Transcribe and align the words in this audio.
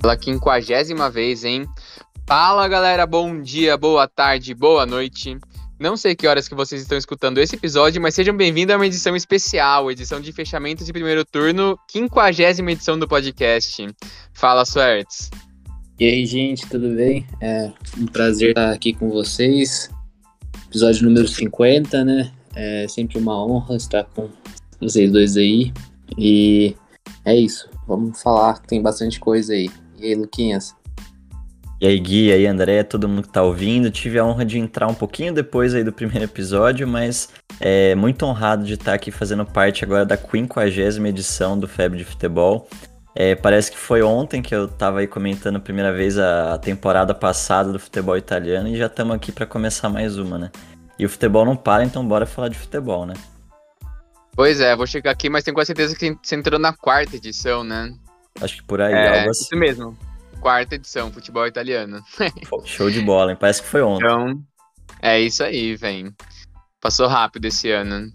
pela 0.00 0.16
quinquagésima 0.16 1.10
vez, 1.10 1.44
hein? 1.44 1.66
Fala 2.26 2.66
galera, 2.66 3.06
bom 3.06 3.40
dia, 3.40 3.76
boa 3.76 4.08
tarde, 4.08 4.54
boa 4.54 4.86
noite. 4.86 5.36
Não 5.78 5.96
sei 5.96 6.14
que 6.14 6.26
horas 6.26 6.48
que 6.48 6.54
vocês 6.54 6.82
estão 6.82 6.96
escutando 6.96 7.38
esse 7.38 7.56
episódio, 7.56 8.00
mas 8.00 8.14
sejam 8.14 8.36
bem-vindos 8.36 8.74
a 8.74 8.78
uma 8.78 8.86
edição 8.86 9.14
especial, 9.14 9.90
edição 9.90 10.20
de 10.20 10.32
fechamento 10.32 10.84
de 10.84 10.92
primeiro 10.92 11.24
turno, 11.24 11.78
quinquagésima 11.88 12.72
edição 12.72 12.98
do 12.98 13.08
podcast. 13.08 13.86
Fala, 14.32 14.64
Suertes. 14.64 15.30
E 15.98 16.04
aí, 16.06 16.24
gente, 16.24 16.66
tudo 16.68 16.94
bem? 16.94 17.26
É 17.40 17.70
um 17.98 18.06
prazer 18.06 18.50
estar 18.50 18.72
aqui 18.72 18.92
com 18.92 19.10
vocês. 19.10 19.90
Episódio 20.68 21.04
número 21.04 21.28
50, 21.28 22.04
né? 22.04 22.32
É 22.54 22.86
sempre 22.88 23.18
uma 23.18 23.44
honra 23.44 23.76
estar 23.76 24.04
com 24.04 24.30
vocês 24.80 25.10
dois 25.12 25.36
aí. 25.36 25.72
E 26.16 26.74
é 27.24 27.34
isso. 27.34 27.68
Vamos 27.86 28.20
falar, 28.22 28.58
tem 28.60 28.80
bastante 28.80 29.18
coisa 29.18 29.52
aí. 29.52 29.68
E 30.00 30.06
aí, 30.06 30.14
Luquinhas? 30.14 30.74
E 31.78 31.86
aí, 31.86 31.98
Gui, 31.98 32.28
e 32.28 32.32
aí, 32.32 32.46
André, 32.46 32.82
todo 32.82 33.08
mundo 33.08 33.22
que 33.22 33.28
tá 33.28 33.42
ouvindo. 33.42 33.90
Tive 33.90 34.18
a 34.18 34.24
honra 34.24 34.44
de 34.44 34.58
entrar 34.58 34.86
um 34.86 34.94
pouquinho 34.94 35.32
depois 35.32 35.74
aí 35.74 35.84
do 35.84 35.92
primeiro 35.92 36.24
episódio, 36.24 36.88
mas 36.88 37.28
é 37.60 37.94
muito 37.94 38.24
honrado 38.24 38.64
de 38.64 38.74
estar 38.74 38.94
aqui 38.94 39.10
fazendo 39.10 39.44
parte 39.44 39.84
agora 39.84 40.04
da 40.04 40.16
50 40.16 41.08
edição 41.08 41.58
do 41.58 41.68
Febre 41.68 41.98
de 41.98 42.04
Futebol. 42.04 42.68
É, 43.14 43.34
parece 43.34 43.70
que 43.70 43.78
foi 43.78 44.02
ontem 44.02 44.40
que 44.40 44.54
eu 44.54 44.68
tava 44.68 45.00
aí 45.00 45.06
comentando 45.06 45.56
a 45.56 45.60
primeira 45.60 45.92
vez 45.92 46.16
a, 46.18 46.56
temporada 46.58 47.14
passada 47.14 47.72
do 47.72 47.78
futebol 47.78 48.16
italiano 48.16 48.68
e 48.68 48.76
já 48.76 48.86
estamos 48.86 49.14
aqui 49.14 49.32
para 49.32 49.46
começar 49.46 49.88
mais 49.88 50.16
uma, 50.16 50.38
né? 50.38 50.50
E 50.98 51.04
o 51.04 51.08
futebol 51.08 51.44
não 51.44 51.56
para, 51.56 51.82
então 51.84 52.06
bora 52.06 52.24
falar 52.24 52.48
de 52.48 52.58
futebol, 52.58 53.04
né? 53.04 53.14
Pois 54.34 54.60
é, 54.60 54.76
vou 54.76 54.86
chegar 54.86 55.10
aqui, 55.10 55.28
mas 55.28 55.44
tenho 55.44 55.54
quase 55.54 55.68
certeza 55.68 55.96
que 55.96 56.16
você 56.22 56.36
entrou 56.36 56.58
na 56.58 56.72
quarta 56.72 57.16
edição, 57.16 57.64
né? 57.64 57.92
Acho 58.40 58.56
que 58.56 58.62
por 58.64 58.80
aí, 58.80 58.92
é, 58.92 59.18
algo 59.20 59.30
assim. 59.30 59.44
Isso 59.44 59.56
mesmo. 59.56 59.98
Quarta 60.40 60.74
edição, 60.74 61.12
futebol 61.12 61.46
italiano. 61.46 62.02
Show 62.64 62.90
de 62.90 63.00
bola, 63.00 63.32
hein? 63.32 63.38
Parece 63.38 63.62
que 63.62 63.68
foi 63.68 63.82
ontem. 63.82 64.04
Então, 64.04 64.42
é 65.02 65.20
isso 65.20 65.42
aí, 65.42 65.76
vem. 65.76 66.14
Passou 66.80 67.06
rápido 67.06 67.44
esse 67.46 67.70
ano. 67.70 68.10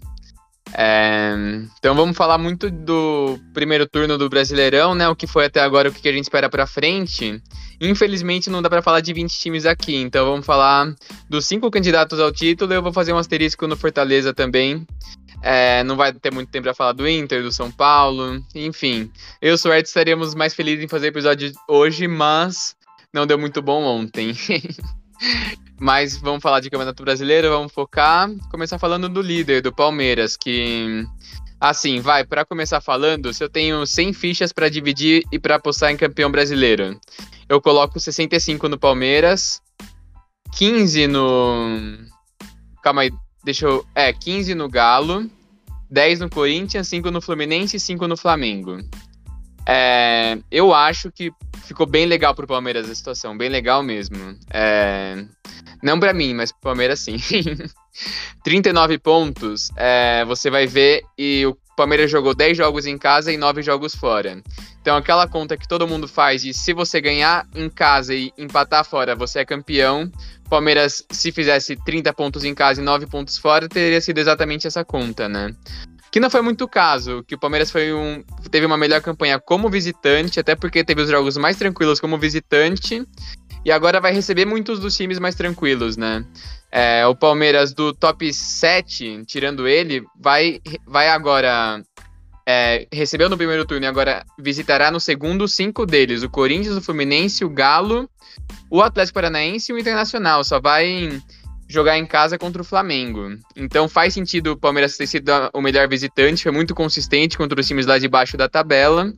É, 0.74 1.32
então 1.78 1.94
vamos 1.94 2.16
falar 2.16 2.38
muito 2.38 2.70
do 2.70 3.38
primeiro 3.54 3.86
turno 3.86 4.18
do 4.18 4.28
Brasileirão, 4.28 4.94
né? 4.94 5.08
O 5.08 5.14
que 5.14 5.26
foi 5.26 5.44
até 5.44 5.60
agora, 5.60 5.88
o 5.88 5.92
que 5.92 6.08
a 6.08 6.12
gente 6.12 6.24
espera 6.24 6.48
para 6.48 6.66
frente. 6.66 7.40
Infelizmente 7.80 8.50
não 8.50 8.60
dá 8.60 8.68
para 8.68 8.82
falar 8.82 9.00
de 9.00 9.12
20 9.12 9.38
times 9.38 9.66
aqui, 9.66 9.96
então 9.96 10.26
vamos 10.26 10.44
falar 10.44 10.92
dos 11.28 11.46
cinco 11.46 11.70
candidatos 11.70 12.18
ao 12.18 12.32
título. 12.32 12.72
Eu 12.72 12.82
vou 12.82 12.92
fazer 12.92 13.12
um 13.12 13.18
asterisco 13.18 13.66
no 13.66 13.76
Fortaleza 13.76 14.34
também. 14.34 14.86
É, 15.48 15.84
não 15.84 15.94
vai 15.94 16.12
ter 16.12 16.34
muito 16.34 16.50
tempo 16.50 16.64
para 16.64 16.74
falar 16.74 16.90
do 16.90 17.08
Inter, 17.08 17.40
do 17.40 17.52
São 17.52 17.70
Paulo, 17.70 18.44
enfim. 18.52 19.08
Eu 19.40 19.52
e 19.52 19.54
o 19.54 19.56
Suerte 19.56 19.86
estaríamos 19.86 20.34
mais 20.34 20.52
felizes 20.52 20.84
em 20.84 20.88
fazer 20.88 21.06
episódio 21.06 21.52
hoje, 21.68 22.08
mas 22.08 22.74
não 23.14 23.28
deu 23.28 23.38
muito 23.38 23.62
bom 23.62 23.84
ontem. 23.84 24.32
mas 25.78 26.16
vamos 26.16 26.42
falar 26.42 26.58
de 26.58 26.68
Campeonato 26.68 27.00
Brasileiro, 27.00 27.48
vamos 27.48 27.72
focar. 27.72 28.28
Começar 28.50 28.76
falando 28.76 29.08
do 29.08 29.22
líder, 29.22 29.62
do 29.62 29.72
Palmeiras, 29.72 30.36
que. 30.36 31.06
Assim, 31.60 32.00
vai, 32.00 32.24
para 32.24 32.44
começar 32.44 32.80
falando, 32.80 33.32
se 33.32 33.44
eu 33.44 33.48
tenho 33.48 33.86
100 33.86 34.12
fichas 34.14 34.52
para 34.52 34.68
dividir 34.68 35.22
e 35.30 35.38
para 35.38 35.54
apostar 35.54 35.92
em 35.92 35.96
campeão 35.96 36.28
brasileiro, 36.28 36.98
eu 37.48 37.60
coloco 37.60 38.00
65 38.00 38.68
no 38.68 38.76
Palmeiras, 38.76 39.62
15 40.56 41.06
no. 41.06 41.98
Calma 42.82 43.02
aí, 43.02 43.12
Deixa 43.46 43.64
eu. 43.64 43.86
É, 43.94 44.12
15 44.12 44.56
no 44.56 44.68
Galo, 44.68 45.30
10 45.90 46.20
no 46.20 46.30
Corinthians, 46.30 46.88
5 46.88 47.10
no 47.10 47.20
Fluminense 47.20 47.76
e 47.76 47.80
5 47.80 48.06
no 48.08 48.16
Flamengo. 48.16 48.78
É, 49.68 50.38
eu 50.50 50.72
acho 50.72 51.10
que 51.10 51.32
ficou 51.64 51.86
bem 51.86 52.06
legal 52.06 52.34
pro 52.34 52.46
Palmeiras 52.46 52.88
a 52.88 52.94
situação, 52.94 53.36
bem 53.36 53.48
legal 53.48 53.82
mesmo. 53.82 54.36
É, 54.52 55.24
não 55.82 55.98
para 55.98 56.14
mim, 56.14 56.34
mas 56.34 56.52
pro 56.52 56.60
Palmeiras 56.60 57.00
sim. 57.00 57.16
39 58.44 58.98
pontos, 58.98 59.70
é, 59.76 60.24
você 60.24 60.50
vai 60.50 60.66
ver, 60.66 61.02
e 61.18 61.44
o 61.46 61.56
Palmeiras 61.76 62.10
jogou 62.10 62.34
10 62.34 62.56
jogos 62.56 62.86
em 62.86 62.96
casa 62.96 63.32
e 63.32 63.36
9 63.36 63.62
jogos 63.62 63.94
fora. 63.94 64.40
Então 64.80 64.96
aquela 64.96 65.26
conta 65.26 65.56
que 65.56 65.66
todo 65.66 65.86
mundo 65.86 66.06
faz 66.06 66.42
de 66.42 66.54
se 66.54 66.72
você 66.72 67.00
ganhar 67.00 67.46
em 67.54 67.68
casa 67.68 68.14
e 68.14 68.32
empatar 68.38 68.84
fora, 68.84 69.16
você 69.16 69.40
é 69.40 69.44
campeão. 69.44 70.10
Palmeiras, 70.48 71.04
se 71.10 71.32
fizesse 71.32 71.76
30 71.84 72.12
pontos 72.12 72.44
em 72.44 72.54
casa 72.54 72.80
e 72.80 72.84
9 72.84 73.06
pontos 73.06 73.38
fora, 73.38 73.68
teria 73.68 74.00
sido 74.00 74.18
exatamente 74.18 74.66
essa 74.66 74.84
conta, 74.84 75.28
né? 75.28 75.54
Que 76.10 76.20
não 76.20 76.30
foi 76.30 76.40
muito 76.40 76.64
o 76.64 76.68
caso, 76.68 77.22
que 77.24 77.34
o 77.34 77.38
Palmeiras 77.38 77.70
foi 77.70 77.92
um, 77.92 78.22
teve 78.50 78.64
uma 78.64 78.76
melhor 78.76 79.02
campanha 79.02 79.38
como 79.38 79.68
visitante, 79.68 80.40
até 80.40 80.54
porque 80.54 80.84
teve 80.84 81.02
os 81.02 81.10
jogos 81.10 81.36
mais 81.36 81.56
tranquilos 81.56 82.00
como 82.00 82.16
visitante, 82.16 83.06
e 83.64 83.72
agora 83.72 84.00
vai 84.00 84.12
receber 84.12 84.44
muitos 84.44 84.78
dos 84.78 84.96
times 84.96 85.18
mais 85.18 85.34
tranquilos, 85.34 85.96
né? 85.96 86.24
É, 86.70 87.06
o 87.06 87.16
Palmeiras 87.16 87.74
do 87.74 87.92
top 87.92 88.32
7, 88.32 89.24
tirando 89.26 89.66
ele, 89.66 90.04
vai, 90.20 90.60
vai 90.86 91.08
agora. 91.08 91.82
É, 92.48 92.86
recebeu 92.92 93.28
no 93.28 93.36
primeiro 93.36 93.64
turno 93.64 93.84
e 93.84 93.88
agora 93.88 94.24
visitará 94.38 94.90
no 94.90 95.00
segundo 95.00 95.48
cinco 95.48 95.84
deles: 95.84 96.22
o 96.22 96.30
Corinthians, 96.30 96.76
o 96.76 96.80
Fluminense, 96.80 97.44
o 97.44 97.50
Galo, 97.50 98.08
o 98.70 98.80
Atlético 98.80 99.14
Paranaense 99.14 99.72
e 99.72 99.74
o 99.74 99.78
Internacional 99.78 100.44
só 100.44 100.60
vai 100.60 101.20
jogar 101.68 101.98
em 101.98 102.06
casa 102.06 102.38
contra 102.38 102.62
o 102.62 102.64
Flamengo. 102.64 103.36
Então 103.56 103.88
faz 103.88 104.14
sentido 104.14 104.52
o 104.52 104.56
Palmeiras 104.56 104.96
ter 104.96 105.08
sido 105.08 105.32
o 105.52 105.60
melhor 105.60 105.88
visitante, 105.88 106.44
foi 106.44 106.52
muito 106.52 106.74
consistente 106.74 107.36
contra 107.36 107.60
os 107.60 107.66
times 107.66 107.86
lá 107.86 107.98
de 107.98 108.06
baixo 108.06 108.36
da 108.36 108.48
tabela. 108.48 109.12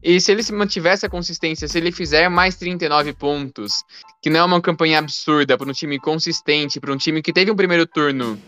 E 0.00 0.20
se 0.20 0.32
ele 0.32 0.42
se 0.42 0.52
mantiver 0.52 0.92
essa 0.92 1.08
consistência, 1.08 1.68
se 1.68 1.78
ele 1.78 1.92
fizer 1.92 2.28
mais 2.28 2.56
39 2.56 3.12
pontos, 3.12 3.84
que 4.20 4.30
não 4.30 4.40
é 4.40 4.44
uma 4.44 4.60
campanha 4.60 4.98
absurda 4.98 5.56
para 5.56 5.68
um 5.68 5.72
time 5.72 5.98
consistente, 5.98 6.80
para 6.80 6.92
um 6.92 6.96
time 6.96 7.22
que 7.22 7.32
teve 7.32 7.52
um 7.52 7.56
primeiro 7.56 7.86
turno 7.86 8.40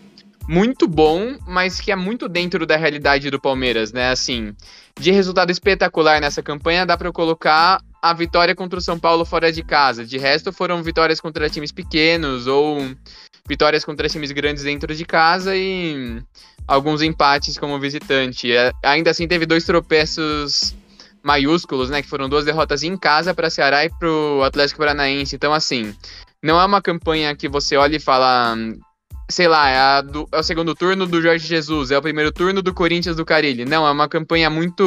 muito 0.47 0.87
bom, 0.87 1.37
mas 1.47 1.79
que 1.79 1.91
é 1.91 1.95
muito 1.95 2.29
dentro 2.29 2.65
da 2.65 2.75
realidade 2.75 3.29
do 3.29 3.39
Palmeiras, 3.39 3.91
né? 3.91 4.09
Assim, 4.09 4.55
de 4.99 5.11
resultado 5.11 5.51
espetacular 5.51 6.21
nessa 6.21 6.41
campanha, 6.43 6.85
dá 6.85 6.95
para 6.97 7.11
colocar 7.11 7.81
a 8.01 8.13
vitória 8.13 8.55
contra 8.55 8.77
o 8.77 8.81
São 8.81 8.99
Paulo 8.99 9.25
fora 9.25 9.51
de 9.51 9.63
casa. 9.63 10.05
De 10.05 10.17
resto, 10.17 10.53
foram 10.53 10.83
vitórias 10.83 11.19
contra 11.19 11.49
times 11.49 11.71
pequenos 11.71 12.45
ou 12.45 12.79
vitórias 13.47 13.83
contra 13.83 14.07
times 14.07 14.31
grandes 14.31 14.63
dentro 14.63 14.93
de 14.95 15.05
casa 15.05 15.55
e 15.55 16.21
alguns 16.67 17.01
empates 17.01 17.57
como 17.57 17.79
visitante. 17.79 18.51
É, 18.51 18.71
ainda 18.83 19.11
assim, 19.11 19.27
teve 19.27 19.45
dois 19.45 19.65
tropeços 19.65 20.75
maiúsculos, 21.23 21.89
né? 21.89 22.03
Que 22.03 22.07
foram 22.07 22.29
duas 22.29 22.45
derrotas 22.45 22.83
em 22.83 22.95
casa 22.95 23.33
para 23.33 23.49
Ceará 23.49 23.83
e 23.83 23.89
para 23.89 24.09
o 24.09 24.43
Atlético 24.43 24.79
Paranaense. 24.79 25.35
Então, 25.35 25.51
assim, 25.51 25.95
não 26.43 26.59
é 26.59 26.65
uma 26.65 26.81
campanha 26.81 27.35
que 27.35 27.49
você 27.49 27.75
olha 27.75 27.95
e 27.95 27.99
fala 27.99 28.55
sei 29.29 29.47
lá, 29.47 29.69
é, 29.69 30.01
do, 30.01 30.27
é, 30.31 30.39
o 30.39 30.43
segundo 30.43 30.75
turno 30.75 31.05
do 31.05 31.21
Jorge 31.21 31.47
Jesus, 31.47 31.91
é 31.91 31.97
o 31.97 32.01
primeiro 32.01 32.31
turno 32.31 32.61
do 32.61 32.73
Corinthians 32.73 33.15
do 33.15 33.25
Carilli. 33.25 33.65
Não, 33.65 33.85
é 33.85 33.91
uma 33.91 34.07
campanha 34.07 34.49
muito 34.49 34.83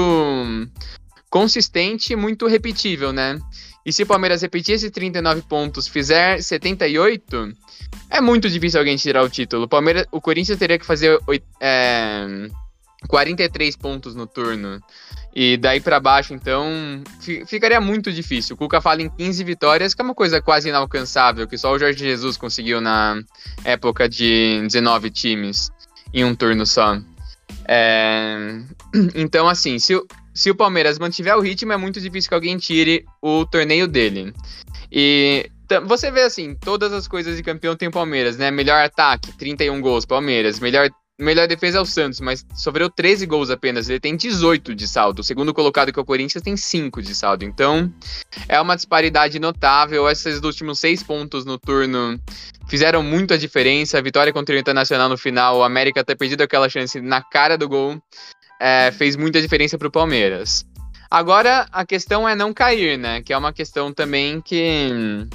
consistente, 1.31 2.17
muito 2.17 2.47
repetível, 2.47 3.13
né? 3.13 3.39
E 3.85 3.93
se 3.93 4.03
o 4.03 4.07
Palmeiras 4.07 4.43
repetir 4.43 4.75
esses 4.75 4.91
39 4.91 5.43
pontos, 5.43 5.89
fizer 5.89 6.43
78, 6.43 7.53
é 8.11 8.21
muito 8.21 8.49
difícil 8.49 8.81
alguém 8.81 8.97
tirar 8.97 9.23
o 9.23 9.31
título. 9.31 9.65
O, 9.65 9.69
Palmeiras, 9.69 10.07
o 10.13 10.21
Corinthians 10.21 10.59
teria 10.59 10.79
que 10.79 10.87
fazer 10.87 11.19
é, 11.61 12.49
43 13.07 13.77
pontos 13.77 14.15
no 14.15 14.27
turno. 14.27 14.81
E 15.35 15.57
daí 15.57 15.81
para 15.81 16.01
baixo, 16.01 16.35
então, 16.35 16.67
ficaria 17.47 17.81
muito 17.81 18.13
difícil. 18.13 18.55
O 18.55 18.59
Cuca 18.59 18.81
fala 18.81 19.03
em 19.03 19.09
15 19.09 19.45
vitórias, 19.45 19.95
que 19.95 20.03
é 20.03 20.05
uma 20.05 20.15
coisa 20.15 20.43
quase 20.43 20.69
inalcançável, 20.69 21.47
que 21.47 21.57
só 21.57 21.73
o 21.73 21.79
Jorge 21.79 21.99
Jesus 21.99 22.37
conseguiu 22.37 22.81
na 22.81 23.23
época 23.65 24.09
de 24.09 24.61
19 24.63 25.11
times 25.11 25.71
em 26.13 26.25
um 26.25 26.35
turno 26.35 26.67
só. 26.67 26.99
É... 27.67 28.59
Então, 29.15 29.49
assim, 29.49 29.79
se, 29.79 29.95
se 30.35 30.51
o 30.51 30.55
Palmeiras 30.55 30.99
mantiver 30.99 31.37
o 31.37 31.41
ritmo, 31.41 31.73
é 31.73 31.77
muito 31.77 32.01
difícil 32.01 32.31
que 32.31 32.35
alguém 32.35 32.57
tire 32.57 33.05
o 33.23 33.45
torneio 33.45 33.87
dele. 33.87 34.33
E 34.91 35.51
você 35.87 36.11
vê 36.11 36.23
assim, 36.23 36.55
todas 36.55 36.93
as 36.93 37.07
coisas 37.07 37.37
de 37.37 37.43
campeão 37.43 37.77
tem 37.77 37.89
o 37.89 37.93
Palmeiras, 37.93 38.39
né? 38.39 38.51
Melhor 38.51 38.83
ataque, 38.83 39.37
31 39.37 39.81
gols, 39.81 40.07
Palmeiras. 40.07 40.59
Melhor, 40.59 40.89
melhor 41.19 41.49
defesa 41.49 41.79
é 41.79 41.81
o 41.81 41.87
Santos, 41.87 42.21
mas 42.21 42.47
sofreu 42.55 42.89
13 42.89 43.27
gols 43.27 43.51
apenas. 43.51 43.89
Ele 43.89 44.01
tem 44.01 44.17
18 44.17 44.75
de 44.75 44.87
saldo. 44.87 45.21
O 45.21 45.25
segundo 45.25 45.53
colocado, 45.53 45.93
que 45.93 45.99
é 45.99 46.03
o 46.03 46.05
Corinthians, 46.05 46.43
tem 46.43 46.57
5 46.57 47.03
de 47.03 47.15
saldo. 47.15 47.45
Então, 47.45 47.93
é 48.49 48.61
uma 48.61 48.77
disparidade 48.77 49.39
notável. 49.39 50.09
Esses 50.09 50.43
últimos 50.43 50.79
seis 50.79 51.03
pontos 51.03 51.45
no 51.45 51.59
turno 51.59 52.19
fizeram 52.69 53.03
muito 53.03 53.35
a 53.35 53.37
diferença. 53.37 53.99
A 53.99 54.03
vitória 54.03 54.33
contra 54.33 54.55
o 54.55 54.59
Internacional 54.59 55.09
no 55.09 55.19
final, 55.19 55.59
o 55.59 55.65
América 55.65 56.05
ter 56.05 56.17
perdido 56.17 56.43
aquela 56.43 56.69
chance 56.69 57.01
na 57.01 57.23
cara 57.23 57.59
do 57.59 57.69
gol 57.69 58.01
é, 58.61 58.93
fez 58.93 59.17
muita 59.17 59.41
diferença 59.41 59.77
para 59.77 59.89
o 59.89 59.93
Palmeiras. 59.93 60.65
Agora, 61.11 61.67
a 61.73 61.87
questão 61.87 62.29
é 62.29 62.35
não 62.35 62.53
cair, 62.53 62.99
né? 62.99 63.23
Que 63.23 63.33
é 63.33 63.39
uma 63.39 63.53
questão 63.53 63.93
também 63.93 64.41
que 64.41 65.27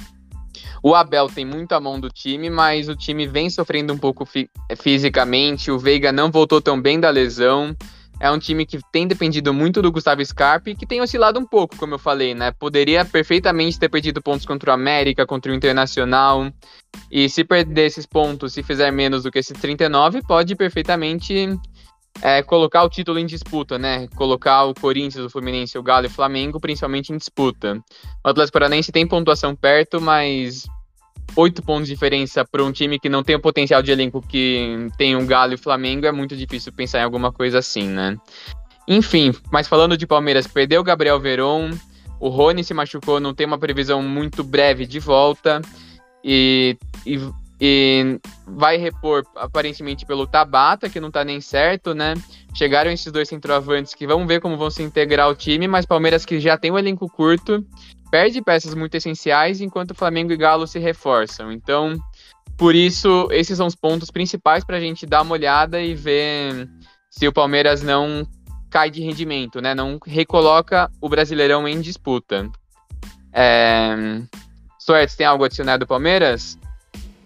o 0.86 0.94
Abel 0.94 1.28
tem 1.28 1.46
muito 1.46 1.72
a 1.72 1.80
mão 1.80 1.98
do 1.98 2.10
time, 2.10 2.50
mas 2.50 2.90
o 2.90 2.94
time 2.94 3.26
vem 3.26 3.48
sofrendo 3.48 3.94
um 3.94 3.96
pouco 3.96 4.26
fi 4.26 4.50
fisicamente. 4.76 5.70
O 5.70 5.78
Veiga 5.78 6.12
não 6.12 6.30
voltou 6.30 6.60
tão 6.60 6.78
bem 6.78 7.00
da 7.00 7.08
lesão. 7.08 7.74
é 8.20 8.30
um 8.30 8.38
time 8.38 8.66
que 8.66 8.78
tem 8.92 9.06
dependido 9.06 9.54
muito 9.54 9.80
do 9.80 9.90
Gustavo 9.90 10.22
Scarpe, 10.22 10.74
que 10.74 10.84
tem 10.84 11.00
oscilado 11.00 11.40
um 11.40 11.46
pouco, 11.46 11.74
como 11.78 11.94
eu 11.94 11.98
falei, 11.98 12.34
né? 12.34 12.52
Poderia 12.52 13.02
perfeitamente 13.02 13.78
ter 13.78 13.88
perdido 13.88 14.20
pontos 14.20 14.44
contra 14.44 14.70
o 14.70 14.74
América, 14.74 15.26
contra 15.26 15.50
o 15.50 15.54
Internacional. 15.54 16.52
E 17.10 17.30
se 17.30 17.44
perder 17.44 17.86
esses 17.86 18.04
pontos, 18.04 18.52
se 18.52 18.62
fizer 18.62 18.90
menos 18.90 19.22
do 19.22 19.30
que 19.30 19.38
esses 19.38 19.58
39, 19.58 20.20
pode 20.20 20.54
perfeitamente 20.54 21.58
é, 22.22 22.42
colocar 22.42 22.84
o 22.84 22.88
título 22.88 23.18
em 23.18 23.26
disputa, 23.26 23.78
né? 23.78 24.06
Colocar 24.14 24.64
o 24.64 24.74
Corinthians, 24.74 25.24
o 25.24 25.30
Fluminense, 25.30 25.78
o 25.78 25.82
Galo 25.82 26.06
e 26.06 26.08
o 26.08 26.10
Flamengo, 26.10 26.60
principalmente 26.60 27.12
em 27.12 27.16
disputa. 27.16 27.82
O 28.24 28.28
Atlético 28.28 28.52
Paranaense 28.52 28.92
tem 28.92 29.06
pontuação 29.06 29.56
perto, 29.56 30.00
mas 30.00 30.66
oito 31.36 31.62
pontos 31.62 31.88
de 31.88 31.94
diferença 31.94 32.44
para 32.44 32.62
um 32.62 32.72
time 32.72 32.98
que 32.98 33.08
não 33.08 33.22
tem 33.22 33.36
o 33.36 33.40
potencial 33.40 33.82
de 33.82 33.90
elenco 33.90 34.20
que 34.20 34.88
tem 34.96 35.16
o 35.16 35.26
Galo 35.26 35.52
e 35.52 35.54
o 35.56 35.58
Flamengo, 35.58 36.06
é 36.06 36.12
muito 36.12 36.36
difícil 36.36 36.72
pensar 36.72 37.00
em 37.00 37.04
alguma 37.04 37.32
coisa 37.32 37.58
assim, 37.58 37.88
né? 37.88 38.16
Enfim, 38.86 39.32
mas 39.50 39.66
falando 39.66 39.96
de 39.96 40.06
Palmeiras, 40.06 40.46
perdeu 40.46 40.80
o 40.80 40.84
Gabriel 40.84 41.18
Veron, 41.18 41.70
o 42.20 42.28
Rony 42.28 42.62
se 42.62 42.74
machucou, 42.74 43.18
não 43.18 43.34
tem 43.34 43.46
uma 43.46 43.58
previsão 43.58 44.02
muito 44.02 44.44
breve 44.44 44.86
de 44.86 45.00
volta 45.00 45.60
e, 46.22 46.76
e, 47.04 47.18
e 47.60 48.18
vai 48.46 48.76
repor 48.76 49.24
aparentemente 49.36 50.04
pelo 50.04 50.26
Tabata, 50.26 50.88
que 50.88 51.00
não 51.00 51.10
tá 51.10 51.24
nem 51.24 51.40
certo, 51.40 51.94
né? 51.94 52.14
Chegaram 52.54 52.90
esses 52.90 53.10
dois 53.12 53.28
centroavantes 53.28 53.94
que 53.94 54.06
vamos 54.06 54.26
ver 54.26 54.40
como 54.40 54.56
vão 54.56 54.70
se 54.70 54.82
integrar 54.82 55.26
ao 55.26 55.34
time, 55.34 55.66
mas 55.68 55.86
Palmeiras 55.86 56.24
que 56.24 56.40
já 56.40 56.56
tem 56.56 56.70
um 56.70 56.78
elenco 56.78 57.08
curto 57.08 57.64
perde 58.10 58.40
peças 58.40 58.74
muito 58.74 58.94
essenciais, 58.94 59.60
enquanto 59.60 59.94
Flamengo 59.94 60.32
e 60.32 60.36
Galo 60.36 60.68
se 60.68 60.78
reforçam. 60.78 61.50
Então, 61.50 61.98
por 62.56 62.74
isso, 62.74 63.28
esses 63.32 63.56
são 63.56 63.66
os 63.66 63.74
pontos 63.74 64.10
principais 64.10 64.64
para 64.64 64.76
a 64.76 64.80
gente 64.80 65.04
dar 65.04 65.22
uma 65.22 65.32
olhada 65.32 65.80
e 65.80 65.94
ver 65.94 66.68
se 67.10 67.26
o 67.26 67.32
Palmeiras 67.32 67.82
não 67.82 68.24
cai 68.70 68.90
de 68.90 69.00
rendimento, 69.00 69.60
né? 69.60 69.74
Não 69.74 69.98
recoloca 70.04 70.90
o 71.00 71.08
Brasileirão 71.08 71.66
em 71.66 71.80
disputa. 71.80 72.48
É... 73.32 73.96
Tem 75.16 75.26
algo 75.26 75.44
adicionado 75.44 75.84
do 75.84 75.88
Palmeiras? 75.88 76.58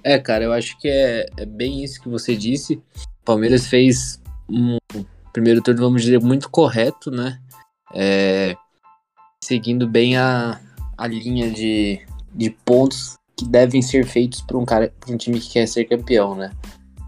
É, 0.02 0.18
cara, 0.18 0.44
eu 0.44 0.52
acho 0.52 0.78
que 0.78 0.88
é, 0.88 1.26
é 1.36 1.46
bem 1.46 1.82
isso 1.82 2.00
que 2.00 2.08
você 2.08 2.36
disse. 2.36 2.74
O 2.74 3.24
Palmeiras 3.24 3.66
fez 3.66 4.20
um 4.48 4.78
primeiro 5.32 5.62
turno, 5.62 5.82
vamos 5.82 6.02
dizer, 6.02 6.20
muito 6.20 6.48
correto, 6.50 7.10
né? 7.10 7.38
É, 7.94 8.56
seguindo 9.42 9.86
bem 9.86 10.16
a, 10.16 10.60
a 10.96 11.06
linha 11.06 11.50
de, 11.50 12.00
de 12.34 12.50
pontos 12.50 13.16
que 13.36 13.46
devem 13.46 13.80
ser 13.80 14.04
feitos 14.04 14.42
para 14.42 14.58
um 14.58 14.64
cara, 14.64 14.92
um 15.08 15.16
time 15.16 15.38
que 15.38 15.50
quer 15.50 15.66
ser 15.66 15.84
campeão, 15.84 16.34
né? 16.34 16.50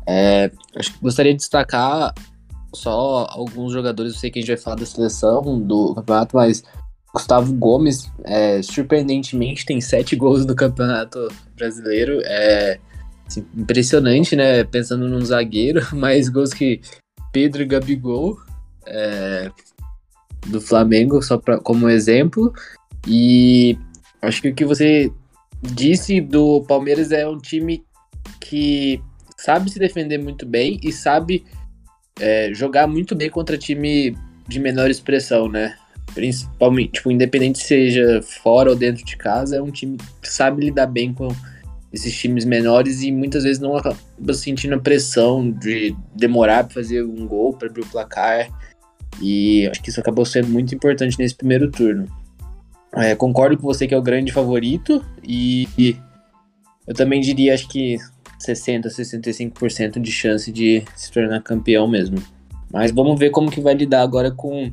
É, 0.06 0.50
acho 0.76 0.92
que 0.92 1.00
gostaria 1.00 1.32
de 1.32 1.38
destacar 1.38 2.14
só 2.74 3.26
alguns 3.30 3.72
jogadores. 3.72 4.14
Eu 4.14 4.18
sei 4.18 4.30
que 4.30 4.38
a 4.38 4.42
gente 4.42 4.50
vai 4.50 4.56
falar 4.56 4.76
da 4.76 4.86
seleção 4.86 5.60
do 5.60 5.94
campeonato, 5.94 6.36
mas 6.36 6.62
Gustavo 7.12 7.52
Gomes, 7.54 8.10
é, 8.24 8.62
surpreendentemente, 8.62 9.66
tem 9.66 9.80
sete 9.80 10.14
gols 10.14 10.46
no 10.46 10.54
campeonato 10.54 11.28
brasileiro. 11.56 12.20
É 12.24 12.78
assim, 13.26 13.44
impressionante, 13.56 14.36
né? 14.36 14.64
Pensando 14.64 15.08
num 15.08 15.24
zagueiro, 15.24 15.80
mais 15.94 16.28
gols 16.28 16.52
que 16.52 16.80
Pedro 17.32 17.62
e 17.62 17.66
Gabigol 17.66 18.38
é, 18.86 19.50
do 20.46 20.60
Flamengo, 20.60 21.22
só 21.22 21.38
pra, 21.38 21.58
como 21.58 21.88
exemplo. 21.88 22.52
E 23.06 23.78
acho 24.22 24.42
que 24.42 24.48
o 24.48 24.54
que 24.54 24.64
você 24.64 25.12
disse 25.62 26.20
do 26.20 26.62
Palmeiras 26.62 27.12
é 27.12 27.26
um 27.26 27.38
time 27.38 27.84
que 28.40 29.00
sabe 29.36 29.70
se 29.70 29.78
defender 29.78 30.18
muito 30.18 30.46
bem 30.46 30.78
e 30.82 30.92
sabe 30.92 31.44
é, 32.18 32.52
jogar 32.52 32.86
muito 32.86 33.14
bem 33.14 33.30
contra 33.30 33.56
time 33.56 34.16
de 34.46 34.58
menor 34.58 34.90
expressão, 34.90 35.48
né? 35.48 35.76
Principalmente, 36.14 36.92
tipo, 36.92 37.10
independente 37.10 37.58
seja 37.58 38.20
fora 38.22 38.70
ou 38.70 38.76
dentro 38.76 39.04
de 39.04 39.16
casa, 39.16 39.56
é 39.56 39.62
um 39.62 39.70
time 39.70 39.96
que 40.20 40.28
sabe 40.28 40.64
lidar 40.64 40.86
bem 40.86 41.12
com 41.12 41.28
esses 41.92 42.16
times 42.16 42.44
menores 42.44 43.02
e 43.02 43.10
muitas 43.10 43.44
vezes 43.44 43.60
não 43.60 43.76
acaba 43.76 43.96
sentindo 44.32 44.74
a 44.74 44.78
pressão 44.78 45.50
de 45.50 45.94
demorar 46.14 46.64
para 46.64 46.74
fazer 46.74 47.02
um 47.02 47.26
gol, 47.26 47.52
para 47.52 47.68
abrir 47.68 47.82
o 47.82 47.86
placar. 47.86 48.48
E 49.20 49.66
acho 49.68 49.82
que 49.82 49.90
isso 49.90 50.00
acabou 50.00 50.24
sendo 50.24 50.48
muito 50.48 50.74
importante 50.74 51.18
nesse 51.18 51.34
primeiro 51.34 51.70
turno. 51.70 52.06
É, 52.94 53.14
concordo 53.14 53.56
com 53.56 53.62
você 53.62 53.86
que 53.86 53.94
é 53.94 53.98
o 53.98 54.02
grande 54.02 54.32
favorito 54.32 55.04
e, 55.22 55.68
e 55.78 55.96
eu 56.86 56.94
também 56.94 57.20
diria, 57.20 57.54
acho 57.54 57.68
que 57.68 57.96
60, 58.38 58.88
65% 58.88 60.00
de 60.00 60.10
chance 60.10 60.50
de 60.50 60.82
se 60.96 61.10
tornar 61.10 61.42
campeão 61.42 61.86
mesmo. 61.86 62.22
Mas 62.72 62.90
vamos 62.90 63.18
ver 63.18 63.30
como 63.30 63.50
que 63.50 63.60
vai 63.60 63.74
lidar 63.74 64.02
agora 64.02 64.30
com 64.30 64.72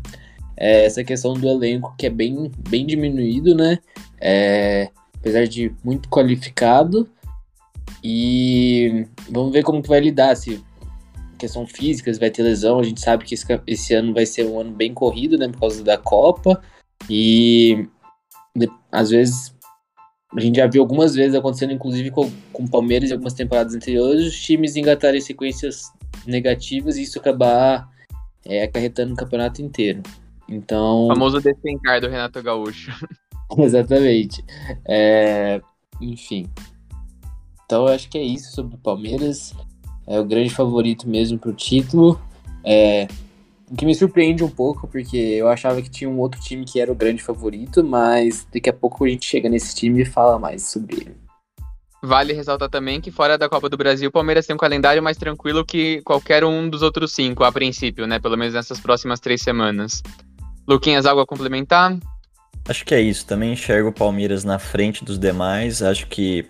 é, 0.57 0.85
essa 0.85 1.03
questão 1.03 1.33
do 1.33 1.47
elenco 1.47 1.93
que 1.97 2.07
é 2.07 2.09
bem, 2.09 2.51
bem 2.69 2.85
diminuído, 2.85 3.55
né? 3.55 3.79
É, 4.19 4.89
apesar 5.15 5.47
de 5.47 5.71
muito 5.83 6.09
qualificado. 6.09 7.07
E 8.03 9.05
vamos 9.29 9.51
ver 9.51 9.63
como 9.63 9.81
que 9.81 9.89
vai 9.89 9.99
lidar, 9.99 10.35
se 10.35 10.63
questão 11.37 11.67
física, 11.67 12.11
se 12.11 12.19
vai 12.19 12.31
ter 12.31 12.41
lesão. 12.41 12.79
A 12.79 12.83
gente 12.83 12.99
sabe 12.99 13.23
que 13.23 13.35
esse, 13.35 13.45
esse 13.67 13.93
ano 13.93 14.13
vai 14.13 14.25
ser 14.25 14.45
um 14.45 14.59
ano 14.59 14.71
bem 14.71 14.93
corrido, 14.93 15.37
né? 15.37 15.47
Por 15.47 15.59
causa 15.59 15.83
da 15.83 15.97
Copa. 15.97 16.61
E 17.09 17.87
às 18.91 19.11
vezes 19.11 19.55
a 20.35 20.39
gente 20.39 20.57
já 20.57 20.67
viu 20.67 20.81
algumas 20.81 21.15
vezes 21.15 21.35
acontecendo, 21.35 21.73
inclusive 21.73 22.11
com, 22.11 22.29
com 22.51 22.63
o 22.63 22.69
Palmeiras 22.69 23.09
em 23.09 23.13
algumas 23.13 23.33
temporadas 23.33 23.75
anteriores, 23.75 24.25
os 24.25 24.39
times 24.39 24.75
engatarem 24.75 25.21
sequências 25.21 25.91
negativas 26.25 26.97
e 26.97 27.03
isso 27.03 27.19
acabar 27.19 27.89
é, 28.45 28.63
acarretando 28.63 29.13
o 29.13 29.17
campeonato 29.17 29.61
inteiro. 29.61 30.01
Então. 30.49 31.05
O 31.05 31.07
famoso 31.07 31.41
despencar 31.41 32.01
do 32.01 32.07
Renato 32.07 32.41
Gaúcho. 32.41 32.91
Exatamente. 33.57 34.43
É, 34.85 35.61
enfim. 36.01 36.47
Então 37.65 37.87
eu 37.87 37.93
acho 37.93 38.09
que 38.09 38.17
é 38.17 38.23
isso 38.23 38.53
sobre 38.53 38.75
o 38.75 38.79
Palmeiras. 38.79 39.53
É 40.05 40.19
o 40.19 40.25
grande 40.25 40.49
favorito 40.49 41.07
mesmo 41.07 41.37
pro 41.37 41.53
título. 41.53 42.19
É, 42.63 43.07
o 43.69 43.75
que 43.75 43.85
me 43.85 43.93
surpreende 43.93 44.43
um 44.43 44.49
pouco, 44.49 44.87
porque 44.87 45.17
eu 45.17 45.49
achava 45.49 45.81
que 45.81 45.89
tinha 45.89 46.09
um 46.09 46.19
outro 46.19 46.39
time 46.39 46.63
que 46.63 46.79
era 46.79 46.91
o 46.91 46.95
grande 46.95 47.21
favorito, 47.21 47.83
mas 47.83 48.47
daqui 48.53 48.69
a 48.69 48.73
pouco 48.73 49.03
a 49.03 49.09
gente 49.09 49.25
chega 49.25 49.49
nesse 49.49 49.75
time 49.75 50.01
e 50.01 50.05
fala 50.05 50.39
mais 50.39 50.63
sobre 50.63 50.95
ele. 50.95 51.17
Vale 52.01 52.31
ressaltar 52.31 52.69
também 52.69 53.01
que 53.01 53.11
fora 53.11 53.37
da 53.37 53.49
Copa 53.49 53.67
do 53.67 53.75
Brasil, 53.75 54.07
o 54.07 54.11
Palmeiras 54.11 54.45
tem 54.45 54.55
um 54.55 54.59
calendário 54.59 55.01
mais 55.01 55.17
tranquilo 55.17 55.65
que 55.65 56.01
qualquer 56.03 56.45
um 56.45 56.69
dos 56.69 56.81
outros 56.81 57.11
cinco, 57.11 57.43
a 57.43 57.51
princípio, 57.51 58.07
né? 58.07 58.19
Pelo 58.19 58.37
menos 58.37 58.53
nessas 58.53 58.79
próximas 58.79 59.19
três 59.19 59.41
semanas. 59.41 60.01
Luquinhas, 60.67 61.05
algo 61.05 61.21
a 61.21 61.25
complementar? 61.25 61.97
Acho 62.67 62.85
que 62.85 62.93
é 62.93 63.01
isso. 63.01 63.25
Também 63.25 63.53
enxergo 63.53 63.89
o 63.89 63.93
Palmeiras 63.93 64.43
na 64.43 64.59
frente 64.59 65.05
dos 65.05 65.17
demais. 65.17 65.81
Acho 65.81 66.07
que 66.07 66.45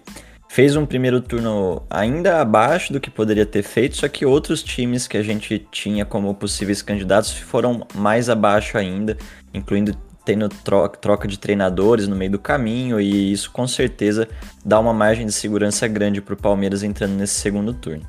fez 0.49 0.75
um 0.75 0.85
primeiro 0.85 1.21
turno 1.21 1.85
ainda 1.89 2.41
abaixo 2.41 2.91
do 2.91 2.99
que 2.99 3.11
poderia 3.11 3.45
ter 3.45 3.63
feito, 3.63 3.97
só 3.97 4.07
que 4.07 4.25
outros 4.25 4.63
times 4.63 5.07
que 5.07 5.17
a 5.17 5.23
gente 5.23 5.59
tinha 5.71 6.05
como 6.05 6.33
possíveis 6.33 6.81
candidatos 6.81 7.33
foram 7.33 7.85
mais 7.93 8.29
abaixo 8.29 8.77
ainda, 8.77 9.17
incluindo 9.53 9.95
tendo 10.25 10.49
troca, 10.49 11.27
de 11.27 11.39
treinadores 11.39 12.07
no 12.07 12.15
meio 12.15 12.31
do 12.31 12.39
caminho, 12.39 12.99
e 12.99 13.31
isso 13.31 13.49
com 13.51 13.65
certeza 13.65 14.27
dá 14.65 14.77
uma 14.77 14.93
margem 14.93 15.25
de 15.25 15.31
segurança 15.31 15.87
grande 15.87 16.21
para 16.21 16.33
o 16.33 16.37
Palmeiras 16.37 16.83
entrando 16.83 17.13
nesse 17.13 17.35
segundo 17.35 17.73
turno. 17.73 18.05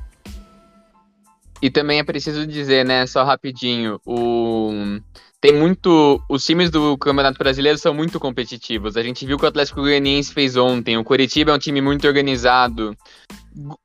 E 1.61 1.69
também 1.69 1.99
é 1.99 2.03
preciso 2.03 2.45
dizer, 2.45 2.85
né, 2.85 3.05
só 3.05 3.23
rapidinho, 3.23 4.01
o 4.05 4.99
tem 5.41 5.53
muito. 5.53 6.21
Os 6.29 6.45
times 6.45 6.69
do 6.69 6.97
Campeonato 6.97 7.37
Brasileiro 7.37 7.77
são 7.77 7.93
muito 7.93 8.19
competitivos. 8.19 8.97
A 8.97 9.03
gente 9.03 9.25
viu 9.25 9.37
que 9.37 9.45
o 9.45 9.47
Atlético 9.47 9.81
Goianiense 9.81 10.33
fez 10.33 10.57
ontem. 10.57 10.97
O 10.97 11.03
Curitiba 11.03 11.51
é 11.51 11.53
um 11.53 11.59
time 11.59 11.81
muito 11.81 12.05
organizado. 12.05 12.95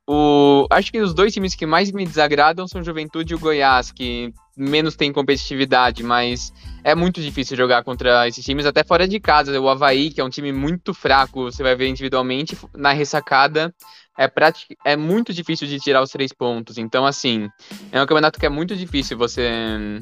O, 0.06 0.66
acho 0.70 0.92
que 0.92 1.00
os 1.00 1.14
dois 1.14 1.32
times 1.32 1.54
que 1.54 1.64
mais 1.64 1.90
me 1.90 2.04
desagradam 2.04 2.66
são 2.66 2.80
o 2.80 2.84
Juventude 2.84 3.32
e 3.32 3.36
o 3.36 3.38
Goiás, 3.38 3.90
que 3.90 4.32
menos 4.56 4.94
tem 4.94 5.12
competitividade, 5.12 6.02
mas 6.02 6.52
é 6.84 6.94
muito 6.94 7.20
difícil 7.20 7.56
jogar 7.56 7.82
contra 7.82 8.28
esses 8.28 8.44
times, 8.44 8.66
até 8.66 8.84
fora 8.84 9.08
de 9.08 9.18
casa. 9.18 9.58
O 9.60 9.68
Havaí, 9.68 10.10
que 10.10 10.20
é 10.20 10.24
um 10.24 10.30
time 10.30 10.52
muito 10.52 10.92
fraco, 10.92 11.44
você 11.44 11.62
vai 11.62 11.74
ver 11.74 11.88
individualmente, 11.88 12.56
na 12.74 12.92
ressacada 12.92 13.74
é, 14.16 14.28
pratic... 14.28 14.76
é 14.84 14.96
muito 14.96 15.32
difícil 15.32 15.66
de 15.66 15.78
tirar 15.78 16.02
os 16.02 16.10
três 16.10 16.32
pontos. 16.32 16.78
Então, 16.78 17.04
assim, 17.06 17.48
é 17.90 18.00
um 18.00 18.06
campeonato 18.06 18.38
que 18.38 18.46
é 18.46 18.50
muito 18.50 18.76
difícil 18.76 19.16
você 19.16 20.00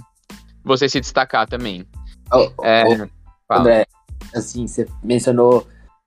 você 0.65 0.89
se 0.89 1.01
destacar 1.01 1.49
também. 1.49 1.87
Oh, 2.33 2.49
é, 2.65 2.85
oh, 2.87 3.55
André, 3.55 3.87
assim, 4.35 4.67
você 4.67 4.87
mencionou 5.03 5.67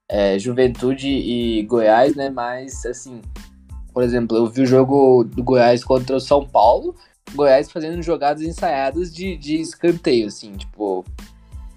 é, 0.10 0.38
Juventude 0.40 1.08
e 1.08 1.64
Goiás, 1.64 2.16
né? 2.16 2.30
Mas, 2.30 2.86
assim, 2.86 3.22
por 3.94 4.04
exemplo, 4.04 4.38
eu 4.38 4.48
vi 4.48 4.62
o 4.62 4.66
jogo 4.66 5.24
do 5.24 5.44
Goiás 5.44 5.84
contra 5.84 6.16
o 6.16 6.20
São 6.20 6.46
Paulo, 6.46 6.96
Goiás 7.34 7.72
fazendo 7.72 8.02
jogadas 8.02 8.44
ensaiadas 8.44 9.14
de, 9.14 9.36
de 9.38 9.60
escanteio, 9.60 10.28
assim, 10.28 10.54
tipo, 10.54 11.04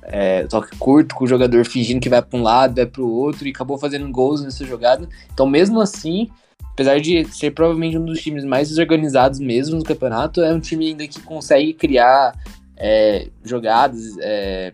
é, 0.03 0.45
toque 0.45 0.77
curto, 0.77 1.15
com 1.15 1.25
o 1.25 1.29
jogador 1.29 1.65
fingindo 1.65 2.01
que 2.01 2.09
vai 2.09 2.23
para 2.23 2.39
um 2.39 2.43
lado, 2.43 2.75
vai 2.75 2.87
para 2.87 3.03
o 3.03 3.11
outro, 3.11 3.47
e 3.47 3.51
acabou 3.51 3.79
fazendo 3.79 4.11
gols 4.11 4.43
nessa 4.43 4.65
jogada. 4.65 5.09
Então, 5.33 5.47
mesmo 5.47 5.81
assim, 5.81 6.29
apesar 6.73 7.01
de 7.01 7.25
ser 7.33 7.51
provavelmente 7.51 7.99
um 7.99 8.05
dos 8.05 8.21
times 8.21 8.45
mais 8.45 8.69
desorganizados 8.69 9.41
mesmo 9.41 9.77
no 9.77 9.85
campeonato, 9.85 10.41
é 10.41 10.53
um 10.53 10.61
time 10.61 10.89
ainda 10.89 11.07
que 11.07 11.21
consegue 11.21 11.73
criar 11.73 12.35
é, 12.79 13.29
jogadas, 13.45 14.17
é, 14.21 14.73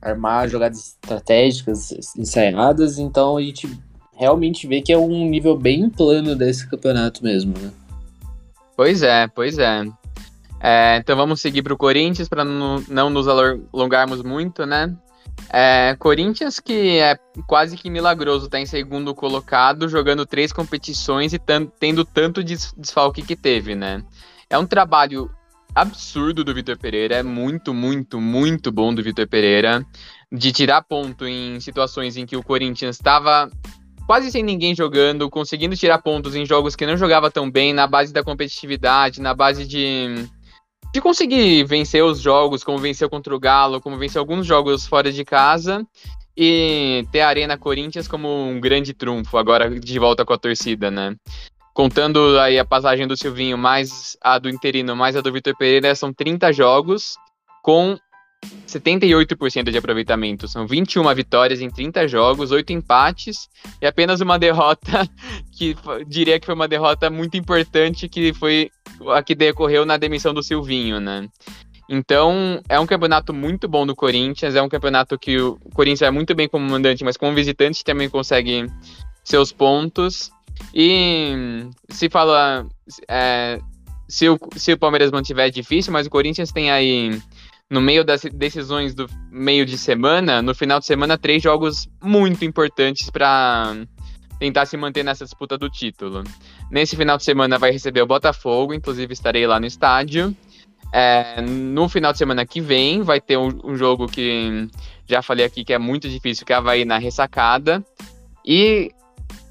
armar 0.00 0.48
jogadas 0.48 0.96
estratégicas 1.02 1.92
ensaiadas, 2.16 2.98
então 2.98 3.36
a 3.36 3.42
gente 3.42 3.68
realmente 4.16 4.66
vê 4.66 4.80
que 4.80 4.92
é 4.92 4.98
um 4.98 5.28
nível 5.28 5.56
bem 5.56 5.88
plano 5.90 6.34
desse 6.34 6.68
campeonato 6.68 7.22
mesmo, 7.22 7.54
né? 7.58 7.70
Pois 8.76 9.02
é, 9.02 9.28
pois 9.28 9.58
é. 9.58 9.84
é 10.60 10.96
então 10.96 11.16
vamos 11.16 11.40
seguir 11.40 11.62
para 11.62 11.74
o 11.74 11.78
Corinthians 11.78 12.28
para 12.28 12.44
não, 12.44 12.82
não 12.88 13.10
nos 13.10 13.28
alongarmos 13.28 14.22
muito, 14.22 14.64
né? 14.64 14.94
É, 15.50 15.96
Corinthians 15.98 16.58
que 16.58 16.98
é 16.98 17.18
quase 17.46 17.76
que 17.76 17.90
milagroso, 17.90 18.48
tá 18.48 18.58
em 18.58 18.66
segundo 18.66 19.14
colocado, 19.14 19.88
jogando 19.88 20.24
três 20.24 20.52
competições 20.52 21.32
e 21.32 21.40
tendo 21.78 22.04
tanto 22.04 22.42
desfalque 22.42 23.22
que 23.22 23.36
teve, 23.36 23.74
né? 23.74 24.02
É 24.48 24.56
um 24.56 24.66
trabalho 24.66 25.30
absurdo 25.74 26.44
do 26.44 26.54
Vitor 26.54 26.78
Pereira, 26.78 27.16
é 27.16 27.22
muito, 27.22 27.74
muito, 27.74 28.20
muito 28.20 28.70
bom 28.70 28.94
do 28.94 29.02
Vitor 29.02 29.26
Pereira, 29.26 29.84
de 30.30 30.52
tirar 30.52 30.82
ponto 30.82 31.26
em 31.26 31.58
situações 31.60 32.16
em 32.16 32.26
que 32.26 32.36
o 32.36 32.42
Corinthians 32.42 32.96
estava 32.96 33.50
quase 34.06 34.30
sem 34.30 34.42
ninguém 34.42 34.74
jogando, 34.74 35.30
conseguindo 35.30 35.76
tirar 35.76 35.98
pontos 35.98 36.36
em 36.36 36.44
jogos 36.44 36.76
que 36.76 36.86
não 36.86 36.96
jogava 36.96 37.30
tão 37.30 37.50
bem, 37.50 37.72
na 37.72 37.86
base 37.86 38.12
da 38.12 38.22
competitividade, 38.22 39.20
na 39.20 39.34
base 39.34 39.66
de 39.66 40.28
de 40.94 41.00
conseguir 41.00 41.64
vencer 41.64 42.04
os 42.04 42.20
jogos, 42.20 42.62
como 42.62 42.78
venceu 42.78 43.10
contra 43.10 43.34
o 43.34 43.40
Galo, 43.40 43.80
como 43.80 43.98
venceu 43.98 44.20
alguns 44.20 44.46
jogos 44.46 44.86
fora 44.86 45.10
de 45.10 45.24
casa, 45.24 45.84
e 46.36 47.04
ter 47.10 47.20
a 47.20 47.28
Arena 47.28 47.58
Corinthians 47.58 48.06
como 48.06 48.28
um 48.28 48.60
grande 48.60 48.94
trunfo, 48.94 49.36
agora 49.36 49.68
de 49.68 49.98
volta 49.98 50.24
com 50.24 50.32
a 50.32 50.38
torcida, 50.38 50.92
né? 50.92 51.16
Contando 51.74 52.38
aí 52.38 52.56
a 52.56 52.64
passagem 52.64 53.04
do 53.04 53.16
Silvinho, 53.16 53.58
mais 53.58 54.16
a 54.22 54.38
do 54.38 54.48
Interino, 54.48 54.94
mais 54.94 55.16
a 55.16 55.20
do 55.20 55.32
Vitor 55.32 55.56
Pereira, 55.56 55.92
são 55.96 56.12
30 56.12 56.52
jogos 56.52 57.16
com 57.64 57.98
78% 58.68 59.70
de 59.70 59.78
aproveitamento. 59.78 60.46
São 60.46 60.68
21 60.68 61.12
vitórias 61.14 61.60
em 61.60 61.68
30 61.68 62.06
jogos, 62.06 62.52
8 62.52 62.72
empates 62.72 63.48
e 63.82 63.86
apenas 63.86 64.20
uma 64.20 64.38
derrota 64.38 65.08
que 65.58 65.76
diria 66.06 66.38
que 66.38 66.46
foi 66.46 66.54
uma 66.54 66.68
derrota 66.68 67.10
muito 67.10 67.36
importante, 67.36 68.08
que 68.08 68.32
foi 68.32 68.70
a 69.12 69.20
que 69.20 69.34
decorreu 69.34 69.84
na 69.84 69.96
demissão 69.96 70.32
do 70.32 70.44
Silvinho, 70.44 71.00
né? 71.00 71.28
Então, 71.88 72.62
é 72.68 72.78
um 72.80 72.86
campeonato 72.86 73.34
muito 73.34 73.68
bom 73.68 73.84
do 73.86 73.96
Corinthians, 73.96 74.54
é 74.54 74.62
um 74.62 74.68
campeonato 74.68 75.18
que 75.18 75.38
o 75.38 75.58
Corinthians 75.74 76.02
é 76.02 76.10
muito 76.10 76.34
bem 76.34 76.48
como 76.48 76.66
mandante, 76.66 77.04
mas 77.04 77.16
como 77.16 77.34
visitante 77.34 77.84
também 77.84 78.08
consegue 78.08 78.66
seus 79.22 79.52
pontos. 79.52 80.30
E 80.74 81.68
se 81.88 82.08
fala. 82.08 82.66
É, 83.08 83.58
se, 84.08 84.28
o, 84.28 84.38
se 84.56 84.72
o 84.72 84.78
Palmeiras 84.78 85.10
mantiver 85.10 85.46
é 85.46 85.50
difícil, 85.50 85.92
mas 85.92 86.06
o 86.06 86.10
Corinthians 86.10 86.52
tem 86.52 86.70
aí, 86.70 87.20
no 87.70 87.80
meio 87.80 88.04
das 88.04 88.22
decisões 88.22 88.94
do 88.94 89.08
meio 89.30 89.64
de 89.64 89.78
semana, 89.78 90.42
no 90.42 90.54
final 90.54 90.78
de 90.78 90.86
semana, 90.86 91.16
três 91.16 91.42
jogos 91.42 91.88
muito 92.02 92.44
importantes 92.44 93.10
para 93.10 93.74
tentar 94.38 94.66
se 94.66 94.76
manter 94.76 95.02
nessa 95.02 95.24
disputa 95.24 95.56
do 95.56 95.70
título. 95.70 96.22
Nesse 96.70 96.96
final 96.96 97.16
de 97.16 97.24
semana 97.24 97.58
vai 97.58 97.70
receber 97.70 98.02
o 98.02 98.06
Botafogo, 98.06 98.74
inclusive 98.74 99.12
estarei 99.12 99.46
lá 99.46 99.58
no 99.58 99.66
estádio. 99.66 100.36
É, 100.92 101.40
no 101.40 101.88
final 101.88 102.12
de 102.12 102.18
semana 102.18 102.46
que 102.46 102.60
vem 102.60 103.02
vai 103.02 103.20
ter 103.20 103.36
um, 103.36 103.48
um, 103.64 103.76
jogo 103.76 104.06
que 104.06 104.68
já 105.08 105.22
falei 105.22 105.44
aqui 105.44 105.64
que 105.64 105.72
é 105.72 105.78
muito 105.78 106.08
difícil, 106.08 106.46
que 106.46 106.52
é 106.52 106.56
a 106.56 106.58
Havaí 106.58 106.84
na 106.84 106.98
ressacada. 106.98 107.84
E 108.46 108.92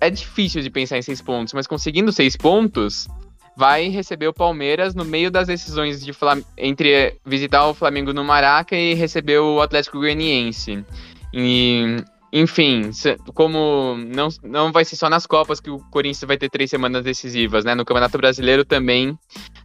é 0.07 0.09
difícil 0.09 0.61
de 0.61 0.69
pensar 0.69 0.97
em 0.97 1.01
seis 1.01 1.21
pontos, 1.21 1.53
mas 1.53 1.67
conseguindo 1.67 2.11
seis 2.11 2.35
pontos, 2.35 3.07
vai 3.55 3.87
receber 3.87 4.27
o 4.27 4.33
Palmeiras 4.33 4.95
no 4.95 5.05
meio 5.05 5.29
das 5.29 5.47
decisões 5.47 6.03
de 6.03 6.11
entre 6.57 7.17
visitar 7.25 7.67
o 7.67 7.73
Flamengo 7.73 8.13
no 8.13 8.23
Maraca 8.23 8.75
e 8.75 8.93
receber 8.93 9.39
o 9.39 9.61
Atlético 9.61 9.99
Goianiense. 9.99 10.83
E, 11.33 11.97
enfim, 12.31 12.89
como 13.33 13.95
não, 13.95 14.29
não 14.43 14.71
vai 14.71 14.83
ser 14.83 14.95
só 14.95 15.09
nas 15.09 15.25
Copas 15.25 15.59
que 15.59 15.69
o 15.69 15.79
Corinthians 15.91 16.27
vai 16.27 16.37
ter 16.37 16.49
três 16.49 16.69
semanas 16.69 17.03
decisivas, 17.03 17.63
né? 17.63 17.75
No 17.75 17.85
Campeonato 17.85 18.17
Brasileiro 18.17 18.65
também 18.65 19.17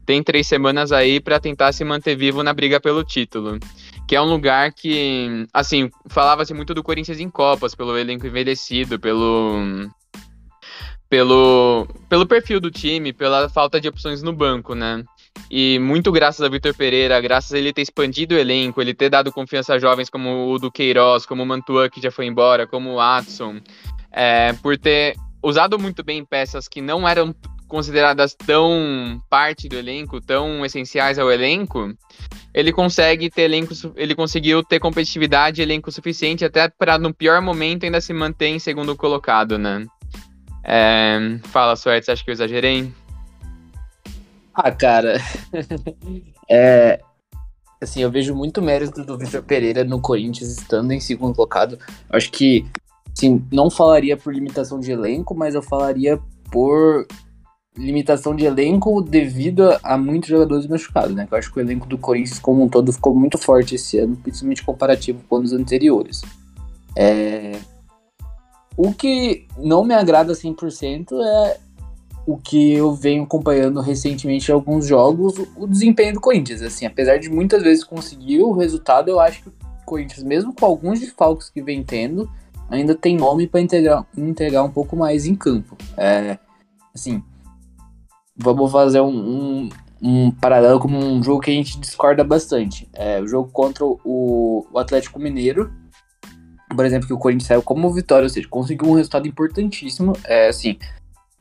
tem 0.04 0.23
três 0.23 0.47
semanas 0.47 0.92
aí 0.92 1.21
para 1.21 1.40
tentar 1.40 1.73
se 1.73 1.85
manter 1.85 2.16
vivo 2.16 2.42
na 2.42 2.52
briga 2.52 2.80
pelo 2.80 3.04
título. 3.04 3.59
Que 4.07 4.16
é 4.16 4.21
um 4.21 4.25
lugar 4.25 4.73
que, 4.73 5.47
assim, 5.52 5.90
falava-se 6.09 6.54
muito 6.54 6.73
do 6.73 6.83
Corinthians 6.83 7.21
em 7.21 7.28
Copas, 7.28 7.75
pelo 7.75 7.97
elenco 7.97 8.26
envelhecido, 8.26 8.99
pelo 8.99 9.90
pelo, 11.08 11.86
pelo 12.08 12.26
perfil 12.26 12.60
do 12.60 12.70
time, 12.70 13.12
pela 13.12 13.48
falta 13.48 13.80
de 13.80 13.88
opções 13.88 14.22
no 14.22 14.32
banco, 14.32 14.74
né? 14.74 15.02
E 15.50 15.78
muito 15.78 16.12
graças 16.12 16.42
a 16.42 16.48
Vitor 16.48 16.74
Pereira, 16.74 17.20
graças 17.20 17.52
a 17.52 17.58
ele 17.58 17.72
ter 17.72 17.82
expandido 17.82 18.34
o 18.34 18.38
elenco, 18.38 18.80
ele 18.82 18.92
ter 18.92 19.08
dado 19.08 19.32
confiança 19.32 19.74
a 19.74 19.78
jovens 19.78 20.10
como 20.10 20.52
o 20.52 20.58
do 20.58 20.70
Queiroz, 20.70 21.24
como 21.24 21.42
o 21.42 21.46
Mantua, 21.46 21.88
que 21.88 22.00
já 22.00 22.10
foi 22.10 22.26
embora, 22.26 22.66
como 22.66 22.94
o 22.94 23.00
Atson, 23.00 23.60
é, 24.12 24.52
por 24.54 24.76
ter 24.76 25.14
usado 25.42 25.78
muito 25.78 26.02
bem 26.02 26.24
peças 26.24 26.68
que 26.68 26.82
não 26.82 27.08
eram 27.08 27.34
consideradas 27.68 28.34
tão 28.34 29.22
parte 29.28 29.68
do 29.68 29.76
elenco, 29.76 30.20
tão 30.20 30.64
essenciais 30.64 31.18
ao 31.18 31.30
elenco, 31.30 31.94
ele 32.52 32.72
consegue 32.72 33.30
ter 33.30 33.42
elenco, 33.42 33.74
ele 33.94 34.14
conseguiu 34.14 34.62
ter 34.64 34.80
competitividade 34.80 35.62
elenco 35.62 35.92
suficiente 35.92 36.44
até 36.44 36.68
para 36.68 36.98
no 36.98 37.12
pior 37.12 37.40
momento 37.42 37.84
ainda 37.84 38.00
se 38.00 38.12
manter 38.12 38.48
em 38.48 38.58
segundo 38.58 38.96
colocado, 38.96 39.58
né? 39.58 39.86
É, 40.64 41.38
fala, 41.44 41.76
Suerte, 41.76 42.10
acha 42.10 42.22
que 42.22 42.30
eu 42.30 42.34
exagerei? 42.34 42.92
Ah, 44.54 44.70
cara. 44.72 45.18
é, 46.50 47.00
assim, 47.80 48.02
eu 48.02 48.10
vejo 48.10 48.34
muito 48.34 48.60
mérito 48.60 49.04
do 49.04 49.16
Vitor 49.16 49.42
Pereira 49.42 49.84
no 49.84 50.00
Corinthians 50.00 50.50
estando 50.50 50.92
em 50.92 51.00
segundo 51.00 51.34
colocado. 51.34 51.78
Acho 52.10 52.30
que, 52.30 52.66
assim, 53.16 53.44
não 53.52 53.70
falaria 53.70 54.16
por 54.16 54.34
limitação 54.34 54.80
de 54.80 54.90
elenco, 54.90 55.34
mas 55.34 55.54
eu 55.54 55.62
falaria 55.62 56.18
por 56.50 57.06
limitação 57.76 58.34
de 58.34 58.44
elenco 58.44 59.00
devido 59.00 59.70
a, 59.70 59.80
a 59.84 59.96
muitos 59.96 60.28
jogadores 60.28 60.66
machucados, 60.66 61.14
né? 61.14 61.28
Eu 61.30 61.38
acho 61.38 61.52
que 61.52 61.58
o 61.58 61.62
elenco 61.62 61.86
do 61.86 61.96
Corinthians 61.96 62.40
como 62.40 62.64
um 62.64 62.68
todo 62.68 62.92
ficou 62.92 63.14
muito 63.14 63.38
forte 63.38 63.76
esse 63.76 63.98
ano, 63.98 64.16
principalmente 64.16 64.64
comparativo 64.64 65.22
com 65.28 65.38
os 65.38 65.52
anteriores. 65.52 66.22
É, 66.96 67.52
o 68.78 68.94
que 68.94 69.44
não 69.58 69.82
me 69.82 69.92
agrada 69.92 70.32
100% 70.32 71.08
é 71.20 71.58
o 72.25 72.37
que 72.37 72.75
eu 72.75 72.94
venho 72.94 73.25
acompanhando 73.25 73.80
recentemente 73.80 74.52
em 74.52 74.54
alguns 74.54 74.87
jogos, 74.87 75.35
o 75.56 75.66
desempenho 75.66 76.14
do 76.14 76.20
Corinthians. 76.20 76.62
Assim, 76.62 76.87
apesar 76.87 77.18
de 77.18 77.28
muitas 77.28 77.64
vezes 77.64 77.82
conseguir 77.82 78.40
o 78.40 78.52
resultado, 78.52 79.08
eu 79.08 79.18
acho 79.18 79.42
que 79.42 79.49
o 79.49 79.52
Corinthians, 79.85 80.23
mesmo 80.23 80.54
com 80.54 80.64
alguns 80.64 81.00
desfalques 81.00 81.50
que 81.50 81.61
vem 81.61 81.82
tendo, 81.82 82.30
ainda 82.70 82.94
tem 82.94 83.16
nome 83.16 83.49
para 83.49 83.61
entregar, 83.61 84.06
entregar 84.16 84.62
um 84.62 84.70
pouco 84.70 84.94
mais 84.94 85.26
em 85.26 85.35
campo. 85.35 85.76
É, 85.97 86.38
assim, 86.94 87.20
vamos 88.37 88.70
fazer 88.70 89.00
um, 89.00 89.08
um, 89.08 89.68
um, 90.00 90.30
paralelo 90.30 90.78
com 90.78 90.87
um 90.87 91.20
jogo 91.20 91.40
que 91.40 91.50
a 91.50 91.54
gente 91.54 91.80
discorda 91.80 92.23
bastante. 92.23 92.88
É, 92.92 93.20
o 93.20 93.26
jogo 93.26 93.50
contra 93.50 93.85
o, 93.85 94.64
o 94.70 94.78
Atlético 94.78 95.18
Mineiro, 95.18 95.73
por 96.75 96.84
exemplo, 96.84 97.06
que 97.06 97.12
o 97.12 97.18
Corinthians 97.18 97.48
saiu 97.48 97.62
como 97.62 97.92
vitória, 97.92 98.25
ou 98.25 98.28
seja, 98.28 98.48
conseguiu 98.48 98.88
um 98.88 98.94
resultado 98.94 99.26
importantíssimo. 99.26 100.12
É 100.25 100.48
assim, 100.48 100.78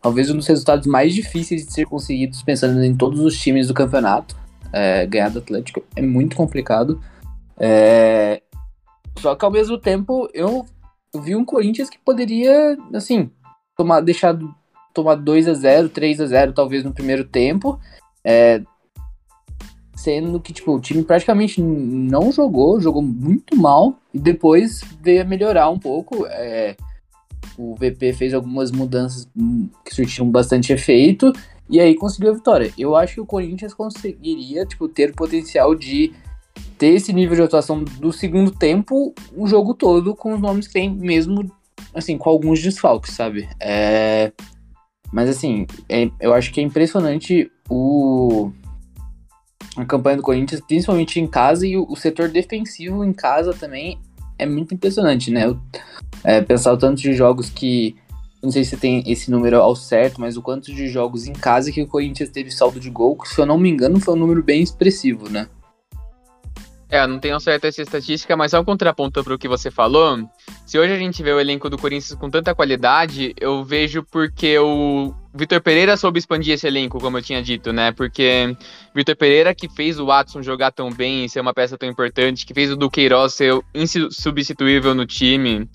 talvez 0.01 0.29
um 0.29 0.37
dos 0.37 0.47
resultados 0.47 0.87
mais 0.87 1.13
difíceis 1.13 1.65
de 1.65 1.73
ser 1.73 1.85
conseguidos 1.85 2.41
pensando 2.41 2.83
em 2.83 2.95
todos 2.95 3.19
os 3.19 3.37
times 3.37 3.67
do 3.67 3.73
campeonato. 3.73 4.35
É, 4.71 5.05
ganhar 5.05 5.29
do 5.29 5.39
Atlético 5.39 5.83
é 5.95 6.01
muito 6.01 6.35
complicado. 6.35 7.01
É, 7.57 8.41
só 9.19 9.35
que 9.35 9.43
ao 9.43 9.51
mesmo 9.51 9.77
tempo 9.77 10.29
eu, 10.33 10.65
vi 11.21 11.35
um 11.35 11.45
Corinthians 11.45 11.89
que 11.89 11.97
poderia, 11.99 12.77
assim, 12.93 13.31
tomar, 13.75 14.01
deixar 14.01 14.37
tomar 14.93 15.15
2 15.15 15.47
a 15.47 15.53
0 15.53 15.89
3 15.89 16.21
a 16.21 16.25
0 16.25 16.53
talvez 16.53 16.83
no 16.83 16.93
primeiro 16.93 17.23
tempo. 17.23 17.79
É, 18.23 18.61
sendo 19.97 20.39
que 20.39 20.53
tipo, 20.53 20.75
o 20.75 20.79
time 20.79 21.03
praticamente 21.03 21.59
não 21.59 22.31
jogou, 22.31 22.79
jogou 22.79 23.01
muito 23.01 23.57
mal 23.57 23.99
e 24.13 24.19
depois 24.19 24.81
veio 25.01 25.23
a 25.23 25.25
melhorar 25.25 25.69
um 25.71 25.79
pouco. 25.79 26.25
É, 26.27 26.77
o 27.57 27.75
VP 27.75 28.13
fez 28.13 28.33
algumas 28.33 28.71
mudanças 28.71 29.27
que 29.83 29.93
surtiram 29.93 30.29
bastante 30.29 30.71
efeito 30.71 31.33
e 31.67 31.79
aí 31.79 31.95
conseguiu 31.95 32.31
a 32.31 32.35
vitória. 32.35 32.71
Eu 32.77 32.95
acho 32.95 33.15
que 33.15 33.21
o 33.21 33.25
Corinthians 33.25 33.73
conseguiria 33.73 34.65
tipo, 34.67 34.87
ter 34.87 35.09
o 35.09 35.15
potencial 35.15 35.73
de 35.73 36.13
ter 36.77 36.93
esse 36.93 37.11
nível 37.11 37.35
de 37.35 37.41
atuação 37.41 37.83
do 37.83 38.13
segundo 38.13 38.51
tempo 38.51 39.13
o 39.35 39.47
jogo 39.47 39.73
todo 39.73 40.15
com 40.15 40.33
os 40.35 40.39
nomes 40.39 40.67
que 40.67 40.73
tem, 40.73 40.93
mesmo 40.93 41.51
assim, 41.91 42.19
com 42.19 42.29
alguns 42.29 42.61
desfalques, 42.61 43.13
sabe? 43.13 43.49
É... 43.59 44.31
Mas 45.11 45.27
assim, 45.27 45.65
é, 45.89 46.07
eu 46.19 46.33
acho 46.33 46.51
que 46.51 46.59
é 46.59 46.63
impressionante 46.63 47.49
o, 47.67 48.51
a 49.77 49.85
campanha 49.85 50.17
do 50.17 50.23
Corinthians, 50.23 50.61
principalmente 50.61 51.19
em 51.19 51.27
casa, 51.27 51.65
e 51.65 51.77
o, 51.77 51.85
o 51.89 51.95
setor 51.95 52.29
defensivo 52.29 53.03
em 53.03 53.13
casa 53.13 53.53
também 53.53 53.99
é 54.37 54.45
muito 54.45 54.73
impressionante, 54.73 55.31
né? 55.31 55.45
Eu, 55.45 55.59
é, 56.23 56.41
pensar 56.41 56.73
o 56.73 56.77
tanto 56.77 57.01
de 57.01 57.13
jogos 57.13 57.49
que. 57.49 57.95
Não 58.41 58.51
sei 58.51 58.63
se 58.63 58.77
tem 58.77 59.03
esse 59.07 59.31
número 59.31 59.59
ao 59.59 59.75
certo, 59.75 60.21
mas 60.21 60.37
o 60.37 60.41
quanto 60.41 60.73
de 60.73 60.87
jogos 60.87 61.25
em 61.25 61.33
casa 61.33 61.71
que 61.71 61.81
o 61.81 61.87
Corinthians 61.87 62.29
teve 62.29 62.51
saldo 62.51 62.79
de 62.79 62.89
gol, 62.89 63.17
que 63.17 63.27
se 63.27 63.41
eu 63.41 63.47
não 63.47 63.57
me 63.57 63.67
engano 63.67 63.99
foi 63.99 64.13
um 64.13 64.17
número 64.17 64.43
bem 64.43 64.61
expressivo, 64.61 65.27
né? 65.27 65.49
É, 66.89 67.05
não 67.05 67.19
tenho 67.19 67.39
certa 67.39 67.67
essa 67.67 67.81
estatística, 67.81 68.37
mas 68.37 68.51
só 68.51 68.61
um 68.61 68.63
contraponto 68.63 69.23
para 69.23 69.33
o 69.33 69.39
que 69.39 69.47
você 69.47 69.69
falou. 69.71 70.19
Se 70.67 70.77
hoje 70.77 70.91
a 70.91 70.97
gente 70.97 71.23
vê 71.23 71.31
o 71.31 71.39
elenco 71.39 71.69
do 71.69 71.77
Corinthians 71.77 72.19
com 72.19 72.29
tanta 72.29 72.53
qualidade, 72.53 73.33
eu 73.39 73.63
vejo 73.63 74.03
porque 74.03 74.59
o 74.59 75.13
Vitor 75.33 75.61
Pereira 75.61 75.95
soube 75.95 76.19
expandir 76.19 76.55
esse 76.55 76.67
elenco, 76.67 76.99
como 76.99 77.17
eu 77.17 77.21
tinha 77.21 77.41
dito, 77.41 77.71
né? 77.71 77.93
Porque 77.93 78.53
Vitor 78.93 79.15
Pereira 79.15 79.55
que 79.55 79.69
fez 79.69 79.97
o 79.97 80.07
Watson 80.07 80.41
jogar 80.41 80.71
tão 80.71 80.91
bem 80.91 81.23
e 81.23 81.29
ser 81.29 81.39
uma 81.39 81.53
peça 81.53 81.77
tão 81.77 81.87
importante, 81.87 82.45
que 82.45 82.53
fez 82.53 82.69
o 82.69 82.75
Duqueiroz 82.75 83.33
ser 83.33 83.57
insubstituível 83.73 84.93
no 84.93 85.05
time, 85.05 85.69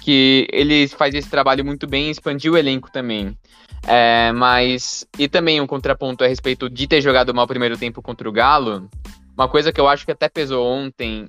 que 0.00 0.46
ele 0.52 0.86
faz 0.86 1.12
esse 1.12 1.28
trabalho 1.28 1.64
muito 1.64 1.84
bem 1.88 2.06
e 2.06 2.10
expandiu 2.12 2.52
o 2.52 2.56
elenco 2.56 2.88
também. 2.92 3.36
É, 3.84 4.30
mas. 4.30 5.04
E 5.18 5.26
também 5.26 5.60
um 5.60 5.66
contraponto 5.66 6.22
a 6.22 6.28
respeito 6.28 6.70
de 6.70 6.86
ter 6.86 7.00
jogado 7.00 7.34
mal 7.34 7.46
o 7.46 7.48
primeiro 7.48 7.76
tempo 7.76 8.00
contra 8.00 8.28
o 8.28 8.32
Galo. 8.32 8.88
Uma 9.36 9.48
coisa 9.48 9.72
que 9.72 9.80
eu 9.80 9.88
acho 9.88 10.06
que 10.06 10.12
até 10.12 10.28
pesou 10.28 10.64
ontem. 10.64 11.26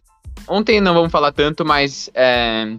Ontem 0.47 0.79
não 0.79 0.93
vamos 0.93 1.11
falar 1.11 1.31
tanto, 1.31 1.65
mas 1.65 2.11
é, 2.13 2.77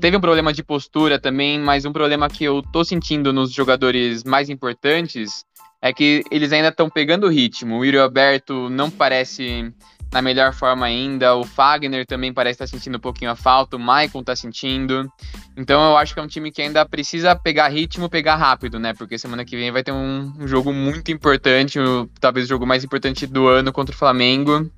teve 0.00 0.16
um 0.16 0.20
problema 0.20 0.52
de 0.52 0.62
postura 0.62 1.18
também, 1.18 1.58
mas 1.58 1.84
um 1.84 1.92
problema 1.92 2.28
que 2.28 2.44
eu 2.44 2.62
tô 2.62 2.84
sentindo 2.84 3.32
nos 3.32 3.52
jogadores 3.52 4.24
mais 4.24 4.48
importantes 4.48 5.44
é 5.80 5.92
que 5.92 6.24
eles 6.30 6.52
ainda 6.52 6.68
estão 6.68 6.90
pegando 6.90 7.26
o 7.26 7.30
ritmo. 7.30 7.76
O 7.76 7.84
Yuri 7.84 7.98
Alberto 7.98 8.68
não 8.68 8.90
parece 8.90 9.72
na 10.12 10.22
melhor 10.22 10.52
forma 10.52 10.86
ainda. 10.86 11.36
O 11.36 11.44
Fagner 11.44 12.06
também 12.06 12.32
parece 12.32 12.62
estar 12.62 12.66
sentindo 12.66 12.96
um 12.96 13.00
pouquinho 13.00 13.30
a 13.30 13.36
falta, 13.36 13.76
o 13.76 13.80
Maicon 13.80 14.20
está 14.20 14.34
sentindo. 14.34 15.10
Então 15.56 15.90
eu 15.90 15.96
acho 15.96 16.14
que 16.14 16.20
é 16.20 16.22
um 16.22 16.28
time 16.28 16.50
que 16.50 16.62
ainda 16.62 16.84
precisa 16.86 17.34
pegar 17.36 17.68
ritmo, 17.68 18.08
pegar 18.08 18.36
rápido, 18.36 18.78
né? 18.78 18.94
Porque 18.94 19.18
semana 19.18 19.44
que 19.44 19.56
vem 19.56 19.70
vai 19.70 19.82
ter 19.82 19.92
um, 19.92 20.32
um 20.38 20.48
jogo 20.48 20.72
muito 20.72 21.12
importante, 21.12 21.78
o, 21.78 22.08
talvez 22.20 22.46
o 22.46 22.48
jogo 22.48 22.66
mais 22.66 22.84
importante 22.84 23.26
do 23.26 23.46
ano 23.46 23.72
contra 23.72 23.94
o 23.94 23.98
Flamengo. 23.98 24.70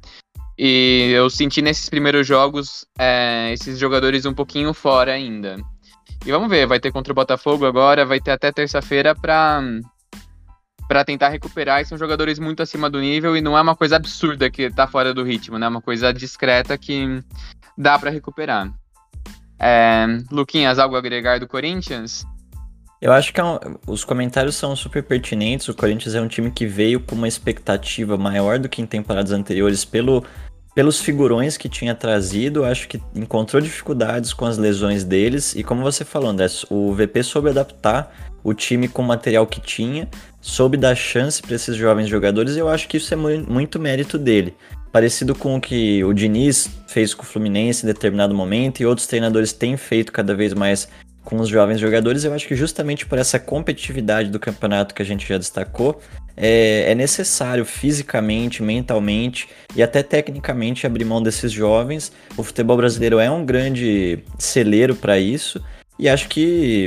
E 0.62 1.10
eu 1.12 1.30
senti 1.30 1.62
nesses 1.62 1.88
primeiros 1.88 2.26
jogos 2.26 2.84
é, 2.98 3.50
esses 3.50 3.78
jogadores 3.78 4.26
um 4.26 4.34
pouquinho 4.34 4.74
fora 4.74 5.10
ainda. 5.10 5.56
E 6.26 6.30
vamos 6.30 6.50
ver, 6.50 6.66
vai 6.66 6.78
ter 6.78 6.92
contra 6.92 7.14
o 7.14 7.16
Botafogo 7.16 7.64
agora, 7.64 8.04
vai 8.04 8.20
ter 8.20 8.32
até 8.32 8.52
terça-feira 8.52 9.14
para 9.14 9.62
para 10.86 11.02
tentar 11.02 11.30
recuperar 11.30 11.80
e 11.80 11.86
são 11.86 11.96
jogadores 11.96 12.38
muito 12.38 12.62
acima 12.62 12.90
do 12.90 13.00
nível 13.00 13.34
e 13.34 13.40
não 13.40 13.56
é 13.56 13.60
uma 13.62 13.74
coisa 13.74 13.96
absurda 13.96 14.50
que 14.50 14.68
tá 14.68 14.86
fora 14.86 15.14
do 15.14 15.22
ritmo, 15.22 15.58
né? 15.58 15.64
É 15.64 15.68
uma 15.68 15.80
coisa 15.80 16.12
discreta 16.12 16.76
que 16.76 17.06
dá 17.78 17.98
para 17.98 18.10
recuperar. 18.10 18.70
É, 19.58 20.04
Luquinhas, 20.30 20.78
algo 20.78 20.94
a 20.94 20.98
agregar 20.98 21.40
do 21.40 21.48
Corinthians? 21.48 22.26
Eu 23.00 23.12
acho 23.12 23.32
que 23.32 23.40
é 23.40 23.44
um, 23.44 23.58
os 23.86 24.04
comentários 24.04 24.56
são 24.56 24.76
super 24.76 25.02
pertinentes. 25.02 25.68
O 25.68 25.74
Corinthians 25.74 26.14
é 26.14 26.20
um 26.20 26.28
time 26.28 26.50
que 26.50 26.66
veio 26.66 27.00
com 27.00 27.14
uma 27.14 27.28
expectativa 27.28 28.18
maior 28.18 28.58
do 28.58 28.68
que 28.68 28.82
em 28.82 28.86
temporadas 28.86 29.32
anteriores 29.32 29.86
pelo, 29.86 30.22
pelos 30.74 31.00
figurões 31.00 31.56
que 31.56 31.68
tinha 31.68 31.94
trazido. 31.94 32.64
Acho 32.64 32.88
que 32.88 33.00
encontrou 33.14 33.60
dificuldades 33.60 34.32
com 34.32 34.44
as 34.44 34.58
lesões 34.58 35.04
deles. 35.04 35.54
E 35.54 35.62
como 35.62 35.82
você 35.82 36.04
falou, 36.04 36.34
o 36.68 36.92
VP 36.92 37.22
soube 37.22 37.50
adaptar 37.50 38.14
o 38.42 38.54
time 38.54 38.88
com 38.88 39.02
o 39.02 39.06
material 39.06 39.46
que 39.46 39.60
tinha, 39.60 40.08
soube 40.40 40.76
dar 40.76 40.94
chance 40.94 41.42
para 41.42 41.54
esses 41.54 41.76
jovens 41.76 42.08
jogadores, 42.08 42.56
e 42.56 42.58
eu 42.58 42.68
acho 42.68 42.88
que 42.88 42.96
isso 42.96 43.12
é 43.12 43.16
muito 43.16 43.78
mérito 43.78 44.16
dele. 44.16 44.54
Parecido 44.90 45.34
com 45.34 45.56
o 45.56 45.60
que 45.60 46.02
o 46.02 46.12
Diniz 46.12 46.68
fez 46.88 47.14
com 47.14 47.22
o 47.22 47.26
Fluminense 47.26 47.84
em 47.84 47.86
determinado 47.86 48.34
momento 48.34 48.80
e 48.80 48.86
outros 48.86 49.06
treinadores 49.06 49.52
têm 49.52 49.76
feito 49.76 50.10
cada 50.10 50.34
vez 50.34 50.52
mais 50.52 50.88
com 51.24 51.36
os 51.36 51.48
jovens 51.48 51.78
jogadores, 51.78 52.24
eu 52.24 52.32
acho 52.32 52.48
que 52.48 52.56
justamente 52.56 53.06
por 53.06 53.18
essa 53.18 53.38
competitividade 53.38 54.30
do 54.30 54.40
campeonato 54.40 54.94
que 54.94 55.02
a 55.02 55.04
gente 55.04 55.28
já 55.28 55.36
destacou, 55.38 56.00
é, 56.36 56.90
é, 56.90 56.94
necessário 56.94 57.64
fisicamente, 57.64 58.62
mentalmente 58.62 59.48
e 59.76 59.82
até 59.82 60.02
tecnicamente 60.02 60.86
abrir 60.86 61.04
mão 61.04 61.22
desses 61.22 61.52
jovens. 61.52 62.12
O 62.36 62.42
futebol 62.42 62.76
brasileiro 62.76 63.18
é 63.18 63.30
um 63.30 63.44
grande 63.44 64.20
celeiro 64.38 64.94
para 64.94 65.18
isso 65.18 65.62
e 65.98 66.08
acho 66.08 66.28
que 66.28 66.86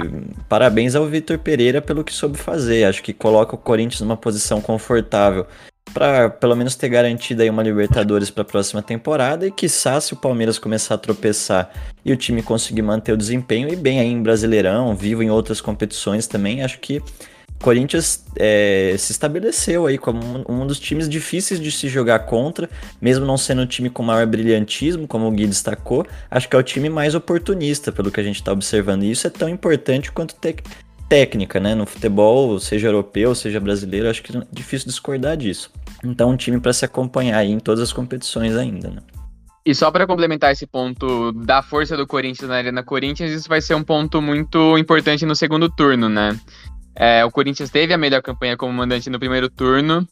parabéns 0.50 0.96
ao 0.96 1.06
Vitor 1.06 1.38
Pereira 1.38 1.80
pelo 1.80 2.04
que 2.04 2.12
soube 2.12 2.36
fazer. 2.36 2.86
Acho 2.86 3.04
que 3.04 3.14
coloca 3.14 3.54
o 3.54 3.60
Corinthians 3.60 4.02
numa 4.02 4.18
posição 4.18 4.60
confortável 4.60 5.46
para 5.94 6.30
pelo 6.30 6.56
menos 6.56 6.76
ter 6.76 6.90
garantido 6.90 7.44
aí 7.44 7.50
uma 7.50 7.62
Libertadores 7.62 8.30
para 8.30 8.42
a 8.42 8.46
próxima 8.46 8.82
temporada 8.82 9.46
e 9.46 9.52
quiçá 9.52 10.02
se 10.02 10.14
o 10.14 10.18
Palmeiras 10.18 10.58
começar 10.58 10.96
a 10.96 10.98
tropeçar 10.98 11.72
e 12.04 12.12
o 12.12 12.18
time 12.18 12.42
conseguir 12.42 12.82
manter 12.82 13.14
o 13.14 13.18
desempenho 13.18 13.72
e 13.72 13.76
bem 13.76 14.00
aí 14.00 14.08
em 14.08 14.22
Brasileirão, 14.22 14.96
vivo 14.96 15.22
em 15.22 15.30
outras 15.30 15.62
competições 15.62 16.28
também, 16.28 16.64
acho 16.64 16.80
que 16.80 17.02
Corinthians 17.64 18.26
é, 18.36 18.94
se 18.98 19.14
estabeleceu 19.14 19.86
aí 19.86 19.98
como 19.98 20.20
um, 20.50 20.68
dos 20.68 20.78
times 20.80 21.08
difíceis 21.08 21.62
de 21.62 21.72
se 21.72 21.88
jogar 21.88 22.20
contra, 22.20 22.70
mesmo 23.02 23.26
não 23.26 23.38
sendo 23.38 23.62
um 23.62 23.66
time 23.66 23.90
com 23.90 24.04
maior 24.04 24.28
brilhantismo, 24.28 25.08
como 25.08 25.28
o 25.28 25.32
Gui 25.32 25.48
destacou, 25.48 26.06
acho 26.30 26.50
que 26.50 26.56
é 26.58 26.60
o 26.60 26.64
time 26.64 26.90
mais 26.90 27.16
oportunista, 27.16 27.90
pelo 27.90 28.12
que 28.12 28.20
a 28.20 28.24
gente 28.24 28.36
está 28.36 28.52
observando. 28.52 29.04
E 29.04 29.12
isso 29.12 29.26
é 29.28 29.30
tão 29.30 29.48
importante 29.48 30.12
quanto 30.12 30.36
técnica, 31.08 31.60
né? 31.60 31.74
No 31.74 31.86
futebol, 31.86 32.60
seja 32.60 32.88
europeu, 32.88 33.34
seja 33.34 33.62
brasileiro, 33.62 34.10
acho 34.10 34.22
que 34.22 34.36
é 34.36 34.42
difícil 34.52 34.88
discordar 34.88 35.38
disso. 35.38 35.72
Então, 36.04 36.32
um 36.32 36.38
time 36.38 36.60
para 36.60 36.74
se 36.74 36.84
acompanhar 36.84 37.38
aí 37.38 37.52
em 37.52 37.60
todas 37.60 37.82
as 37.82 37.94
competições 37.94 38.56
ainda, 38.56 38.90
né? 38.90 39.02
E 39.66 39.74
só 39.74 39.90
para 39.90 40.06
complementar 40.06 40.52
esse 40.52 40.68
ponto 40.68 41.32
da 41.32 41.62
força 41.62 41.96
do 41.96 42.06
Corinthians 42.06 42.50
na 42.50 42.56
Arena 42.56 42.84
Corinthians, 42.84 43.32
isso 43.32 43.48
vai 43.48 43.62
ser 43.62 43.76
um 43.76 43.84
ponto 43.84 44.22
muito 44.22 44.78
importante 44.78 45.26
no 45.26 45.36
segundo 45.36 45.70
turno, 45.70 46.10
né? 46.10 46.38
É, 46.94 47.24
o 47.24 47.32
Corinthians 47.32 47.70
teve 47.70 47.94
a 47.94 47.98
melhor 47.98 48.22
campanha 48.22 48.58
como 48.58 48.74
mandante 48.74 49.10
no 49.10 49.18
primeiro 49.18 49.50
turno. 49.50 50.06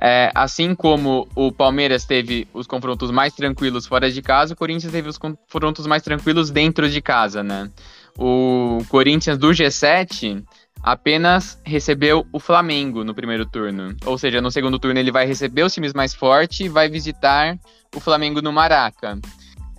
É, 0.00 0.30
assim 0.34 0.74
como 0.74 1.26
o 1.34 1.50
Palmeiras 1.50 2.04
teve 2.04 2.46
os 2.54 2.66
confrontos 2.66 3.10
mais 3.10 3.32
tranquilos 3.32 3.86
fora 3.86 4.10
de 4.12 4.22
casa, 4.22 4.54
o 4.54 4.56
Corinthians 4.56 4.92
teve 4.92 5.08
os 5.08 5.18
confrontos 5.18 5.86
mais 5.86 6.02
tranquilos 6.02 6.50
dentro 6.50 6.88
de 6.88 7.00
casa, 7.00 7.42
né? 7.42 7.68
O 8.16 8.78
Corinthians 8.88 9.38
do 9.38 9.48
G7 9.48 10.44
apenas 10.82 11.60
recebeu 11.64 12.26
o 12.32 12.40
Flamengo 12.40 13.04
no 13.04 13.14
primeiro 13.14 13.44
turno. 13.46 13.94
Ou 14.04 14.18
seja, 14.18 14.40
no 14.40 14.50
segundo 14.50 14.78
turno 14.78 14.98
ele 14.98 15.12
vai 15.12 15.26
receber 15.26 15.62
os 15.62 15.74
times 15.74 15.92
mais 15.92 16.14
fortes 16.14 16.60
e 16.60 16.68
vai 16.68 16.88
visitar 16.88 17.58
o 17.94 18.00
Flamengo 18.00 18.40
no 18.40 18.52
Maraca. 18.52 19.18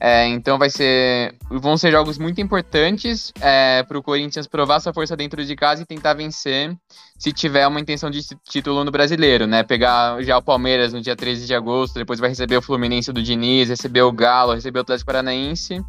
É, 0.01 0.25
então 0.27 0.57
vai 0.57 0.69
ser, 0.69 1.35
vão 1.49 1.75
ser 1.75 1.91
jogos 1.91 2.17
muito 2.17 2.39
importantes 2.39 3.33
é, 3.41 3.83
para 3.83 3.97
o 3.97 4.03
Corinthians 4.03 4.47
provar 4.47 4.79
sua 4.79 4.93
força 4.93 5.15
dentro 5.15 5.43
de 5.43 5.55
casa 5.57 5.81
e 5.81 5.85
tentar 5.85 6.13
vencer 6.13 6.73
se 7.17 7.33
tiver 7.33 7.67
uma 7.67 7.81
intenção 7.81 8.09
de 8.09 8.21
título 8.47 8.85
no 8.85 8.91
brasileiro, 8.91 9.45
né? 9.45 9.61
Pegar 9.61 10.21
já 10.23 10.37
o 10.37 10.41
Palmeiras 10.41 10.93
no 10.93 11.01
dia 11.01 11.17
13 11.17 11.45
de 11.45 11.53
agosto, 11.53 11.95
depois 11.95 12.17
vai 12.17 12.29
receber 12.29 12.55
o 12.55 12.61
Fluminense 12.61 13.11
do 13.11 13.21
Diniz, 13.21 13.67
receber 13.67 14.03
o 14.03 14.11
Galo, 14.11 14.53
receber 14.53 14.79
o 14.79 14.83
Atlético 14.83 15.07
Paranaense 15.07 15.81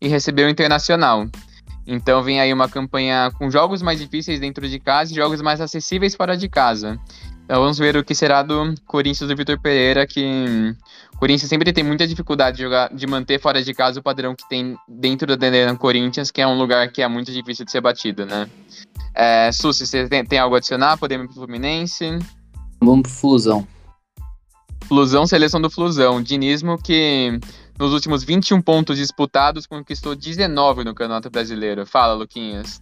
e 0.00 0.08
receber 0.08 0.46
o 0.46 0.50
Internacional. 0.50 1.28
Então 1.86 2.22
vem 2.22 2.40
aí 2.40 2.52
uma 2.52 2.68
campanha 2.68 3.30
com 3.38 3.50
jogos 3.50 3.82
mais 3.82 3.98
difíceis 3.98 4.38
dentro 4.38 4.68
de 4.68 4.78
casa 4.78 5.12
e 5.12 5.16
jogos 5.16 5.42
mais 5.42 5.60
acessíveis 5.60 6.14
fora 6.14 6.36
de 6.36 6.48
casa. 6.48 6.98
Então 7.44 7.60
vamos 7.60 7.78
ver 7.78 7.96
o 7.96 8.04
que 8.04 8.14
será 8.14 8.42
do 8.42 8.74
Corinthians 8.86 9.28
do 9.28 9.36
Vitor 9.36 9.60
Pereira, 9.60 10.06
que 10.06 10.74
o 11.14 11.18
Corinthians 11.18 11.48
sempre 11.48 11.72
tem 11.72 11.82
muita 11.82 12.06
dificuldade 12.06 12.56
de, 12.56 12.62
jogar, 12.62 12.94
de 12.94 13.06
manter 13.06 13.40
fora 13.40 13.62
de 13.62 13.74
casa 13.74 14.00
o 14.00 14.02
padrão 14.02 14.34
que 14.34 14.48
tem 14.48 14.76
dentro 14.88 15.36
do 15.36 15.44
Arena 15.44 15.76
Corinthians, 15.76 16.30
que 16.30 16.40
é 16.40 16.46
um 16.46 16.56
lugar 16.56 16.90
que 16.90 17.02
é 17.02 17.08
muito 17.08 17.32
difícil 17.32 17.64
de 17.64 17.72
ser 17.72 17.80
batido, 17.80 18.24
né? 18.24 18.48
É, 19.14 19.50
Susi, 19.52 19.86
você 19.86 20.08
tem, 20.08 20.24
tem 20.24 20.38
algo 20.38 20.54
a 20.54 20.58
adicionar? 20.58 20.96
Podemos 20.96 21.24
ir 21.24 21.28
pro 21.28 21.44
Fluminense? 21.44 22.18
Vamos 22.80 23.02
pro 23.02 23.10
Flusão. 23.10 23.66
Flusão, 24.86 25.26
seleção 25.26 25.60
do 25.60 25.70
Flusão. 25.70 26.22
Dinismo 26.22 26.78
que 26.78 27.38
nos 27.82 27.92
últimos 27.92 28.22
21 28.22 28.62
pontos 28.62 28.96
disputados 28.96 29.66
conquistou 29.66 30.14
19 30.14 30.84
no 30.84 30.94
Campeonato 30.94 31.28
Brasileiro. 31.28 31.84
Fala, 31.84 32.14
Luquinhas. 32.14 32.80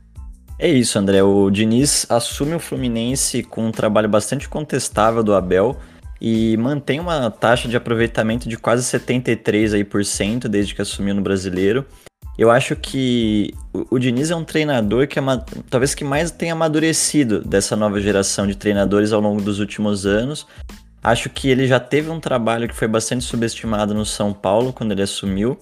É 0.59 0.69
isso, 0.69 0.99
André. 0.99 1.23
O 1.23 1.49
Diniz 1.51 2.05
assume 2.11 2.55
o 2.55 2.61
Fluminense 2.61 3.43
com 3.43 3.67
um 3.67 3.73
trabalho 3.73 4.11
bastante 4.11 4.47
contestável 4.47 5.23
do 5.23 5.35
Abel 5.35 5.75
e 6.21 6.55
mantém 6.59 7.01
uma 7.01 7.31
taxa 7.31 7.67
de 7.67 7.79
aproveitamento 7.79 8.47
de 8.47 8.59
quase 8.59 8.85
73% 8.99 9.73
aí 9.73 9.85
por 9.85 10.05
cento 10.05 10.51
desde 10.51 10.75
que 10.75 10.83
assumiu 10.83 11.15
no 11.15 11.23
Brasileiro. 11.23 11.87
Eu 12.37 12.51
acho 12.51 12.77
que 12.77 13.55
o, 13.73 13.99
Diniz 13.99 14.31
é 14.31 14.37
um 14.37 14.45
treinador 14.45 15.09
que 15.09 15.19
é, 15.19 15.23
talvez 15.71 15.95
que 15.95 16.05
mais 16.05 16.31
tenha 16.31 16.53
amadurecido 16.53 17.43
dessa 17.43 17.75
nova 17.75 17.99
geração 18.01 18.47
de 18.47 18.55
treinadores 18.55 19.13
ao 19.13 19.21
longo 19.21 19.41
dos 19.41 19.61
últimos 19.61 20.05
anos. 20.05 20.47
Acho 21.03 21.31
que 21.31 21.49
ele 21.49 21.67
já 21.67 21.81
teve 21.81 22.11
um 22.11 22.21
trabalho 22.21 22.69
que 22.69 22.75
foi 22.75 22.87
bastante 22.87 23.25
subestimado 23.25 23.95
no 23.95 24.05
São 24.05 24.33
Paulo 24.33 24.73
quando 24.73 24.93
ele 24.93 25.03
assumiu 25.03 25.59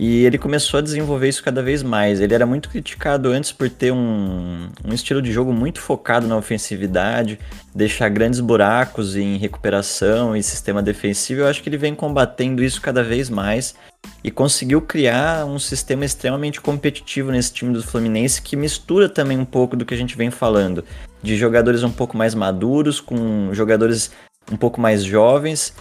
e 0.00 0.24
ele 0.24 0.38
começou 0.38 0.78
a 0.78 0.80
desenvolver 0.80 1.28
isso 1.28 1.42
cada 1.42 1.60
vez 1.60 1.82
mais. 1.82 2.20
Ele 2.20 2.32
era 2.32 2.46
muito 2.46 2.68
criticado 2.68 3.30
antes 3.30 3.50
por 3.50 3.68
ter 3.68 3.90
um, 3.90 4.68
um 4.84 4.94
estilo 4.94 5.20
de 5.20 5.32
jogo 5.32 5.52
muito 5.52 5.80
focado 5.80 6.28
na 6.28 6.36
ofensividade, 6.36 7.36
deixar 7.74 8.08
grandes 8.08 8.38
buracos 8.38 9.16
em 9.16 9.36
recuperação 9.38 10.36
e 10.36 10.42
sistema 10.44 10.80
defensivo. 10.80 11.40
Eu 11.40 11.48
acho 11.48 11.60
que 11.60 11.68
ele 11.68 11.76
vem 11.76 11.96
combatendo 11.96 12.62
isso 12.62 12.80
cada 12.80 13.02
vez 13.02 13.28
mais 13.28 13.74
e 14.22 14.30
conseguiu 14.30 14.80
criar 14.80 15.44
um 15.44 15.58
sistema 15.58 16.04
extremamente 16.04 16.60
competitivo 16.60 17.32
nesse 17.32 17.52
time 17.52 17.72
do 17.72 17.82
Fluminense 17.82 18.40
que 18.40 18.54
mistura 18.54 19.08
também 19.08 19.36
um 19.36 19.44
pouco 19.44 19.76
do 19.76 19.84
que 19.84 19.94
a 19.94 19.98
gente 19.98 20.16
vem 20.16 20.30
falando, 20.30 20.84
de 21.20 21.36
jogadores 21.36 21.82
um 21.82 21.90
pouco 21.90 22.16
mais 22.16 22.36
maduros 22.36 23.00
com 23.00 23.52
jogadores 23.52 24.12
um 24.50 24.56
pouco 24.56 24.80
mais 24.80 25.04
jovens 25.04 25.74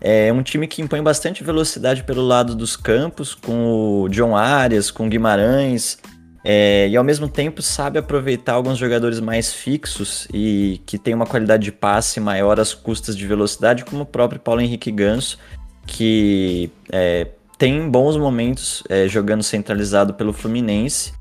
É 0.00 0.32
um 0.32 0.42
time 0.42 0.66
que 0.66 0.82
impõe 0.82 1.02
bastante 1.02 1.44
velocidade 1.44 2.02
pelo 2.02 2.22
lado 2.22 2.54
dos 2.54 2.76
campos, 2.76 3.34
com 3.34 4.02
o 4.02 4.08
John 4.08 4.36
Arias, 4.36 4.90
com 4.90 5.06
o 5.06 5.08
Guimarães, 5.08 5.98
é, 6.44 6.88
e 6.88 6.96
ao 6.96 7.04
mesmo 7.04 7.28
tempo 7.28 7.62
sabe 7.62 7.98
aproveitar 7.98 8.54
alguns 8.54 8.76
jogadores 8.76 9.20
mais 9.20 9.52
fixos 9.52 10.26
e 10.34 10.80
que 10.84 10.98
tem 10.98 11.14
uma 11.14 11.26
qualidade 11.26 11.62
de 11.64 11.72
passe 11.72 12.18
maior 12.18 12.58
às 12.58 12.74
custas 12.74 13.16
de 13.16 13.26
velocidade, 13.26 13.84
como 13.84 14.02
o 14.02 14.06
próprio 14.06 14.40
Paulo 14.40 14.60
Henrique 14.60 14.90
Ganso, 14.90 15.38
que 15.86 16.70
é, 16.90 17.28
tem 17.56 17.88
bons 17.88 18.16
momentos 18.16 18.82
é, 18.88 19.06
jogando 19.06 19.42
centralizado 19.42 20.14
pelo 20.14 20.32
Fluminense. 20.32 21.12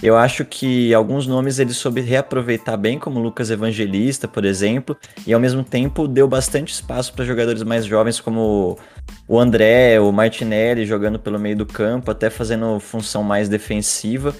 Eu 0.00 0.16
acho 0.16 0.44
que 0.44 0.94
alguns 0.94 1.26
nomes 1.26 1.58
ele 1.58 1.74
soube 1.74 2.00
reaproveitar 2.00 2.76
bem, 2.76 2.98
como 2.98 3.18
Lucas 3.18 3.50
Evangelista, 3.50 4.28
por 4.28 4.44
exemplo, 4.44 4.96
e 5.26 5.34
ao 5.34 5.40
mesmo 5.40 5.64
tempo 5.64 6.06
deu 6.06 6.28
bastante 6.28 6.72
espaço 6.72 7.12
para 7.12 7.24
jogadores 7.24 7.64
mais 7.64 7.84
jovens 7.84 8.20
como 8.20 8.78
o 9.26 9.38
André, 9.38 9.98
o 9.98 10.12
Martinelli 10.12 10.86
jogando 10.86 11.18
pelo 11.18 11.38
meio 11.38 11.56
do 11.56 11.66
campo, 11.66 12.10
até 12.10 12.30
fazendo 12.30 12.78
função 12.78 13.24
mais 13.24 13.48
defensiva. 13.48 14.34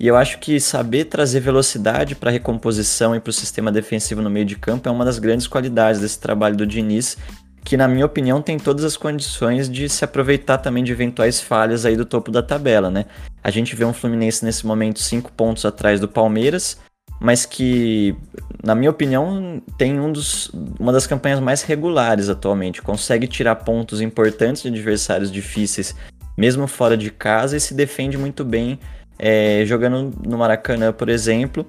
E 0.00 0.08
eu 0.08 0.16
acho 0.16 0.40
que 0.40 0.58
saber 0.58 1.04
trazer 1.04 1.38
velocidade 1.38 2.16
para 2.16 2.28
a 2.28 2.32
recomposição 2.32 3.14
e 3.14 3.20
para 3.20 3.30
o 3.30 3.32
sistema 3.32 3.70
defensivo 3.70 4.20
no 4.20 4.28
meio 4.28 4.44
de 4.44 4.56
campo 4.56 4.88
é 4.88 4.92
uma 4.92 5.04
das 5.04 5.20
grandes 5.20 5.46
qualidades 5.46 6.00
desse 6.00 6.18
trabalho 6.18 6.56
do 6.56 6.66
Diniz, 6.66 7.16
que 7.64 7.76
na 7.78 7.88
minha 7.88 8.04
opinião 8.04 8.42
tem 8.42 8.58
todas 8.58 8.84
as 8.84 8.96
condições 8.96 9.70
de 9.70 9.88
se 9.88 10.04
aproveitar 10.04 10.58
também 10.58 10.84
de 10.84 10.92
eventuais 10.92 11.40
falhas 11.40 11.86
aí 11.86 11.96
do 11.96 12.04
topo 12.04 12.30
da 12.30 12.42
tabela, 12.42 12.90
né? 12.90 13.06
A 13.42 13.50
gente 13.50 13.74
vê 13.74 13.84
um 13.84 13.92
Fluminense 13.92 14.44
nesse 14.44 14.66
momento 14.66 15.00
cinco 15.00 15.32
pontos 15.32 15.64
atrás 15.64 15.98
do 15.98 16.06
Palmeiras, 16.06 16.78
mas 17.18 17.46
que, 17.46 18.14
na 18.62 18.74
minha 18.74 18.90
opinião, 18.90 19.62
tem 19.78 19.98
um 19.98 20.12
dos, 20.12 20.50
uma 20.78 20.92
das 20.92 21.06
campanhas 21.06 21.40
mais 21.40 21.62
regulares 21.62 22.28
atualmente. 22.28 22.82
Consegue 22.82 23.26
tirar 23.26 23.56
pontos 23.56 24.02
importantes 24.02 24.62
de 24.62 24.68
adversários 24.68 25.32
difíceis, 25.32 25.96
mesmo 26.36 26.66
fora 26.66 26.98
de 26.98 27.10
casa, 27.10 27.56
e 27.56 27.60
se 27.60 27.72
defende 27.72 28.18
muito 28.18 28.44
bem 28.44 28.78
é, 29.18 29.64
jogando 29.64 30.12
no 30.26 30.36
Maracanã, 30.36 30.92
por 30.92 31.08
exemplo. 31.08 31.66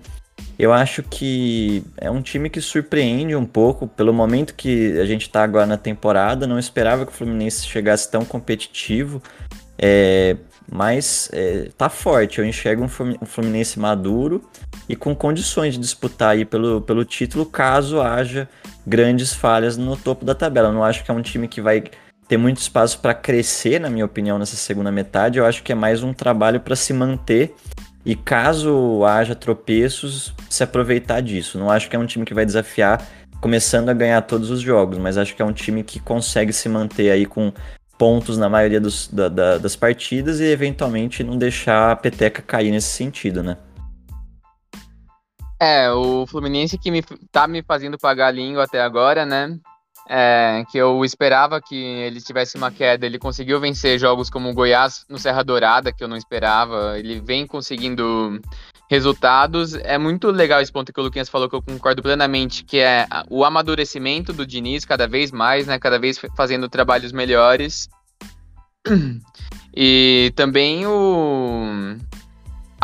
Eu 0.58 0.72
acho 0.72 1.04
que 1.04 1.84
é 1.98 2.10
um 2.10 2.22
time 2.22 2.50
que 2.50 2.62
surpreende 2.62 3.36
um 3.36 3.46
pouco 3.46 3.88
pelo 3.88 4.13
momento 4.13 4.54
que 4.56 4.98
a 5.00 5.06
gente 5.06 5.24
está 5.24 5.44
agora 5.44 5.65
na 5.65 5.78
temporada. 5.78 6.48
Não 6.48 6.58
esperava 6.58 7.06
que 7.06 7.12
o 7.12 7.15
Fluminense 7.15 7.68
chegasse 7.68 8.10
tão 8.10 8.24
competitivo, 8.24 9.22
é, 9.78 10.38
mas 10.72 11.30
é, 11.34 11.70
tá 11.78 11.89
forte. 11.89 12.39
Eu 12.39 12.46
enxergo 12.46 12.84
um 12.84 13.26
Fluminense 13.26 13.78
maduro 13.78 14.50
e 14.88 14.96
com 14.96 15.13
condições 15.13 15.74
de 15.74 15.80
disputar 15.80 16.30
aí 16.30 16.46
pelo, 16.46 16.82
pelo 16.82 17.04
título 17.04 17.46
caso 17.46 18.00
haja 18.00 18.48
grandes 18.88 19.34
falhas 19.34 19.76
no 19.76 19.98
topo 19.98 20.24
da 20.24 20.34
tabela. 20.34 20.72
Não 20.72 20.84
acho 20.84 21.04
que 21.04 21.12
é 21.12 21.13
um 21.13 21.22
time 21.22 21.50
que 21.50 21.60
vai 21.60 21.84
ter 22.28 22.38
muito 22.38 22.58
espaço 22.58 23.00
para 23.00 23.13
crescer, 23.13 23.80
na 23.80 23.89
minha 23.89 24.06
opinião, 24.06 24.39
nessa 24.39 24.56
segunda 24.56 24.91
metade. 24.91 25.38
Eu 25.38 25.46
acho 25.46 25.62
que 25.63 25.72
é 25.72 25.76
mais 25.76 26.02
um 26.02 26.13
trabalho 26.13 26.60
para 26.60 26.76
se 26.76 26.94
manter 26.94 27.54
e 28.06 28.15
caso 28.15 29.04
haja 29.04 29.34
tropeços, 29.34 30.34
se 30.50 30.63
aproveitar 30.63 31.22
disso. 31.22 31.58
Não 31.58 31.72
acho 31.72 31.89
que 31.89 31.96
é 31.96 32.00
um 32.00 32.06
time 32.06 32.24
que 32.24 32.34
vai 32.34 32.46
desafiar 32.46 33.06
começando 33.41 33.89
a 33.89 33.94
ganhar 33.94 34.22
todos 34.22 34.50
os 34.50 34.62
jogos, 34.62 34.98
mas 34.98 35.18
acho 35.18 35.36
que 35.36 35.41
é 35.41 35.46
um 35.46 35.54
time 35.54 35.84
que 35.84 36.00
consegue 36.00 36.54
se 36.54 36.70
manter 36.70 37.12
aí 37.12 37.26
com 37.26 37.52
pontos 37.98 38.38
na 38.38 38.50
maioria 38.50 38.80
dos, 38.80 39.08
da, 39.08 39.30
da, 39.30 39.58
das 39.58 39.76
partidas 39.76 40.39
e 40.39 40.46
eventualmente 40.46 41.24
não 41.24 41.38
deixar 41.38 41.91
a 41.91 41.96
peteca 41.96 42.41
cair 42.41 42.72
nesse 42.72 42.89
sentido, 42.89 43.41
né? 43.41 43.58
É, 45.60 45.89
o 45.89 46.28
Fluminense 46.28 46.78
que 46.78 46.91
me, 46.91 47.02
tá 47.32 47.48
me 47.48 47.63
fazendo 47.63 47.98
pagar 47.98 48.28
a 48.28 48.32
língua 48.32 48.65
até 48.65 48.82
agora, 48.82 49.26
né? 49.26 49.58
É, 50.08 50.63
que 50.72 50.78
eu 50.78 51.04
esperava 51.04 51.62
que 51.62 51.76
ele 51.76 52.22
tivesse 52.22 52.58
uma 52.58 52.72
queda. 52.72 53.06
Ele 53.06 53.18
conseguiu 53.18 53.60
vencer 53.60 54.00
jogos 54.00 54.30
como 54.30 54.50
o 54.50 54.54
Goiás 54.54 55.06
no 55.10 55.18
Serra 55.18 55.44
Dourada, 55.44 55.91
que 55.91 56.04
eu 56.04 56.08
não 56.08 56.18
esperava. 56.18 56.98
Ele 56.98 57.20
vem 57.20 57.48
conseguindo 57.48 58.39
resultados. 58.89 59.74
É 59.76 59.98
muito 59.98 60.30
legal 60.30 60.62
esse 60.62 60.72
ponto 60.72 60.94
que 60.94 61.00
o 61.00 61.04
Luquinhas 61.04 61.30
falou, 61.30 61.50
que 61.50 61.56
eu 61.56 61.62
concordo 61.62 62.02
plenamente, 62.02 62.63
que 62.63 62.80
é 62.80 63.08
o 63.30 63.44
amadurecimento 63.44 64.32
do 64.32 64.46
Diniz 64.46 64.86
cada 64.86 65.08
vez 65.08 65.32
mais, 65.32 65.68
né? 65.68 65.80
Cada 65.80 65.98
vez 65.98 66.20
fazendo 66.36 66.70
trabalhos 66.70 67.12
melhores. 67.12 67.89
E 69.78 70.32
também 70.38 70.88
o, 70.88 71.98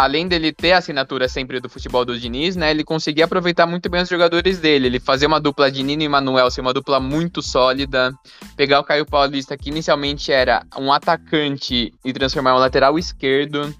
além 0.01 0.27
dele 0.27 0.51
ter 0.51 0.71
a 0.71 0.79
assinatura 0.79 1.29
sempre 1.29 1.59
do 1.59 1.69
futebol 1.69 2.03
do 2.03 2.19
Diniz, 2.19 2.55
né, 2.55 2.71
ele 2.71 2.83
conseguia 2.83 3.25
aproveitar 3.25 3.67
muito 3.67 3.87
bem 3.87 4.01
os 4.01 4.09
jogadores 4.09 4.59
dele. 4.59 4.87
Ele 4.87 4.99
fazia 4.99 5.27
uma 5.27 5.39
dupla 5.39 5.71
de 5.71 5.83
Nino 5.83 6.01
e 6.01 6.09
Manuel 6.09 6.49
ser 6.49 6.61
uma 6.61 6.73
dupla 6.73 6.99
muito 6.99 7.41
sólida. 7.41 8.11
Pegar 8.55 8.79
o 8.79 8.83
Caio 8.83 9.05
Paulista, 9.05 9.55
que 9.55 9.69
inicialmente 9.69 10.31
era 10.31 10.63
um 10.75 10.91
atacante, 10.91 11.93
e 12.03 12.13
transformar 12.13 12.51
em 12.51 12.55
um 12.55 12.57
lateral 12.57 12.97
esquerdo. 12.97 13.73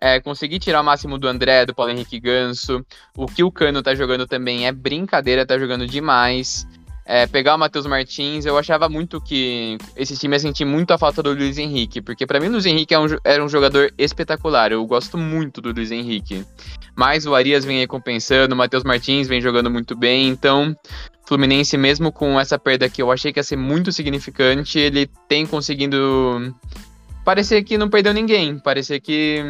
É, 0.00 0.20
conseguir 0.20 0.60
tirar 0.60 0.80
o 0.80 0.84
máximo 0.84 1.18
do 1.18 1.26
André, 1.26 1.66
do 1.66 1.74
Paulo 1.74 1.90
Henrique 1.90 2.20
Ganso. 2.20 2.84
O 3.16 3.26
que 3.26 3.42
o 3.42 3.50
Cano 3.50 3.82
tá 3.82 3.94
jogando 3.96 4.26
também 4.26 4.66
é 4.66 4.72
brincadeira, 4.72 5.46
tá 5.46 5.58
jogando 5.58 5.86
demais 5.86 6.66
é, 7.06 7.26
pegar 7.26 7.54
o 7.54 7.58
Matheus 7.58 7.86
Martins, 7.86 8.46
eu 8.46 8.56
achava 8.56 8.88
muito 8.88 9.20
que 9.20 9.76
esse 9.94 10.16
time 10.16 10.34
ia 10.34 10.40
sentir 10.40 10.64
muito 10.64 10.92
a 10.92 10.98
falta 10.98 11.22
do 11.22 11.34
Luiz 11.34 11.58
Henrique, 11.58 12.00
porque 12.00 12.26
para 12.26 12.40
mim 12.40 12.46
o 12.46 12.52
Luiz 12.52 12.64
Henrique 12.64 12.94
é 12.94 12.98
um, 12.98 13.06
era 13.22 13.44
um 13.44 13.48
jogador 13.48 13.92
espetacular, 13.98 14.72
eu 14.72 14.84
gosto 14.86 15.18
muito 15.18 15.60
do 15.60 15.72
Luiz 15.72 15.90
Henrique. 15.90 16.44
Mas 16.96 17.26
o 17.26 17.34
Arias 17.34 17.64
vem 17.64 17.80
aí 17.80 17.86
compensando, 17.86 18.54
o 18.54 18.58
Matheus 18.58 18.84
Martins 18.84 19.28
vem 19.28 19.40
jogando 19.40 19.70
muito 19.70 19.94
bem, 19.94 20.28
então 20.28 20.74
Fluminense, 21.26 21.76
mesmo 21.76 22.12
com 22.12 22.38
essa 22.38 22.58
perda 22.58 22.88
que 22.88 23.00
eu 23.00 23.10
achei 23.10 23.32
que 23.32 23.38
ia 23.38 23.44
ser 23.44 23.56
muito 23.56 23.90
significante, 23.90 24.78
ele 24.78 25.08
tem 25.28 25.46
conseguido 25.46 26.54
parecer 27.24 27.62
que 27.64 27.78
não 27.78 27.88
perdeu 27.88 28.12
ninguém, 28.12 28.58
parecer 28.58 29.00
que 29.00 29.42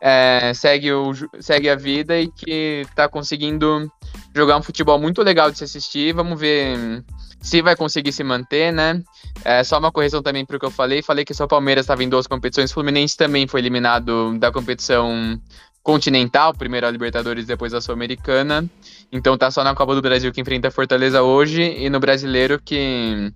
é, 0.00 0.52
segue, 0.54 0.90
o, 0.92 1.12
segue 1.38 1.68
a 1.68 1.76
vida 1.76 2.18
e 2.18 2.28
que 2.28 2.86
tá 2.94 3.08
conseguindo 3.08 3.90
jogar 4.34 4.56
um 4.56 4.62
futebol 4.62 4.98
muito 4.98 5.22
legal 5.22 5.50
de 5.50 5.58
se 5.58 5.64
assistir. 5.64 6.14
Vamos 6.14 6.38
ver 6.38 7.04
se 7.40 7.62
vai 7.62 7.74
conseguir 7.74 8.12
se 8.12 8.22
manter, 8.22 8.72
né? 8.72 9.02
É, 9.44 9.64
só 9.64 9.78
uma 9.78 9.90
correção 9.90 10.22
também 10.22 10.44
para 10.44 10.56
o 10.56 10.60
que 10.60 10.66
eu 10.66 10.70
falei. 10.70 11.02
Falei 11.02 11.24
que 11.24 11.34
só 11.34 11.44
o 11.44 11.48
Palmeiras 11.48 11.84
estava 11.84 12.04
em 12.04 12.08
duas 12.08 12.26
competições. 12.26 12.70
O 12.70 12.74
Fluminense 12.74 13.16
também 13.16 13.46
foi 13.46 13.60
eliminado 13.60 14.38
da 14.38 14.52
competição 14.52 15.40
continental, 15.82 16.52
primeiro 16.54 16.86
a 16.86 16.90
Libertadores, 16.90 17.46
depois 17.46 17.72
a 17.72 17.80
Sul-Americana. 17.80 18.68
Então 19.10 19.36
tá 19.36 19.50
só 19.50 19.64
na 19.64 19.74
Copa 19.74 19.94
do 19.94 20.02
Brasil 20.02 20.30
que 20.32 20.40
enfrenta 20.40 20.68
a 20.68 20.70
Fortaleza 20.70 21.22
hoje 21.22 21.62
e 21.62 21.88
no 21.88 21.98
Brasileiro 21.98 22.60
que 22.62 23.32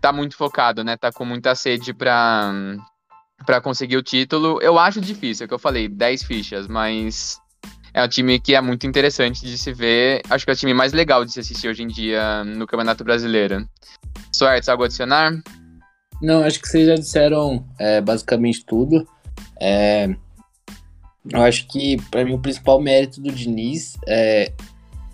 tá 0.00 0.12
muito 0.12 0.36
focado, 0.36 0.84
né? 0.84 0.96
Tá 0.96 1.12
com 1.12 1.24
muita 1.24 1.54
sede 1.54 1.92
para 1.92 2.52
para 3.44 3.60
conseguir 3.60 3.96
o 3.96 4.02
título. 4.02 4.60
Eu 4.60 4.78
acho 4.78 5.00
difícil, 5.00 5.44
é 5.44 5.46
o 5.46 5.48
que 5.48 5.54
eu 5.54 5.58
falei, 5.58 5.88
10 5.88 6.24
fichas, 6.24 6.68
mas 6.68 7.40
é 7.92 8.02
um 8.02 8.08
time 8.08 8.38
que 8.38 8.54
é 8.54 8.60
muito 8.60 8.86
interessante 8.86 9.44
de 9.44 9.58
se 9.58 9.72
ver. 9.72 10.22
Acho 10.28 10.44
que 10.44 10.50
é 10.50 10.54
o 10.54 10.56
time 10.56 10.74
mais 10.74 10.92
legal 10.92 11.24
de 11.24 11.32
se 11.32 11.40
assistir 11.40 11.68
hoje 11.68 11.82
em 11.82 11.88
dia 11.88 12.44
no 12.44 12.66
Campeonato 12.66 13.04
Brasileiro. 13.04 13.68
Soares, 14.32 14.68
algo 14.68 14.82
a 14.82 14.86
adicionar? 14.86 15.32
Não, 16.22 16.42
acho 16.42 16.60
que 16.60 16.68
vocês 16.68 16.86
já 16.86 16.94
disseram 16.94 17.64
é, 17.78 18.00
basicamente 18.00 18.64
tudo. 18.64 19.06
É, 19.58 20.14
eu 21.28 21.42
acho 21.42 21.66
que, 21.68 21.96
para 22.10 22.24
mim, 22.24 22.34
o 22.34 22.38
principal 22.38 22.80
mérito 22.80 23.20
do 23.20 23.32
Diniz 23.32 23.96
é, 24.06 24.52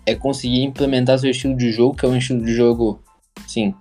é 0.04 0.14
conseguir 0.14 0.62
implementar 0.62 1.18
seu 1.18 1.30
estilo 1.30 1.56
de 1.56 1.72
jogo, 1.72 1.96
que 1.96 2.04
é 2.04 2.08
um 2.08 2.16
estilo 2.16 2.44
de 2.44 2.54
jogo, 2.54 3.02
assim, 3.44 3.74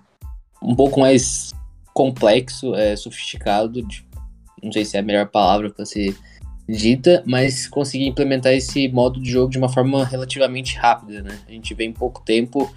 um 0.62 0.76
pouco 0.76 1.00
mais 1.00 1.54
complexo, 1.94 2.76
é, 2.76 2.96
sofisticado, 2.96 3.82
de 3.82 4.06
não 4.62 4.72
sei 4.72 4.84
se 4.84 4.98
é 4.98 5.00
a 5.00 5.04
melhor 5.04 5.28
palavra 5.28 5.70
para 5.70 5.86
ser 5.86 6.16
dita, 6.68 7.24
mas 7.26 7.68
conseguir 7.68 8.08
implementar 8.08 8.54
esse 8.54 8.88
modo 8.88 9.20
de 9.20 9.30
jogo 9.30 9.52
de 9.52 9.58
uma 9.58 9.70
forma 9.70 10.04
relativamente 10.04 10.76
rápida, 10.78 11.22
né? 11.22 11.38
A 11.48 11.52
gente 11.52 11.74
vê 11.74 11.86
em 11.86 11.94
pouco 11.94 12.22
tempo 12.24 12.74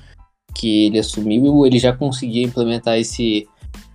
que 0.55 0.87
ele 0.87 0.98
assumiu, 0.98 1.64
ele 1.64 1.79
já 1.79 1.92
conseguia 1.92 2.42
implementar 2.42 2.98
esse, 2.98 3.46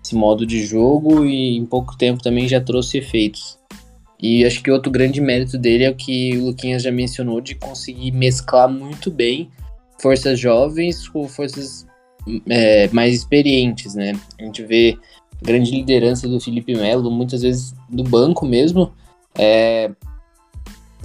esse 0.04 0.16
modo 0.16 0.46
de 0.46 0.66
jogo 0.66 1.26
e 1.26 1.58
em 1.58 1.66
pouco 1.66 1.98
tempo 1.98 2.24
também 2.24 2.48
já 2.48 2.60
trouxe 2.60 2.98
efeitos. 2.98 3.60
E 4.22 4.46
acho 4.46 4.64
que 4.64 4.72
outro 4.72 4.90
grande 4.90 5.20
mérito 5.20 5.58
dele 5.58 5.84
é 5.84 5.90
o 5.90 5.96
que 5.96 6.38
o 6.38 6.46
Luquinhas 6.46 6.82
já 6.82 6.92
mencionou, 6.92 7.42
de 7.42 7.56
conseguir 7.56 8.12
mesclar 8.12 8.70
muito 8.70 9.12
bem 9.12 9.50
forças 10.00 10.40
jovens 10.40 11.08
com 11.10 11.28
forças 11.28 11.86
é, 12.50 12.88
mais 12.90 13.14
experientes, 13.14 13.96
né? 13.96 14.14
A 14.40 14.44
gente 14.46 14.64
vê 14.64 14.98
grande 15.42 15.72
liderança 15.72 16.28
do 16.28 16.40
Felipe 16.40 16.74
Melo, 16.74 17.12
muitas 17.12 17.42
vezes 17.42 17.76
do 17.90 18.04
banco 18.04 18.46
mesmo. 18.46 18.94
É, 19.38 19.92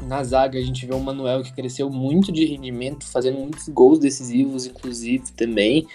na 0.02 0.22
zaga 0.22 0.58
a 0.58 0.62
gente 0.62 0.86
vê 0.86 0.94
o 0.94 1.00
Manuel 1.00 1.42
que 1.42 1.52
cresceu 1.52 1.90
muito 1.90 2.30
de 2.30 2.44
rendimento, 2.44 3.04
fazendo 3.06 3.38
muitos 3.38 3.68
gols 3.68 3.98
decisivos, 3.98 4.66
inclusive 4.66 5.32
também, 5.32 5.86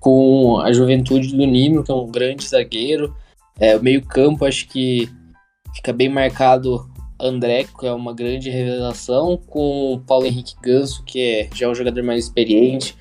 com 0.00 0.58
a 0.60 0.72
juventude 0.72 1.28
do 1.28 1.46
Nino, 1.46 1.84
que 1.84 1.90
é 1.90 1.94
um 1.94 2.10
grande 2.10 2.46
zagueiro. 2.46 3.14
É, 3.58 3.76
o 3.76 3.82
meio-campo 3.82 4.44
acho 4.44 4.66
que 4.68 5.08
fica 5.74 5.92
bem 5.92 6.08
marcado 6.08 6.90
André, 7.20 7.64
que 7.64 7.86
é 7.86 7.92
uma 7.92 8.12
grande 8.12 8.50
revelação, 8.50 9.36
com 9.36 9.94
o 9.94 10.00
Paulo 10.00 10.26
Henrique 10.26 10.56
Ganso, 10.60 11.04
que 11.04 11.20
é 11.20 11.50
já 11.54 11.66
é 11.66 11.68
um 11.68 11.74
jogador 11.74 12.02
mais 12.02 12.24
experiente. 12.24 12.96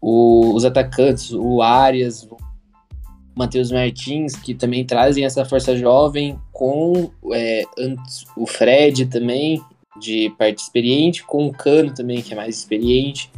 O, 0.00 0.54
os 0.54 0.64
atacantes, 0.64 1.32
o 1.32 1.60
Arias, 1.60 2.26
Matheus 3.34 3.70
Martins, 3.70 4.36
que 4.36 4.54
também 4.54 4.84
trazem 4.84 5.24
essa 5.24 5.44
força 5.44 5.76
jovem, 5.76 6.38
com 6.52 7.10
é, 7.32 7.62
o 8.36 8.46
Fred 8.46 9.06
também, 9.06 9.62
de 10.00 10.30
parte 10.38 10.58
experiente, 10.58 11.24
com 11.24 11.46
o 11.46 11.52
Cano 11.52 11.92
também, 11.94 12.22
que 12.22 12.32
é 12.32 12.36
mais 12.36 12.58
experiente. 12.58 13.30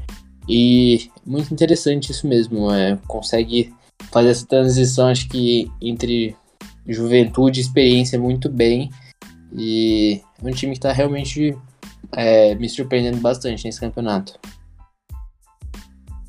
E 0.48 1.10
muito 1.24 1.52
interessante 1.52 2.10
isso 2.10 2.26
mesmo, 2.26 2.72
é, 2.72 2.98
consegue 3.06 3.72
fazer 4.12 4.30
essa 4.30 4.46
transição, 4.46 5.08
acho 5.08 5.28
que 5.28 5.70
entre 5.80 6.36
juventude 6.86 7.60
e 7.60 7.62
experiência 7.62 8.18
muito 8.18 8.48
bem. 8.48 8.90
E 9.56 10.20
é 10.42 10.48
um 10.48 10.52
time 10.52 10.72
que 10.72 10.78
está 10.78 10.92
realmente 10.92 11.56
é, 12.12 12.54
me 12.56 12.68
surpreendendo 12.68 13.18
bastante 13.18 13.64
nesse 13.64 13.80
campeonato. 13.80 14.38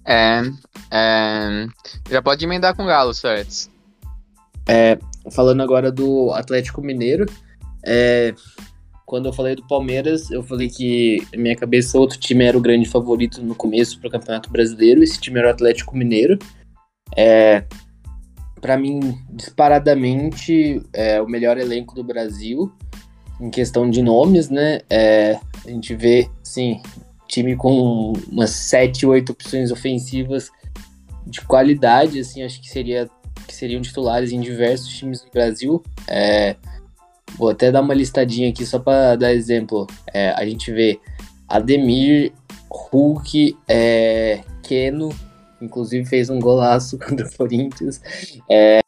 É, 0.05 0.41
é, 0.91 1.67
já 2.09 2.21
pode 2.21 2.45
emendar 2.45 2.75
com 2.75 2.83
o 2.83 2.87
Galo, 2.87 3.13
certo? 3.13 3.69
É, 4.67 4.97
falando 5.31 5.61
agora 5.61 5.91
do 5.91 6.31
Atlético 6.31 6.81
Mineiro, 6.81 7.25
é, 7.85 8.33
quando 9.05 9.27
eu 9.27 9.33
falei 9.33 9.55
do 9.55 9.67
Palmeiras, 9.67 10.31
eu 10.31 10.41
falei 10.41 10.67
que 10.69 11.25
na 11.33 11.41
minha 11.41 11.55
cabeça 11.55 11.99
outro 11.99 12.19
time 12.19 12.43
era 12.43 12.57
o 12.57 12.61
grande 12.61 12.89
favorito 12.89 13.41
no 13.41 13.53
começo 13.53 13.99
para 13.99 14.07
o 14.07 14.11
Campeonato 14.11 14.49
Brasileiro. 14.49 15.03
Esse 15.03 15.19
time 15.19 15.39
era 15.39 15.49
o 15.49 15.51
Atlético 15.51 15.95
Mineiro. 15.95 16.39
É, 17.15 17.63
para 18.59 18.77
mim, 18.77 19.19
disparadamente, 19.29 20.81
é 20.91 21.21
o 21.21 21.27
melhor 21.27 21.57
elenco 21.57 21.93
do 21.93 22.03
Brasil 22.03 22.71
em 23.39 23.49
questão 23.51 23.89
de 23.89 24.01
nomes, 24.01 24.49
né? 24.49 24.79
É, 24.89 25.37
a 25.65 25.69
gente 25.69 25.93
vê, 25.93 26.27
sim, 26.41 26.81
time 27.27 27.55
com 27.55 28.13
umas 28.31 28.51
7, 28.51 29.05
8 29.05 29.31
opções 29.31 29.71
ofensivas 29.71 30.51
de 31.25 31.41
qualidade, 31.41 32.19
assim, 32.19 32.43
acho 32.43 32.61
que 32.61 32.69
seria 32.69 33.09
que 33.47 33.53
seriam 33.53 33.81
titulares 33.81 34.31
em 34.31 34.39
diversos 34.39 34.89
times 34.89 35.21
do 35.21 35.29
Brasil. 35.31 35.83
É, 36.07 36.55
Vou 37.38 37.49
até 37.49 37.71
dar 37.71 37.81
uma 37.81 37.93
listadinha 37.93 38.49
aqui 38.49 38.65
só 38.65 38.79
para 38.79 39.15
dar 39.15 39.33
exemplo. 39.33 39.88
É, 40.13 40.29
a 40.29 40.45
gente 40.45 40.71
vê 40.71 40.99
Ademir, 41.47 42.31
Hulk, 42.69 43.57
é, 43.67 44.41
Keno, 44.63 45.09
inclusive 45.61 46.05
fez 46.05 46.29
um 46.29 46.39
golaço 46.39 46.97
contra 46.99 47.27
o 47.27 47.38
Corinthians. 47.38 48.01
É, 48.49 48.79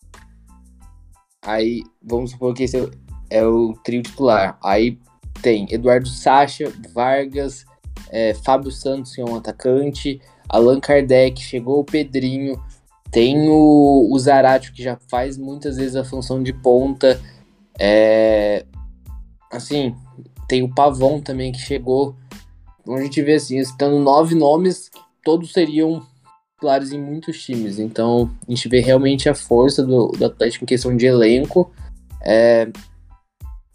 aí, 1.43 1.83
vamos 2.01 2.31
supor 2.31 2.53
que 2.53 2.63
esse 2.63 2.89
é 3.29 3.45
o 3.45 3.73
trio 3.83 4.01
titular. 4.01 4.57
Aí 4.63 4.97
tem 5.41 5.67
Eduardo 5.69 6.07
Sacha, 6.07 6.71
Vargas, 6.93 7.65
é, 8.09 8.33
Fábio 8.33 8.71
Santos, 8.71 9.17
é 9.17 9.23
um 9.23 9.35
atacante, 9.35 10.21
Allan 10.49 10.79
Kardec, 10.79 11.41
chegou 11.41 11.79
o 11.79 11.83
Pedrinho, 11.83 12.61
tem 13.11 13.47
o, 13.49 14.09
o 14.11 14.17
que 14.73 14.83
já 14.83 14.97
faz 15.09 15.37
muitas 15.37 15.77
vezes 15.77 15.95
a 15.95 16.03
função 16.03 16.41
de 16.43 16.53
ponta. 16.53 17.19
É, 17.79 18.65
assim, 19.51 19.95
tem 20.47 20.63
o 20.63 20.73
Pavon 20.73 21.21
também 21.21 21.51
que 21.51 21.59
chegou. 21.59 22.15
Então 22.81 22.95
a 22.95 23.01
gente 23.01 23.21
vê 23.21 23.35
assim, 23.35 23.57
estando 23.57 23.99
nove 23.99 24.35
nomes, 24.35 24.89
todos 25.23 25.51
seriam 25.51 26.05
titulares 26.53 26.91
em 26.91 27.01
muitos 27.01 27.43
times. 27.43 27.79
Então 27.79 28.31
a 28.47 28.51
gente 28.51 28.67
vê 28.67 28.79
realmente 28.79 29.29
a 29.29 29.35
força 29.35 29.83
do, 29.83 30.07
do 30.09 30.25
Atlético 30.25 30.63
em 30.63 30.67
questão 30.67 30.95
de 30.95 31.05
elenco. 31.05 31.71
É, 32.21 32.69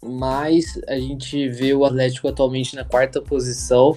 mas 0.03 0.79
a 0.87 0.95
gente 0.95 1.47
vê 1.49 1.73
o 1.73 1.85
Atlético 1.85 2.27
atualmente 2.27 2.75
na 2.75 2.83
quarta 2.83 3.21
posição, 3.21 3.95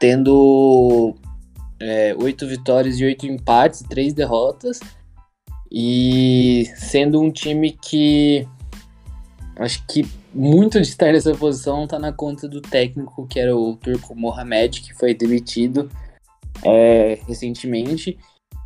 tendo 0.00 1.14
é, 1.78 2.16
oito 2.18 2.44
vitórias 2.48 2.98
e 2.98 3.04
oito 3.04 3.24
empates, 3.24 3.84
três 3.88 4.12
derrotas, 4.12 4.80
e 5.70 6.68
sendo 6.74 7.20
um 7.20 7.30
time 7.30 7.70
que 7.70 8.48
Acho 9.60 9.84
que 9.86 10.08
muito 10.34 10.80
de 10.80 10.88
estar 10.88 11.12
nessa 11.12 11.34
posição 11.34 11.84
está 11.84 11.98
na 11.98 12.10
conta 12.10 12.48
do 12.48 12.62
técnico, 12.62 13.26
que 13.26 13.38
era 13.38 13.54
o 13.54 13.76
turco 13.76 14.14
Mohamed, 14.14 14.80
que 14.80 14.94
foi 14.94 15.12
demitido 15.12 15.90
é, 16.64 17.18
recentemente, 17.28 18.16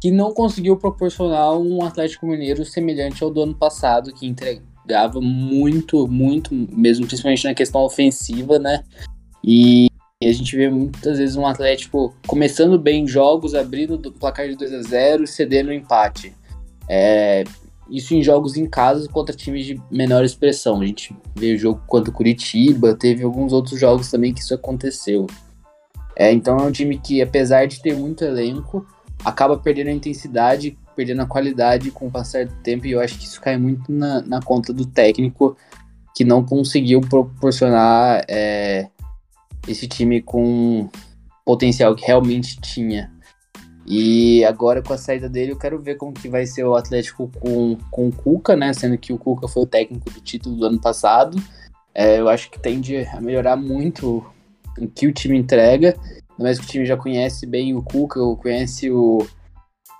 que 0.01 0.12
não 0.12 0.33
conseguiu 0.33 0.77
proporcionar 0.77 1.53
um 1.59 1.83
Atlético 1.83 2.29
Mineiro 2.29 2.64
semelhante 2.64 3.25
ao 3.25 3.31
do 3.31 3.42
ano 3.42 3.57
passado, 3.57 4.14
que 4.14 4.25
entregava 4.25 5.20
muito, 5.20 6.07
muito, 6.07 6.55
mesmo 6.55 7.09
principalmente 7.09 7.44
na 7.44 7.55
questão 7.55 7.81
ofensiva, 7.81 8.61
né? 8.61 8.85
E 9.42 9.88
a 10.29 10.33
gente 10.33 10.57
vê 10.57 10.71
muitas 10.71 11.19
vezes 11.19 11.37
um 11.37 11.47
Atlético 11.47 12.15
começando 12.27 12.79
bem 12.79 13.07
jogos, 13.07 13.55
abrindo 13.55 13.95
o 13.95 14.13
placar 14.13 14.49
de 14.49 14.57
2 14.57 14.73
a 14.73 14.83
0 14.83 15.25
e 15.25 15.27
cedendo 15.27 15.69
o 15.69 15.73
empate. 15.73 16.33
É, 16.89 17.45
isso 17.91 18.15
em 18.15 18.23
jogos 18.23 18.57
em 18.57 18.67
casa 18.67 19.09
contra 19.09 19.35
times 19.35 19.67
de 19.67 19.81
menor 19.91 20.25
expressão. 20.25 20.81
A 20.81 20.87
gente 20.87 21.15
vê 21.35 21.55
o 21.55 21.59
jogo 21.59 21.83
contra 21.87 22.11
o 22.11 22.15
Curitiba, 22.15 22.95
teve 22.95 23.25
alguns 23.25 23.53
outros 23.53 23.79
jogos 23.79 24.11
também 24.11 24.33
que 24.33 24.41
isso 24.41 24.55
aconteceu. 24.55 25.27
É, 26.17 26.33
então 26.33 26.59
é 26.59 26.63
um 26.63 26.73
time 26.73 26.99
que, 26.99 27.21
apesar 27.21 27.67
de 27.67 27.83
ter 27.83 27.95
muito 27.95 28.25
elenco, 28.25 28.87
acaba 29.25 29.57
perdendo 29.59 29.89
a 29.89 29.93
intensidade, 29.93 30.79
perdendo 30.95 31.23
a 31.23 31.27
qualidade 31.27 31.91
com 31.91 32.07
o 32.07 32.11
passar 32.11 32.47
do 32.47 32.55
tempo, 32.63 32.87
e 32.87 32.93
eu 32.93 33.01
acho 33.01 33.19
que 33.19 33.25
isso 33.25 33.41
cai 33.41 33.57
muito 33.57 33.91
na, 33.91 34.23
na 34.23 34.41
conta 34.41 34.73
do 34.73 34.87
técnico, 34.87 35.57
que 36.15 36.25
não 36.25 36.45
conseguiu 36.45 37.01
proporcionar 37.01 38.25
é, 38.29 38.89
esse 39.68 39.87
time 39.87 40.22
com 40.22 40.88
potencial 41.44 41.94
que 41.94 42.07
realmente 42.07 42.61
tinha. 42.61 43.12
E 43.87 44.42
agora 44.44 44.83
com 44.83 44.94
a 44.94 44.98
saída 44.98 45.29
dele, 45.29 45.53
eu 45.53 45.59
quero 45.59 45.79
ver 45.79 45.96
como 45.96 46.12
que 46.12 46.29
vai 46.29 46.46
ser 46.46 46.64
o 46.64 46.74
Atlético 46.74 47.31
com, 47.38 47.77
com 47.90 48.09
o 48.09 48.12
Cuca, 48.12 48.57
né? 48.57 48.72
Sendo 48.72 48.96
que 48.96 49.12
o 49.12 49.18
Cuca 49.18 49.46
foi 49.46 49.64
o 49.64 49.66
técnico 49.66 50.11
do 50.11 50.20
título 50.20 50.57
do 50.57 50.66
ano 50.66 50.81
passado. 50.81 51.37
É, 51.94 52.18
eu 52.18 52.29
acho 52.29 52.50
que 52.50 52.59
tende 52.59 52.96
a 53.07 53.20
melhorar 53.20 53.57
muito 53.57 54.24
o 54.79 54.88
que 54.88 55.07
o 55.07 55.12
time 55.12 55.37
entrega. 55.37 55.94
Mas 56.38 56.59
que 56.59 56.64
o 56.64 56.68
time 56.68 56.87
já 56.87 56.96
conhece 56.96 57.46
bem 57.46 57.74
o 57.74 57.83
Cuca, 57.83 58.20
conhece 58.37 58.90
o 58.90 59.24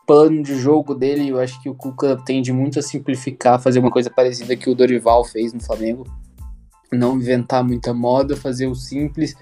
plano 0.07 0.42
de 0.42 0.57
jogo 0.57 0.94
dele. 0.94 1.29
Eu 1.29 1.38
acho 1.38 1.62
que 1.62 1.68
o 1.68 1.74
Cuca 1.74 2.16
tende 2.24 2.53
muito 2.53 2.79
a 2.79 2.83
simplificar, 2.83 3.61
fazer 3.61 3.79
uma 3.81 3.90
coisa 3.90 4.11
parecida 4.11 4.57
que 4.57 4.68
o 4.68 4.74
Dorival 4.74 5.24
fez 5.24 5.53
no 5.53 5.62
Flamengo. 5.62 6.05
Não 6.90 7.16
inventar 7.16 7.62
muita 7.62 7.92
moda, 7.92 8.35
fazer 8.35 8.66
o 8.66 8.74
simples 8.74 9.37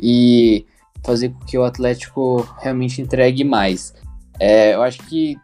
e 0.00 0.66
fazer 1.04 1.30
com 1.30 1.44
que 1.44 1.56
o 1.56 1.64
Atlético 1.64 2.46
realmente 2.60 3.00
entregue 3.00 3.44
mais. 3.44 3.94
É, 4.38 4.74
eu 4.74 4.82
acho 4.82 4.98
que 5.04 5.36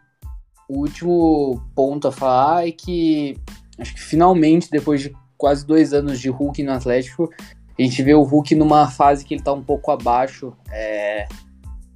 o 0.69 0.79
último 0.79 1.61
ponto 1.75 2.07
a 2.07 2.11
falar 2.11 2.67
é 2.67 2.71
que 2.71 3.37
acho 3.79 3.93
que 3.93 4.01
finalmente, 4.01 4.69
depois 4.69 5.01
de 5.01 5.13
quase 5.37 5.65
dois 5.65 5.93
anos 5.93 6.19
de 6.19 6.29
Hulk 6.29 6.63
no 6.63 6.71
Atlético, 6.71 7.29
a 7.77 7.81
gente 7.81 8.01
vê 8.01 8.13
o 8.13 8.23
Hulk 8.23 8.55
numa 8.55 8.89
fase 8.89 9.25
que 9.25 9.33
ele 9.33 9.41
está 9.41 9.53
um 9.53 9.63
pouco 9.63 9.91
abaixo 9.91 10.53
é, 10.71 11.27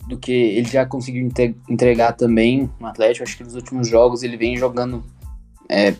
do 0.07 0.17
que 0.17 0.31
ele 0.31 0.67
já 0.67 0.85
conseguiu 0.85 1.29
entregar 1.69 2.13
também 2.13 2.69
no 2.79 2.87
Atlético. 2.87 3.23
Acho 3.23 3.37
que 3.37 3.43
nos 3.43 3.55
últimos 3.55 3.87
jogos 3.87 4.23
ele 4.23 4.35
vem 4.35 4.57
jogando 4.57 5.03
é, 5.69 5.95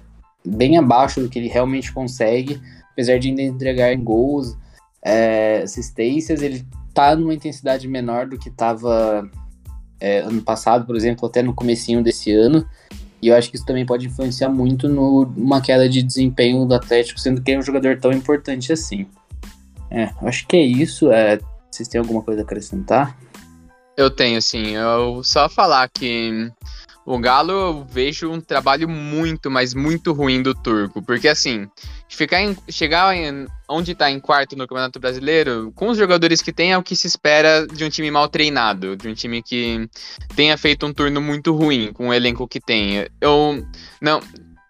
bem 0.45 0.77
abaixo 0.77 1.21
do 1.21 1.29
que 1.29 1.39
ele 1.39 1.47
realmente 1.47 1.93
consegue, 1.93 2.59
apesar 2.91 3.19
de 3.19 3.29
ainda 3.29 3.41
entregar 3.41 3.93
em 3.93 4.03
gols, 4.03 4.57
é, 5.03 5.61
assistências, 5.63 6.41
ele 6.41 6.65
tá 6.93 7.15
numa 7.15 7.33
intensidade 7.33 7.87
menor 7.87 8.27
do 8.27 8.37
que 8.37 8.49
estava 8.49 9.29
é, 9.99 10.19
ano 10.19 10.41
passado, 10.41 10.85
por 10.85 10.95
exemplo, 10.95 11.27
até 11.27 11.41
no 11.41 11.53
comecinho 11.53 12.03
desse 12.03 12.31
ano. 12.31 12.65
E 13.21 13.27
eu 13.27 13.35
acho 13.35 13.49
que 13.49 13.57
isso 13.57 13.65
também 13.65 13.85
pode 13.85 14.07
influenciar 14.07 14.49
muito 14.49 14.87
numa 14.87 15.61
queda 15.61 15.89
de 15.89 16.01
desempenho 16.01 16.65
do 16.65 16.73
Atlético, 16.73 17.19
sendo 17.19 17.41
que 17.41 17.51
é 17.51 17.59
um 17.59 17.61
jogador 17.61 17.97
tão 17.99 18.11
importante 18.11 18.71
assim. 18.71 19.05
É, 19.91 20.09
acho 20.21 20.47
que 20.47 20.55
é 20.55 20.61
isso. 20.61 21.11
É, 21.11 21.39
vocês 21.69 21.87
têm 21.87 21.99
alguma 21.99 22.21
coisa 22.21 22.41
a 22.41 22.43
acrescentar? 22.43 23.17
Eu 23.97 24.09
tenho, 24.09 24.41
sim. 24.41 24.75
Eu 24.75 25.21
só 25.23 25.49
falar 25.49 25.89
que 25.89 26.49
o 27.05 27.17
Galo 27.17 27.51
eu 27.51 27.85
vejo 27.89 28.29
um 28.29 28.39
trabalho 28.39 28.87
muito, 28.87 29.49
mas 29.49 29.73
muito 29.73 30.13
ruim 30.13 30.41
do 30.41 30.53
Turco. 30.53 31.01
Porque 31.01 31.27
assim, 31.27 31.67
ficar 32.07 32.41
em, 32.41 32.55
chegar 32.69 33.15
em, 33.15 33.47
onde 33.67 33.95
tá 33.95 34.11
em 34.11 34.19
quarto 34.19 34.55
no 34.55 34.67
Campeonato 34.67 34.99
Brasileiro, 34.99 35.71
com 35.75 35.89
os 35.89 35.97
jogadores 35.97 36.41
que 36.41 36.53
tem, 36.53 36.71
é 36.71 36.77
o 36.77 36.83
que 36.83 36.95
se 36.95 37.07
espera 37.07 37.65
de 37.65 37.83
um 37.83 37.89
time 37.89 38.11
mal 38.11 38.27
treinado, 38.27 38.95
de 38.95 39.07
um 39.07 39.13
time 39.13 39.41
que 39.41 39.89
tenha 40.35 40.57
feito 40.57 40.85
um 40.85 40.93
turno 40.93 41.21
muito 41.21 41.53
ruim 41.53 41.91
com 41.93 42.09
o 42.09 42.13
elenco 42.13 42.47
que 42.47 42.59
tem. 42.59 43.07
Eu. 43.19 43.65
Não. 44.01 44.19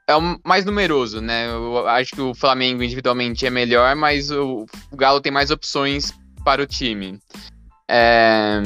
É 0.07 0.15
o 0.15 0.39
mais 0.43 0.65
numeroso, 0.65 1.21
né? 1.21 1.47
Eu 1.51 1.87
acho 1.87 2.15
que 2.15 2.21
o 2.21 2.33
Flamengo 2.33 2.81
individualmente 2.81 3.45
é 3.45 3.49
melhor, 3.51 3.95
mas 3.95 4.31
o, 4.31 4.65
o 4.89 4.97
Galo 4.97 5.21
tem 5.21 5.31
mais 5.31 5.51
opções 5.51 6.11
para 6.43 6.63
o 6.63 6.65
time. 6.65 7.19
É. 7.87 8.61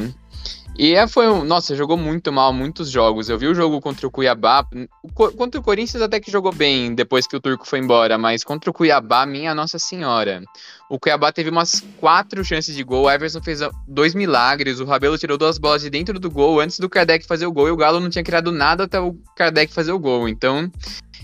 E 0.76 0.94
é, 0.94 1.06
foi 1.06 1.28
um. 1.28 1.44
Nossa, 1.44 1.76
jogou 1.76 1.96
muito 1.96 2.32
mal 2.32 2.52
muitos 2.52 2.90
jogos. 2.90 3.28
Eu 3.28 3.38
vi 3.38 3.46
o 3.46 3.54
jogo 3.54 3.80
contra 3.80 4.06
o 4.06 4.10
Cuiabá. 4.10 4.66
Contra 5.14 5.60
o 5.60 5.62
Corinthians 5.62 6.02
até 6.02 6.18
que 6.18 6.30
jogou 6.30 6.52
bem 6.52 6.94
depois 6.94 7.28
que 7.28 7.36
o 7.36 7.40
Turco 7.40 7.66
foi 7.66 7.78
embora, 7.78 8.18
mas 8.18 8.42
contra 8.42 8.68
o 8.70 8.72
Cuiabá, 8.72 9.24
minha 9.24 9.54
Nossa 9.54 9.78
Senhora. 9.78 10.42
O 10.90 10.98
Cuiabá 10.98 11.30
teve 11.30 11.48
umas 11.48 11.80
quatro 12.00 12.44
chances 12.44 12.74
de 12.74 12.82
gol. 12.82 13.04
O 13.04 13.10
Everson 13.10 13.40
fez 13.40 13.60
dois 13.86 14.14
milagres. 14.14 14.80
O 14.80 14.84
Rabelo 14.84 15.16
tirou 15.16 15.38
duas 15.38 15.58
bolas 15.58 15.82
de 15.82 15.90
dentro 15.90 16.18
do 16.18 16.28
gol 16.28 16.58
antes 16.58 16.80
do 16.80 16.88
Kardec 16.88 17.24
fazer 17.24 17.46
o 17.46 17.52
gol. 17.52 17.68
E 17.68 17.70
o 17.70 17.76
Galo 17.76 18.00
não 18.00 18.10
tinha 18.10 18.24
criado 18.24 18.50
nada 18.50 18.84
até 18.84 19.00
o 19.00 19.14
Kardec 19.36 19.72
fazer 19.72 19.92
o 19.92 19.98
gol. 19.98 20.28
Então, 20.28 20.68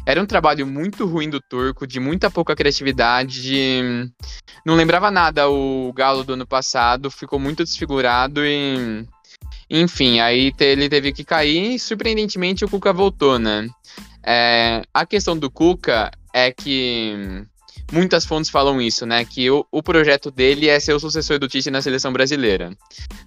era 0.06 0.22
um 0.22 0.26
trabalho 0.26 0.64
muito 0.64 1.06
ruim 1.06 1.28
do 1.28 1.40
Turco, 1.40 1.88
de 1.88 1.98
muita 1.98 2.30
pouca 2.30 2.54
criatividade. 2.54 3.42
De... 3.42 4.10
Não 4.64 4.76
lembrava 4.76 5.10
nada 5.10 5.48
o 5.50 5.92
Galo 5.92 6.22
do 6.22 6.34
ano 6.34 6.46
passado. 6.46 7.10
Ficou 7.10 7.40
muito 7.40 7.64
desfigurado 7.64 8.44
e 8.44 9.04
enfim, 9.70 10.18
aí 10.18 10.52
ele 10.59 10.88
teve 10.88 11.12
que 11.12 11.22
cair 11.22 11.74
e, 11.74 11.78
surpreendentemente, 11.78 12.64
o 12.64 12.68
Cuca 12.68 12.92
voltou, 12.92 13.38
né? 13.38 13.68
É, 14.22 14.83
a 14.92 15.06
questão 15.06 15.38
do 15.38 15.48
Cuca 15.48 16.11
é 16.35 16.50
que 16.50 17.44
muitas 17.92 18.24
fontes 18.24 18.50
falam 18.50 18.80
isso, 18.80 19.06
né? 19.06 19.24
Que 19.24 19.48
o, 19.48 19.64
o, 19.70 19.80
projeto 19.80 20.28
dele 20.30 20.68
é 20.68 20.80
ser 20.80 20.92
o 20.92 20.98
sucessor 20.98 21.38
do 21.38 21.46
Tite 21.46 21.70
na 21.70 21.80
seleção 21.80 22.12
brasileira. 22.12 22.76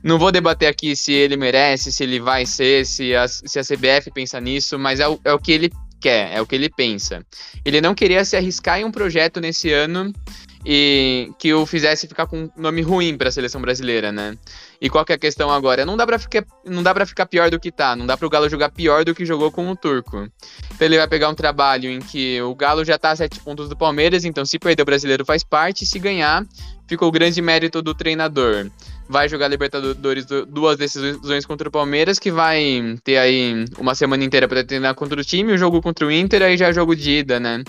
Não 0.04 0.20
vou 0.20 0.34
debater 0.34 0.68
aqui 0.68 0.96
se 0.98 1.14
ele 1.14 1.38
merece, 1.38 1.94
se 1.94 2.04
ele 2.04 2.20
vai 2.20 2.46
ser, 2.46 2.86
se 2.86 3.16
a, 3.16 3.26
se 3.28 3.58
a 3.58 3.64
CBF 3.64 4.12
pensa 4.14 4.40
nisso, 4.42 4.78
mas 4.78 5.00
é 5.00 5.08
o, 5.08 5.20
é 5.24 5.34
o 5.34 5.40
que 5.40 5.52
ele 5.54 5.72
quer, 6.02 6.34
é 6.34 6.42
o 6.42 6.46
que 6.46 6.56
ele 6.56 6.70
pensa. 6.70 7.26
Ele 7.64 7.80
não 7.80 7.96
queria 7.96 8.26
se 8.26 8.36
arriscar 8.36 8.80
em 8.80 8.84
um 8.84 8.92
projeto 8.92 9.40
nesse 9.40 9.72
ano 9.72 10.12
e 10.66 11.32
que 11.38 11.54
o 11.54 11.66
fizesse 11.66 12.08
ficar 12.08 12.26
com 12.26 12.44
um 12.44 12.50
nome 12.56 12.82
ruim 12.82 13.18
para 13.18 13.30
a 13.30 13.32
seleção 13.32 13.62
brasileira, 13.62 14.12
né? 14.12 14.38
E 14.80 14.90
qual 14.90 15.04
que 15.04 15.12
é 15.12 15.16
a 15.16 15.20
questão 15.20 15.50
agora? 15.50 15.86
Não 15.86 15.98
dá 15.98 16.06
para 16.06 16.18
ficar, 16.18 16.46
não 16.66 16.82
dá 16.82 16.94
para 16.94 17.06
ficar 17.06 17.26
pior 17.26 17.50
do 17.50 17.60
que 17.60 17.72
tá, 17.72 17.96
não 17.96 18.06
dá 18.06 18.16
para 18.16 18.26
o 18.26 18.30
Galo 18.30 18.50
jogar 18.50 18.70
pior 18.70 19.04
do 19.04 19.14
que 19.14 19.26
jogou 19.26 19.52
com 19.52 19.70
o 19.70 19.76
Turco. 19.76 20.30
Então 20.74 20.88
ele 20.88 20.98
vai 20.98 21.08
pegar 21.08 21.30
um 21.30 21.36
trabalho 21.36 21.90
em 21.90 22.00
que 22.00 22.42
o 22.42 22.56
Galo 22.56 22.86
já 22.86 22.98
tá 22.98 23.12
a 23.12 23.16
sete 23.16 23.40
pontos 23.40 23.68
do 23.68 23.76
Palmeiras, 23.76 24.24
então 24.24 24.46
se 24.46 24.58
perder 24.58 24.84
o 24.84 24.86
brasileiro 24.86 25.26
faz 25.26 25.44
parte, 25.44 25.86
se 25.86 26.00
ganhar, 26.00 26.46
ficou 26.88 27.10
o 27.10 27.12
grande 27.12 27.42
mérito 27.42 27.82
do 27.82 27.94
treinador. 27.94 28.70
Vai 29.08 29.28
jogar 29.28 29.48
Libertadores 29.48 30.26
duas 30.48 30.78
decisões 30.78 31.46
contra 31.46 31.68
o 31.68 31.72
Palmeiras, 31.72 32.18
que 32.18 32.32
vai 32.32 32.98
ter 33.04 33.18
aí 33.18 33.66
uma 33.78 33.94
semana 33.94 34.24
inteira 34.24 34.48
para 34.48 34.64
treinar 34.64 34.96
contra 34.96 35.20
o 35.20 35.24
time, 35.24 35.54
o 35.54 35.58
jogo 35.58 35.82
contra 35.82 36.08
o 36.08 36.12
Inter, 36.12 36.42
aí 36.42 36.58
já 36.58 36.70
é 36.70 36.74
jogo 36.74 36.96
de 36.96 37.20
ida, 37.20 37.40
né? 37.40 37.64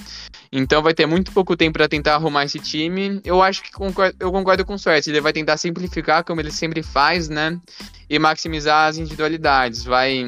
Então 0.53 0.81
vai 0.81 0.95
ter 0.95 1.07
muito 1.07 1.33
pouco 1.33 1.57
tempo 1.57 1.73
para 1.77 1.89
tentar 1.89 2.15
arrumar 2.15 2.45
esse 2.45 2.61
time. 2.61 3.21
Eu 3.25 3.43
acho 3.43 3.63
que 3.63 3.73
concordo, 3.73 4.17
eu 4.21 4.31
concordo 4.31 4.65
com 4.65 4.75
o 4.75 4.79
Suéter. 4.79 5.13
Ele 5.13 5.21
vai 5.21 5.33
tentar 5.33 5.57
simplificar, 5.57 6.23
como 6.23 6.41
ele 6.41 6.53
sempre 6.53 6.83
faz, 6.83 7.29
né? 7.29 7.59
E 8.09 8.19
maximizar 8.21 8.89
as 8.89 8.97
individualidades. 8.97 9.83
Vai 9.83 10.25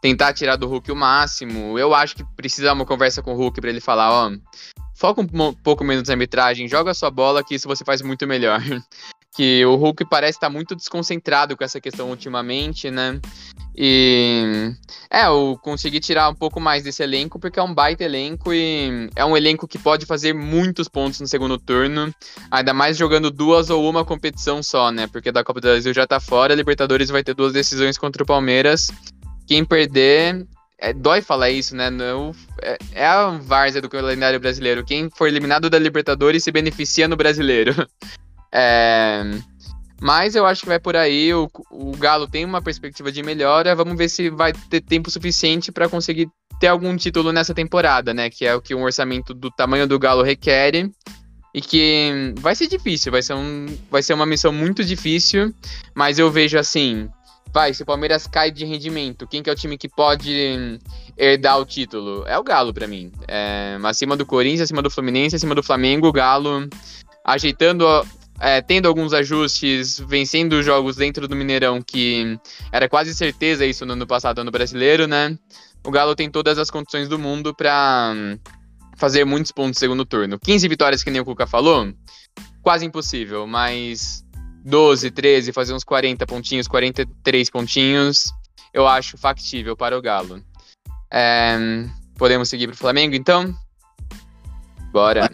tentar 0.00 0.32
tirar 0.32 0.54
do 0.54 0.68
Hulk 0.68 0.92
o 0.92 0.96
máximo. 0.96 1.76
Eu 1.76 1.92
acho 1.92 2.14
que 2.14 2.24
precisa 2.36 2.72
uma 2.72 2.86
conversa 2.86 3.22
com 3.22 3.32
o 3.32 3.36
Hulk 3.36 3.60
para 3.60 3.70
ele 3.70 3.80
falar, 3.80 4.10
ó, 4.12 4.32
foca 4.94 5.20
um 5.20 5.52
pouco 5.52 5.82
menos 5.82 6.06
na 6.06 6.14
arbitragem, 6.14 6.68
joga 6.68 6.92
a 6.92 6.94
sua 6.94 7.10
bola 7.10 7.42
que 7.42 7.56
isso 7.56 7.66
você 7.66 7.84
faz 7.84 8.00
muito 8.02 8.24
melhor. 8.26 8.60
Que 9.34 9.64
o 9.64 9.76
Hulk 9.76 10.04
parece 10.04 10.36
estar 10.36 10.50
muito 10.50 10.76
desconcentrado 10.76 11.56
com 11.56 11.64
essa 11.64 11.80
questão 11.80 12.10
ultimamente, 12.10 12.90
né? 12.90 13.18
E 13.74 14.74
é, 15.10 15.26
eu 15.26 15.58
consegui 15.62 15.98
tirar 15.98 16.28
um 16.28 16.34
pouco 16.34 16.60
mais 16.60 16.82
desse 16.82 17.02
elenco 17.02 17.38
porque 17.38 17.58
é 17.58 17.62
um 17.62 17.72
baita 17.72 18.04
elenco 18.04 18.52
e 18.52 19.08
é 19.16 19.24
um 19.24 19.34
elenco 19.34 19.66
que 19.66 19.78
pode 19.78 20.04
fazer 20.04 20.34
muitos 20.34 20.88
pontos 20.88 21.20
no 21.20 21.26
segundo 21.26 21.58
turno, 21.58 22.14
ainda 22.50 22.74
mais 22.74 22.98
jogando 22.98 23.30
duas 23.30 23.70
ou 23.70 23.88
uma 23.88 24.04
competição 24.04 24.62
só, 24.62 24.90
né? 24.90 25.06
Porque 25.06 25.32
da 25.32 25.42
Copa 25.42 25.60
do 25.60 25.68
Brasil 25.68 25.94
já 25.94 26.06
tá 26.06 26.20
fora, 26.20 26.52
a 26.52 26.56
Libertadores 26.56 27.08
vai 27.08 27.24
ter 27.24 27.34
duas 27.34 27.54
decisões 27.54 27.96
contra 27.96 28.22
o 28.22 28.26
Palmeiras. 28.26 28.90
Quem 29.46 29.64
perder 29.64 30.46
é, 30.78 30.92
dói 30.92 31.22
falar 31.22 31.48
isso, 31.48 31.74
né? 31.74 31.88
Não, 31.88 32.34
é, 32.60 32.76
é 32.92 33.06
a 33.06 33.30
várzea 33.30 33.80
do 33.80 33.88
calendário 33.88 34.38
brasileiro. 34.38 34.84
Quem 34.84 35.08
for 35.08 35.26
eliminado 35.28 35.70
da 35.70 35.78
Libertadores 35.78 36.44
se 36.44 36.52
beneficia 36.52 37.08
no 37.08 37.16
brasileiro. 37.16 37.74
É, 38.52 39.22
mas 40.02 40.34
eu 40.34 40.44
acho 40.44 40.62
que 40.62 40.68
vai 40.68 40.80
por 40.80 40.96
aí. 40.96 41.32
O, 41.32 41.48
o 41.70 41.96
Galo 41.96 42.26
tem 42.26 42.44
uma 42.44 42.60
perspectiva 42.60 43.12
de 43.12 43.22
melhora. 43.22 43.74
Vamos 43.74 43.96
ver 43.96 44.08
se 44.08 44.28
vai 44.30 44.52
ter 44.52 44.80
tempo 44.80 45.10
suficiente 45.10 45.70
para 45.70 45.88
conseguir 45.88 46.28
ter 46.58 46.66
algum 46.66 46.96
título 46.96 47.32
nessa 47.32 47.54
temporada, 47.54 48.12
né? 48.12 48.28
Que 48.28 48.44
é 48.44 48.54
o 48.54 48.60
que 48.60 48.74
um 48.74 48.82
orçamento 48.82 49.32
do 49.32 49.50
tamanho 49.50 49.86
do 49.86 49.98
Galo 49.98 50.22
requer. 50.22 50.90
E 51.54 51.60
que 51.60 52.34
vai 52.38 52.56
ser 52.56 52.66
difícil, 52.66 53.12
vai 53.12 53.22
ser, 53.22 53.34
um, 53.34 53.66
vai 53.90 54.02
ser 54.02 54.14
uma 54.14 54.26
missão 54.26 54.52
muito 54.52 54.82
difícil. 54.84 55.54
Mas 55.94 56.18
eu 56.18 56.30
vejo 56.32 56.58
assim: 56.58 57.08
vai, 57.52 57.72
se 57.72 57.84
o 57.84 57.86
Palmeiras 57.86 58.26
cai 58.26 58.50
de 58.50 58.64
rendimento, 58.64 59.28
quem 59.28 59.42
que 59.42 59.50
é 59.50 59.52
o 59.52 59.56
time 59.56 59.78
que 59.78 59.88
pode 59.88 60.80
herdar 61.16 61.60
o 61.60 61.64
título? 61.64 62.24
É 62.26 62.36
o 62.38 62.42
Galo 62.42 62.72
para 62.72 62.88
mim. 62.88 63.12
É, 63.28 63.78
acima 63.84 64.16
do 64.16 64.26
Corinthians, 64.26 64.62
acima 64.62 64.82
do 64.82 64.90
Fluminense, 64.90 65.36
acima 65.36 65.54
do 65.54 65.62
Flamengo, 65.62 66.08
o 66.08 66.12
Galo 66.12 66.68
ajeitando, 67.24 67.86
é, 68.42 68.60
tendo 68.60 68.88
alguns 68.88 69.12
ajustes, 69.12 70.00
vencendo 70.00 70.60
jogos 70.64 70.96
dentro 70.96 71.28
do 71.28 71.36
Mineirão, 71.36 71.80
que 71.80 72.36
era 72.72 72.88
quase 72.88 73.14
certeza 73.14 73.64
isso 73.64 73.86
no 73.86 73.92
ano 73.92 74.04
passado 74.04 74.42
no 74.42 74.50
brasileiro, 74.50 75.06
né? 75.06 75.38
O 75.86 75.92
Galo 75.92 76.16
tem 76.16 76.28
todas 76.28 76.58
as 76.58 76.68
condições 76.68 77.08
do 77.08 77.20
mundo 77.20 77.54
para 77.54 78.12
fazer 78.96 79.24
muitos 79.24 79.52
pontos 79.52 79.76
no 79.76 79.78
segundo 79.78 80.04
turno. 80.04 80.40
15 80.40 80.66
vitórias, 80.66 81.04
que 81.04 81.10
nem 81.10 81.20
o 81.20 81.24
Cuca 81.24 81.46
falou, 81.46 81.92
quase 82.62 82.84
impossível, 82.84 83.46
mas 83.46 84.24
12, 84.64 85.12
13, 85.12 85.52
fazer 85.52 85.72
uns 85.72 85.84
40 85.84 86.26
pontinhos, 86.26 86.66
43 86.66 87.48
pontinhos, 87.48 88.32
eu 88.74 88.88
acho 88.88 89.16
factível 89.16 89.76
para 89.76 89.96
o 89.96 90.02
Galo. 90.02 90.42
É, 91.12 91.56
podemos 92.16 92.48
seguir 92.48 92.66
para 92.66 92.74
o 92.74 92.78
Flamengo, 92.78 93.14
então? 93.14 93.56
Bora. 94.90 95.30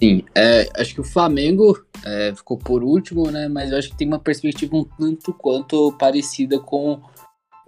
Sim, 0.00 0.24
é, 0.34 0.68
acho 0.76 0.94
que 0.94 1.00
o 1.00 1.04
Flamengo 1.04 1.78
é, 2.04 2.32
ficou 2.34 2.58
por 2.58 2.82
último, 2.82 3.30
né? 3.30 3.48
Mas 3.48 3.70
eu 3.70 3.78
acho 3.78 3.90
que 3.90 3.96
tem 3.96 4.08
uma 4.08 4.18
perspectiva 4.18 4.76
um 4.76 4.84
tanto 4.84 5.32
quanto 5.32 5.92
parecida 5.92 6.58
com 6.58 7.00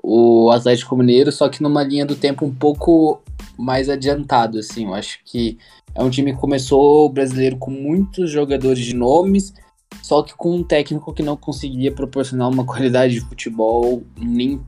o 0.03 0.51
Atlético 0.51 0.97
Mineiro, 0.97 1.33
só 1.33 1.49
que 1.49 1.62
numa 1.62 1.83
linha 1.83 2.05
do 2.05 2.15
tempo 2.15 2.45
um 2.45 2.55
pouco 2.55 3.23
mais 3.57 3.89
adiantado, 3.89 4.59
assim. 4.59 4.85
Eu 4.85 4.95
acho 4.95 5.21
que 5.25 5.59
é 5.95 6.03
um 6.03 6.11
time 6.11 6.33
que 6.33 6.41
começou 6.41 7.07
o 7.07 7.09
brasileiro 7.09 7.57
com 7.57 7.71
muitos 7.71 8.31
jogadores 8.31 8.85
de 8.85 8.95
nomes, 8.95 9.55
só 10.03 10.23
que 10.23 10.35
com 10.37 10.57
um 10.57 10.65
técnico 10.65 11.12
que 11.15 11.23
não 11.23 11.37
conseguia 11.37 11.93
proporcionar 11.93 12.49
uma 12.49 12.65
qualidade 12.67 13.15
de 13.15 13.21
futebol 13.21 14.03
nem 14.19 14.61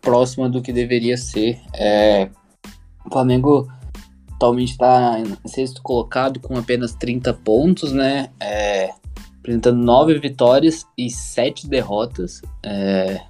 próxima 0.00 0.48
do 0.48 0.62
que 0.62 0.72
deveria 0.72 1.16
ser. 1.16 1.60
É, 1.74 2.30
o 3.04 3.10
Flamengo 3.10 3.68
atualmente 4.36 4.72
está 4.72 5.18
em 5.18 5.48
sexto 5.48 5.82
colocado 5.82 6.38
com 6.40 6.56
apenas 6.56 6.94
30 6.94 7.32
pontos, 7.34 7.92
né? 7.92 8.30
É, 8.38 8.90
apresentando 9.38 9.78
nove 9.78 10.18
vitórias 10.18 10.86
e 10.96 11.10
sete 11.10 11.66
derrotas. 11.66 12.42
É, 12.62 13.20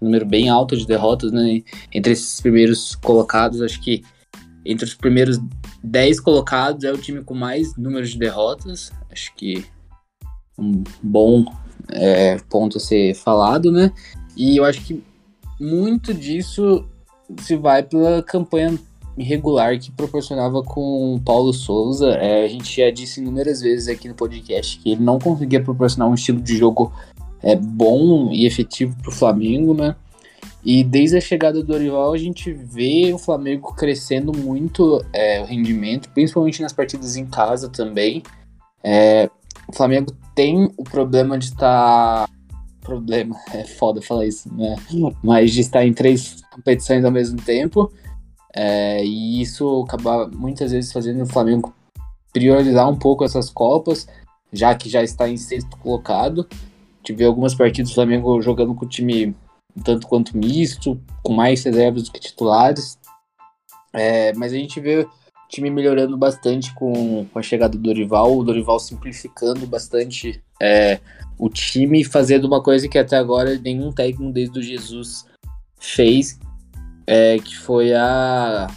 número 0.00 0.24
bem 0.24 0.48
alto 0.48 0.76
de 0.76 0.86
derrotas, 0.86 1.30
né? 1.30 1.62
Entre 1.92 2.12
esses 2.12 2.40
primeiros 2.40 2.94
colocados, 2.96 3.60
acho 3.60 3.80
que 3.80 4.02
entre 4.64 4.84
os 4.84 4.94
primeiros 4.94 5.38
dez 5.82 6.18
colocados 6.18 6.84
é 6.84 6.92
o 6.92 6.98
time 6.98 7.22
com 7.22 7.34
mais 7.34 7.76
número 7.76 8.06
de 8.06 8.18
derrotas. 8.18 8.90
Acho 9.10 9.34
que 9.34 9.64
um 10.58 10.82
bom 11.02 11.44
é, 11.88 12.38
ponto 12.48 12.78
a 12.78 12.80
ser 12.80 13.14
falado, 13.14 13.70
né? 13.70 13.92
E 14.36 14.56
eu 14.56 14.64
acho 14.64 14.80
que 14.82 15.02
muito 15.60 16.14
disso 16.14 16.86
se 17.38 17.56
vai 17.56 17.82
pela 17.82 18.22
campanha 18.22 18.78
irregular 19.16 19.78
que 19.78 19.90
proporcionava 19.90 20.62
com 20.62 21.14
o 21.14 21.20
Paulo 21.20 21.52
Souza. 21.52 22.10
É, 22.12 22.44
a 22.44 22.48
gente 22.48 22.80
já 22.80 22.90
disse 22.90 23.20
inúmeras 23.20 23.60
vezes 23.60 23.88
aqui 23.88 24.08
no 24.08 24.14
podcast 24.14 24.78
que 24.78 24.92
ele 24.92 25.02
não 25.02 25.18
conseguia 25.18 25.62
proporcionar 25.62 26.08
um 26.08 26.14
estilo 26.14 26.40
de 26.40 26.56
jogo 26.56 26.92
é, 27.42 27.56
bom 27.56 28.30
e 28.32 28.46
efetivo 28.46 28.96
para 28.96 29.10
o 29.10 29.14
Flamengo, 29.14 29.74
né? 29.74 29.96
E 30.62 30.84
desde 30.84 31.16
a 31.16 31.20
chegada 31.20 31.60
do 31.60 31.66
Dorival, 31.66 32.12
a 32.12 32.18
gente 32.18 32.52
vê 32.52 33.12
o 33.14 33.18
Flamengo 33.18 33.72
crescendo 33.74 34.32
muito 34.36 35.02
é, 35.12 35.40
o 35.40 35.46
rendimento, 35.46 36.10
principalmente 36.10 36.60
nas 36.60 36.72
partidas 36.72 37.16
em 37.16 37.24
casa 37.24 37.68
também. 37.68 38.22
É, 38.84 39.30
o 39.66 39.74
Flamengo 39.74 40.12
tem 40.34 40.70
o 40.76 40.84
problema 40.84 41.38
de 41.38 41.46
estar. 41.46 42.28
Problema, 42.80 43.36
é 43.52 43.62
foda 43.62 44.00
falar 44.00 44.26
isso, 44.26 44.52
né? 44.52 44.74
Mas 45.22 45.52
de 45.52 45.60
estar 45.60 45.84
em 45.84 45.92
três 45.92 46.42
competições 46.50 47.04
ao 47.04 47.10
mesmo 47.10 47.40
tempo. 47.40 47.92
É, 48.54 49.04
e 49.04 49.40
isso 49.40 49.84
acaba 49.86 50.28
muitas 50.28 50.72
vezes 50.72 50.92
fazendo 50.92 51.22
o 51.22 51.26
Flamengo 51.26 51.74
priorizar 52.32 52.88
um 52.88 52.96
pouco 52.96 53.24
essas 53.24 53.50
Copas, 53.50 54.08
já 54.52 54.74
que 54.74 54.88
já 54.88 55.02
está 55.02 55.28
em 55.28 55.36
sexto 55.36 55.76
colocado. 55.78 56.48
Tive 57.02 57.24
algumas 57.24 57.54
partidas 57.54 57.90
do 57.90 57.94
Flamengo 57.94 58.40
jogando 58.42 58.74
com 58.74 58.84
o 58.84 58.88
time 58.88 59.34
tanto 59.84 60.06
quanto 60.06 60.36
misto, 60.36 61.00
com 61.22 61.32
mais 61.32 61.62
reservas 61.64 62.04
do 62.04 62.12
que 62.12 62.20
titulares. 62.20 62.98
É, 63.92 64.32
mas 64.34 64.52
a 64.52 64.56
gente 64.56 64.80
vê 64.80 65.06
time 65.50 65.68
melhorando 65.68 66.16
bastante 66.16 66.72
com, 66.74 67.26
com 67.26 67.38
a 67.38 67.42
chegada 67.42 67.76
do 67.76 67.82
Dorival, 67.82 68.36
o 68.36 68.44
Dorival 68.44 68.78
simplificando 68.78 69.66
bastante 69.66 70.40
é, 70.62 71.00
o 71.36 71.48
time, 71.48 72.04
fazendo 72.04 72.46
uma 72.46 72.62
coisa 72.62 72.88
que 72.88 72.98
até 72.98 73.16
agora 73.16 73.58
nenhum 73.58 73.92
técnico 73.92 74.32
desde 74.32 74.58
o 74.58 74.62
Jesus 74.62 75.26
fez, 75.76 76.38
é, 77.10 77.40
que 77.40 77.56
foi 77.56 77.92
a 77.92 78.68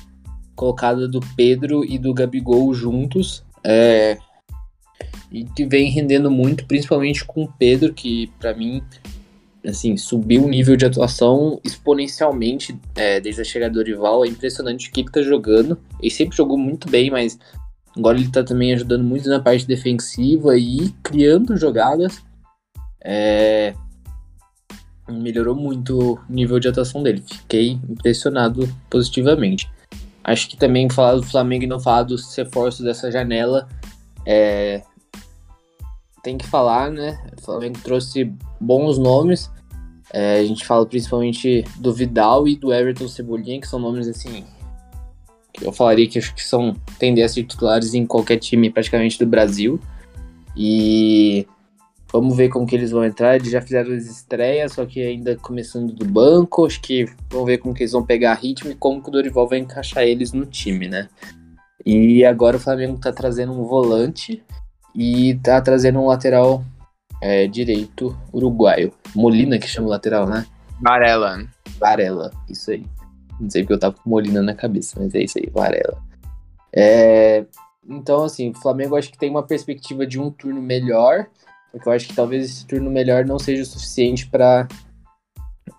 colocada 0.55 1.07
do 1.07 1.19
Pedro 1.37 1.85
e 1.85 1.99
do 1.99 2.11
Gabigol 2.15 2.73
juntos. 2.73 3.45
É, 3.63 4.17
e 5.31 5.43
que 5.43 5.67
vem 5.67 5.91
rendendo 5.91 6.31
muito, 6.31 6.65
principalmente 6.65 7.23
com 7.23 7.43
o 7.43 7.53
Pedro, 7.59 7.93
que 7.93 8.31
para 8.39 8.55
mim 8.55 8.81
assim, 9.63 9.95
subiu 9.95 10.45
o 10.45 10.49
nível 10.49 10.75
de 10.75 10.83
atuação 10.83 11.61
exponencialmente 11.63 12.75
é, 12.95 13.19
desde 13.19 13.41
a 13.41 13.45
chegada 13.45 13.71
do 13.71 13.75
Dorival. 13.75 14.25
É 14.25 14.27
impressionante 14.27 14.89
o 14.89 14.91
que 14.91 15.01
ele 15.01 15.11
tá 15.11 15.21
jogando. 15.21 15.77
Ele 16.01 16.09
sempre 16.09 16.35
jogou 16.35 16.57
muito 16.57 16.89
bem, 16.89 17.11
mas 17.11 17.37
agora 17.95 18.17
ele 18.17 18.31
tá 18.31 18.43
também 18.43 18.73
ajudando 18.73 19.03
muito 19.03 19.29
na 19.29 19.39
parte 19.39 19.67
defensiva 19.67 20.57
e 20.57 20.89
criando 21.03 21.55
jogadas. 21.55 22.19
É, 23.05 23.75
melhorou 25.21 25.55
muito 25.55 26.13
o 26.13 26.19
nível 26.29 26.59
de 26.59 26.67
atuação 26.67 27.03
dele. 27.03 27.23
Fiquei 27.25 27.79
impressionado 27.89 28.67
positivamente. 28.89 29.69
Acho 30.23 30.49
que 30.49 30.57
também 30.57 30.89
falar 30.89 31.15
do 31.15 31.23
Flamengo 31.23 31.65
e 31.65 31.67
não 31.67 31.79
falar 31.79 32.03
dos 32.03 32.33
reforços 32.35 32.85
dessa 32.85 33.11
janela 33.11 33.67
é, 34.25 34.81
tem 36.23 36.37
que 36.37 36.47
falar, 36.47 36.89
né? 36.89 37.21
O 37.37 37.41
Flamengo 37.41 37.77
trouxe 37.83 38.33
bons 38.59 38.97
nomes. 38.97 39.51
É, 40.11 40.39
a 40.39 40.45
gente 40.45 40.65
fala 40.65 40.85
principalmente 40.85 41.65
do 41.77 41.93
Vidal 41.93 42.47
e 42.47 42.55
do 42.55 42.73
Everton 42.73 43.07
Cebolinha, 43.07 43.59
que 43.59 43.67
são 43.67 43.79
nomes 43.79 44.07
assim. 44.07 44.45
Que 45.53 45.65
eu 45.65 45.73
falaria 45.73 46.07
que 46.07 46.17
acho 46.17 46.33
que 46.33 46.43
são 46.43 46.73
tendem 46.97 47.23
a 47.23 47.29
ser 47.29 47.43
titulares 47.43 47.93
em 47.93 48.05
qualquer 48.05 48.37
time 48.37 48.69
praticamente 48.69 49.19
do 49.19 49.27
Brasil. 49.27 49.79
E 50.55 51.45
vamos 52.13 52.37
ver 52.37 52.49
como 52.49 52.67
que 52.67 52.75
eles 52.75 52.91
vão 52.91 53.03
entrar. 53.03 53.35
Eles 53.35 53.49
já 53.49 53.59
fizeram 53.59 53.93
as 53.93 54.05
estreias, 54.05 54.73
só 54.73 54.85
que 54.85 55.01
ainda 55.01 55.35
começando 55.35 55.91
do 55.91 56.05
banco. 56.05 56.67
Acho 56.67 56.79
que 56.79 57.05
vamos 57.31 57.47
ver 57.47 57.57
como 57.57 57.73
que 57.73 57.81
eles 57.81 57.91
vão 57.91 58.05
pegar 58.05 58.35
ritmo 58.35 58.71
e 58.71 58.75
como 58.75 59.01
que 59.01 59.09
o 59.09 59.11
Dorival 59.11 59.47
vai 59.47 59.57
encaixar 59.57 60.03
eles 60.03 60.31
no 60.31 60.45
time, 60.45 60.87
né? 60.87 61.09
E 61.83 62.23
agora 62.23 62.57
o 62.57 62.59
Flamengo 62.59 62.99
tá 62.99 63.11
trazendo 63.11 63.51
um 63.51 63.65
volante 63.65 64.43
e 64.95 65.35
tá 65.43 65.59
trazendo 65.59 65.99
um 65.99 66.05
lateral 66.05 66.63
é, 67.19 67.47
direito 67.47 68.15
uruguaio. 68.31 68.93
Molina, 69.15 69.57
que 69.57 69.67
chama 69.67 69.87
o 69.87 69.89
lateral, 69.89 70.27
né? 70.27 70.45
Varela. 70.79 71.43
Varela, 71.79 72.31
isso 72.47 72.69
aí. 72.71 72.85
Não 73.39 73.49
sei 73.49 73.63
porque 73.63 73.73
eu 73.73 73.79
tava 73.79 73.95
com 73.95 74.09
Molina 74.09 74.41
na 74.41 74.53
cabeça, 74.53 74.99
mas 74.99 75.15
é 75.15 75.23
isso 75.23 75.39
aí, 75.39 75.49
Varela. 75.51 75.97
É, 76.71 77.45
então, 77.89 78.23
assim, 78.23 78.51
o 78.51 78.53
Flamengo 78.53 78.95
acho 78.95 79.11
que 79.11 79.17
tem 79.17 79.29
uma 79.29 79.43
perspectiva 79.43 80.05
de 80.05 80.19
um 80.19 80.31
turno 80.31 80.61
melhor, 80.61 81.27
porque 81.73 81.89
eu 81.89 81.93
acho 81.93 82.07
que 82.07 82.13
talvez 82.13 82.45
esse 82.45 82.65
turno 82.67 82.91
melhor 82.91 83.25
não 83.25 83.39
seja 83.39 83.63
o 83.63 83.65
suficiente 83.65 84.27
para 84.27 84.67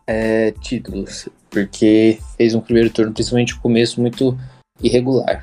é, 0.09 0.51
títulos, 0.51 1.29
porque 1.49 2.19
fez 2.37 2.53
um 2.53 2.61
primeiro 2.61 2.91
turno, 2.91 3.13
principalmente 3.13 3.55
o 3.55 3.61
começo, 3.61 4.01
muito 4.01 4.37
irregular. 4.83 5.41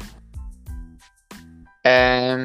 É, 1.86 2.36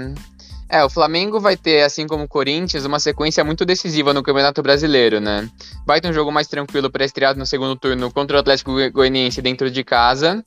é, 0.69 0.85
o 0.85 0.89
Flamengo 0.89 1.41
vai 1.41 1.57
ter, 1.57 1.83
assim 1.83 2.07
como 2.07 2.25
o 2.25 2.29
Corinthians, 2.29 2.85
uma 2.85 3.01
sequência 3.01 3.43
muito 3.43 3.65
decisiva 3.65 4.15
no 4.15 4.23
Campeonato 4.23 4.63
Brasileiro, 4.63 5.21
né? 5.21 5.51
Vai 5.85 6.01
ter 6.01 6.09
um 6.09 6.13
jogo 6.13 6.31
mais 6.31 6.47
tranquilo 6.47 6.89
para 6.89 7.05
estrear 7.05 7.37
no 7.37 7.45
segundo 7.45 7.75
turno 7.75 8.13
contra 8.13 8.37
o 8.37 8.41
Atlético 8.41 8.73
Goianiense 8.93 9.43
dentro 9.43 9.69
de 9.69 9.83
casa. 9.83 10.45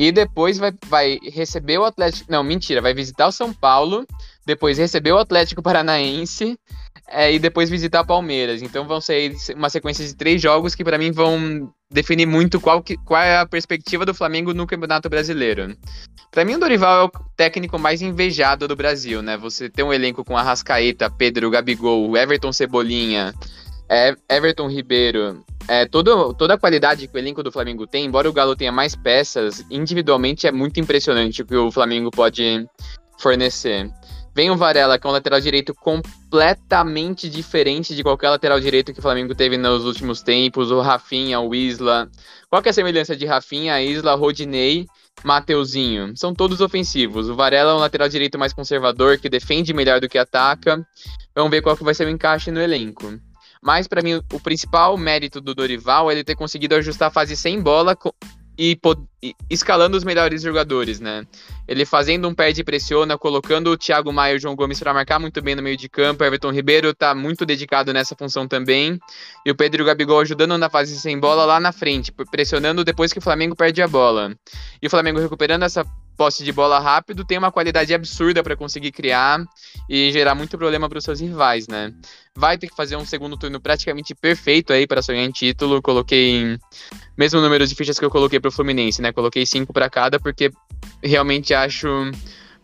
E 0.00 0.12
depois 0.12 0.58
vai, 0.58 0.72
vai 0.86 1.18
receber 1.22 1.78
o 1.78 1.84
Atlético. 1.84 2.30
Não, 2.30 2.44
mentira, 2.44 2.80
vai 2.80 2.94
visitar 2.94 3.26
o 3.26 3.32
São 3.32 3.52
Paulo, 3.52 4.06
depois 4.48 4.78
receber 4.78 5.12
o 5.12 5.18
Atlético 5.18 5.62
Paranaense 5.62 6.58
é, 7.06 7.30
e 7.30 7.38
depois 7.38 7.68
visitar 7.68 8.02
Palmeiras. 8.02 8.62
Então 8.62 8.88
vão 8.88 8.98
ser 8.98 9.34
uma 9.54 9.68
sequência 9.68 10.04
de 10.06 10.16
três 10.16 10.40
jogos 10.40 10.74
que 10.74 10.82
para 10.82 10.96
mim 10.96 11.12
vão 11.12 11.70
definir 11.90 12.24
muito 12.24 12.58
qual, 12.58 12.82
que, 12.82 12.96
qual 12.96 13.22
é 13.22 13.36
a 13.36 13.46
perspectiva 13.46 14.06
do 14.06 14.14
Flamengo 14.14 14.54
no 14.54 14.66
Campeonato 14.66 15.08
Brasileiro. 15.10 15.76
Para 16.30 16.46
mim, 16.46 16.54
o 16.54 16.58
Dorival 16.58 17.00
é 17.00 17.04
o 17.04 17.10
técnico 17.36 17.78
mais 17.78 18.00
invejado 18.00 18.66
do 18.66 18.74
Brasil, 18.76 19.20
né? 19.20 19.36
Você 19.36 19.68
tem 19.68 19.84
um 19.84 19.92
elenco 19.92 20.24
com 20.24 20.36
Arrascaeta, 20.36 21.10
Pedro, 21.10 21.50
Gabigol, 21.50 22.16
Everton 22.16 22.52
Cebolinha, 22.52 23.34
é, 23.88 24.14
Everton 24.30 24.68
Ribeiro. 24.68 25.44
É, 25.66 25.84
todo, 25.84 26.32
toda 26.34 26.54
a 26.54 26.58
qualidade 26.58 27.06
que 27.06 27.14
o 27.14 27.18
elenco 27.18 27.42
do 27.42 27.52
Flamengo 27.52 27.86
tem, 27.86 28.06
embora 28.06 28.28
o 28.28 28.32
Galo 28.32 28.56
tenha 28.56 28.72
mais 28.72 28.96
peças, 28.96 29.64
individualmente 29.70 30.46
é 30.46 30.52
muito 30.52 30.80
impressionante 30.80 31.42
o 31.42 31.46
que 31.46 31.56
o 31.56 31.70
Flamengo 31.70 32.10
pode 32.10 32.66
fornecer. 33.18 33.90
Vem 34.38 34.52
o 34.52 34.56
Varela, 34.56 35.00
que 35.00 35.04
é 35.04 35.10
um 35.10 35.12
lateral 35.12 35.40
direito 35.40 35.74
completamente 35.74 37.28
diferente 37.28 37.92
de 37.92 38.04
qualquer 38.04 38.30
lateral 38.30 38.60
direito 38.60 38.92
que 38.92 39.00
o 39.00 39.02
Flamengo 39.02 39.34
teve 39.34 39.56
nos 39.58 39.84
últimos 39.84 40.22
tempos. 40.22 40.70
O 40.70 40.80
Rafinha, 40.80 41.40
o 41.40 41.52
Isla. 41.52 42.08
Qual 42.48 42.62
que 42.62 42.68
é 42.68 42.70
a 42.70 42.72
semelhança 42.72 43.16
de 43.16 43.26
Rafinha, 43.26 43.82
Isla, 43.82 44.14
Rodinei 44.14 44.86
Mateuzinho. 45.24 46.16
São 46.16 46.32
todos 46.32 46.60
ofensivos. 46.60 47.28
O 47.28 47.34
Varela 47.34 47.72
é 47.72 47.74
um 47.74 47.78
lateral 47.78 48.08
direito 48.08 48.38
mais 48.38 48.52
conservador, 48.52 49.18
que 49.18 49.28
defende 49.28 49.74
melhor 49.74 50.00
do 50.00 50.08
que 50.08 50.16
ataca. 50.16 50.86
Vamos 51.34 51.50
ver 51.50 51.60
qual 51.60 51.76
que 51.76 51.82
vai 51.82 51.92
ser 51.92 52.06
o 52.06 52.10
encaixe 52.10 52.52
no 52.52 52.60
elenco. 52.60 53.18
Mas, 53.60 53.88
para 53.88 54.02
mim, 54.02 54.22
o 54.32 54.38
principal 54.38 54.96
mérito 54.96 55.40
do 55.40 55.52
Dorival 55.52 56.12
é 56.12 56.14
ele 56.14 56.22
ter 56.22 56.36
conseguido 56.36 56.76
ajustar 56.76 57.08
a 57.08 57.10
fase 57.12 57.36
sem 57.36 57.60
bola 57.60 57.96
e, 58.58 58.76
e, 59.22 59.34
escalando 59.48 59.96
os 59.96 60.02
melhores 60.02 60.42
jogadores, 60.42 60.98
né? 60.98 61.24
Ele 61.68 61.84
fazendo 61.84 62.26
um 62.26 62.34
pé 62.34 62.50
de 62.50 62.64
pressiona, 62.64 63.16
colocando 63.16 63.70
o 63.70 63.76
Thiago 63.76 64.12
Maia 64.12 64.32
e 64.32 64.36
o 64.36 64.40
João 64.40 64.56
Gomes 64.56 64.80
para 64.80 64.92
marcar 64.92 65.20
muito 65.20 65.40
bem 65.40 65.54
no 65.54 65.62
meio 65.62 65.76
de 65.76 65.88
campo. 65.88 66.24
Everton 66.24 66.50
Ribeiro 66.50 66.92
tá 66.92 67.14
muito 67.14 67.46
dedicado 67.46 67.92
nessa 67.92 68.16
função 68.16 68.48
também. 68.48 68.98
E 69.46 69.50
o 69.50 69.54
Pedro 69.54 69.84
Gabigol 69.84 70.20
ajudando 70.20 70.58
na 70.58 70.68
fase 70.68 70.98
sem 70.98 71.18
bola 71.20 71.44
lá 71.44 71.60
na 71.60 71.70
frente, 71.70 72.10
pressionando 72.30 72.84
depois 72.84 73.12
que 73.12 73.20
o 73.20 73.22
Flamengo 73.22 73.54
perde 73.54 73.80
a 73.80 73.86
bola. 73.86 74.34
E 74.82 74.86
o 74.86 74.90
Flamengo 74.90 75.20
recuperando 75.20 75.62
essa 75.62 75.84
posse 76.18 76.42
de 76.42 76.50
bola 76.50 76.80
rápido, 76.80 77.24
tem 77.24 77.38
uma 77.38 77.52
qualidade 77.52 77.94
absurda 77.94 78.42
para 78.42 78.56
conseguir 78.56 78.90
criar 78.90 79.40
e 79.88 80.10
gerar 80.10 80.34
muito 80.34 80.58
problema 80.58 80.88
para 80.88 80.98
os 80.98 81.04
seus 81.04 81.20
rivais, 81.20 81.68
né? 81.68 81.94
Vai 82.36 82.58
ter 82.58 82.66
que 82.66 82.74
fazer 82.74 82.96
um 82.96 83.06
segundo 83.06 83.36
turno 83.36 83.60
praticamente 83.60 84.16
perfeito 84.16 84.72
aí 84.72 84.84
para 84.84 85.00
sonhar 85.00 85.24
em 85.24 85.30
título. 85.30 85.80
Coloquei 85.80 86.58
mesmo 87.16 87.40
número 87.40 87.64
de 87.64 87.74
fichas 87.74 88.00
que 88.00 88.04
eu 88.04 88.10
coloquei 88.10 88.40
para 88.40 88.48
o 88.48 88.52
Fluminense, 88.52 89.00
né? 89.00 89.12
Coloquei 89.12 89.46
cinco 89.46 89.72
para 89.72 89.88
cada 89.88 90.18
porque 90.18 90.50
realmente 91.00 91.54
acho 91.54 91.88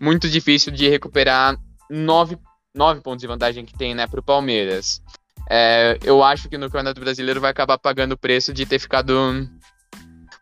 muito 0.00 0.28
difícil 0.28 0.72
de 0.72 0.88
recuperar 0.88 1.56
nove, 1.88 2.36
nove 2.74 3.00
pontos 3.00 3.20
de 3.20 3.28
vantagem 3.28 3.64
que 3.64 3.78
tem, 3.78 3.94
né, 3.94 4.08
para 4.08 4.18
o 4.18 4.22
Palmeiras. 4.22 5.00
É, 5.48 5.96
eu 6.02 6.24
acho 6.24 6.48
que 6.48 6.58
no 6.58 6.66
Campeonato 6.66 7.00
Brasileiro 7.00 7.40
vai 7.40 7.52
acabar 7.52 7.78
pagando 7.78 8.12
o 8.12 8.18
preço 8.18 8.52
de 8.52 8.66
ter 8.66 8.80
ficado 8.80 9.48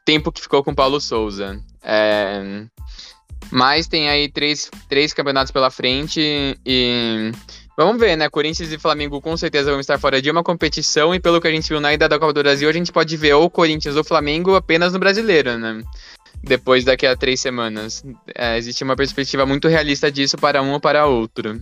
tempo 0.04 0.32
que 0.32 0.40
ficou 0.40 0.64
com 0.64 0.70
o 0.70 0.74
Paulo 0.74 1.00
Souza. 1.00 1.60
É, 1.82 2.64
mas 3.52 3.86
tem 3.86 4.08
aí 4.08 4.30
três, 4.30 4.70
três 4.88 5.12
campeonatos 5.12 5.52
pela 5.52 5.70
frente 5.70 6.58
e 6.64 7.30
vamos 7.76 8.00
ver, 8.00 8.16
né? 8.16 8.28
Corinthians 8.30 8.72
e 8.72 8.78
Flamengo 8.78 9.20
com 9.20 9.36
certeza 9.36 9.70
vão 9.70 9.78
estar 9.78 9.98
fora 9.98 10.22
de 10.22 10.30
uma 10.30 10.42
competição 10.42 11.14
e 11.14 11.20
pelo 11.20 11.38
que 11.38 11.46
a 11.46 11.50
gente 11.50 11.68
viu 11.68 11.78
na 11.78 11.92
ida 11.92 12.08
da 12.08 12.18
Copa 12.18 12.32
do 12.32 12.42
Brasil, 12.42 12.68
a 12.68 12.72
gente 12.72 12.90
pode 12.90 13.14
ver 13.16 13.34
ou 13.34 13.50
Corinthians 13.50 13.94
ou 13.94 14.02
Flamengo 14.02 14.54
apenas 14.54 14.94
no 14.94 14.98
Brasileiro, 14.98 15.58
né? 15.58 15.82
Depois 16.42 16.82
daqui 16.82 17.06
a 17.06 17.14
três 17.14 17.40
semanas. 17.40 18.02
É, 18.34 18.56
existe 18.56 18.82
uma 18.82 18.96
perspectiva 18.96 19.44
muito 19.44 19.68
realista 19.68 20.10
disso 20.10 20.38
para 20.38 20.62
um 20.62 20.72
ou 20.72 20.80
para 20.80 21.06
outro. 21.06 21.60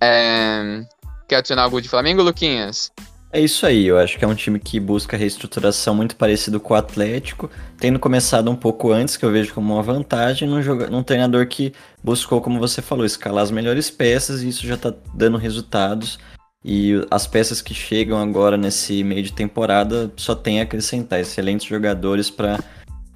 É... 0.00 0.82
Quer 1.28 1.36
adicionar 1.36 1.62
algo 1.62 1.80
de 1.80 1.88
Flamengo, 1.88 2.20
Luquinhas? 2.20 2.92
É 3.32 3.40
isso 3.40 3.64
aí, 3.64 3.86
eu 3.86 3.96
acho 3.96 4.18
que 4.18 4.24
é 4.24 4.28
um 4.28 4.34
time 4.34 4.58
que 4.58 4.80
busca 4.80 5.16
reestruturação 5.16 5.94
muito 5.94 6.16
parecido 6.16 6.58
com 6.58 6.74
o 6.74 6.76
Atlético, 6.76 7.48
tendo 7.78 7.96
começado 7.96 8.50
um 8.50 8.56
pouco 8.56 8.90
antes, 8.90 9.16
que 9.16 9.24
eu 9.24 9.30
vejo 9.30 9.54
como 9.54 9.72
uma 9.72 9.82
vantagem, 9.84 10.48
num, 10.48 10.60
joga 10.60 10.90
num 10.90 11.04
treinador 11.04 11.46
que 11.46 11.72
buscou, 12.02 12.40
como 12.40 12.58
você 12.58 12.82
falou, 12.82 13.06
escalar 13.06 13.44
as 13.44 13.52
melhores 13.52 13.88
peças 13.88 14.42
e 14.42 14.48
isso 14.48 14.66
já 14.66 14.76
tá 14.76 14.92
dando 15.14 15.38
resultados. 15.38 16.18
E 16.64 17.06
as 17.08 17.24
peças 17.28 17.62
que 17.62 17.72
chegam 17.72 18.18
agora 18.18 18.56
nesse 18.56 19.04
meio 19.04 19.22
de 19.22 19.32
temporada 19.32 20.12
só 20.16 20.34
tem 20.34 20.58
a 20.58 20.64
acrescentar 20.64 21.20
excelentes 21.20 21.68
jogadores 21.68 22.28
para 22.28 22.58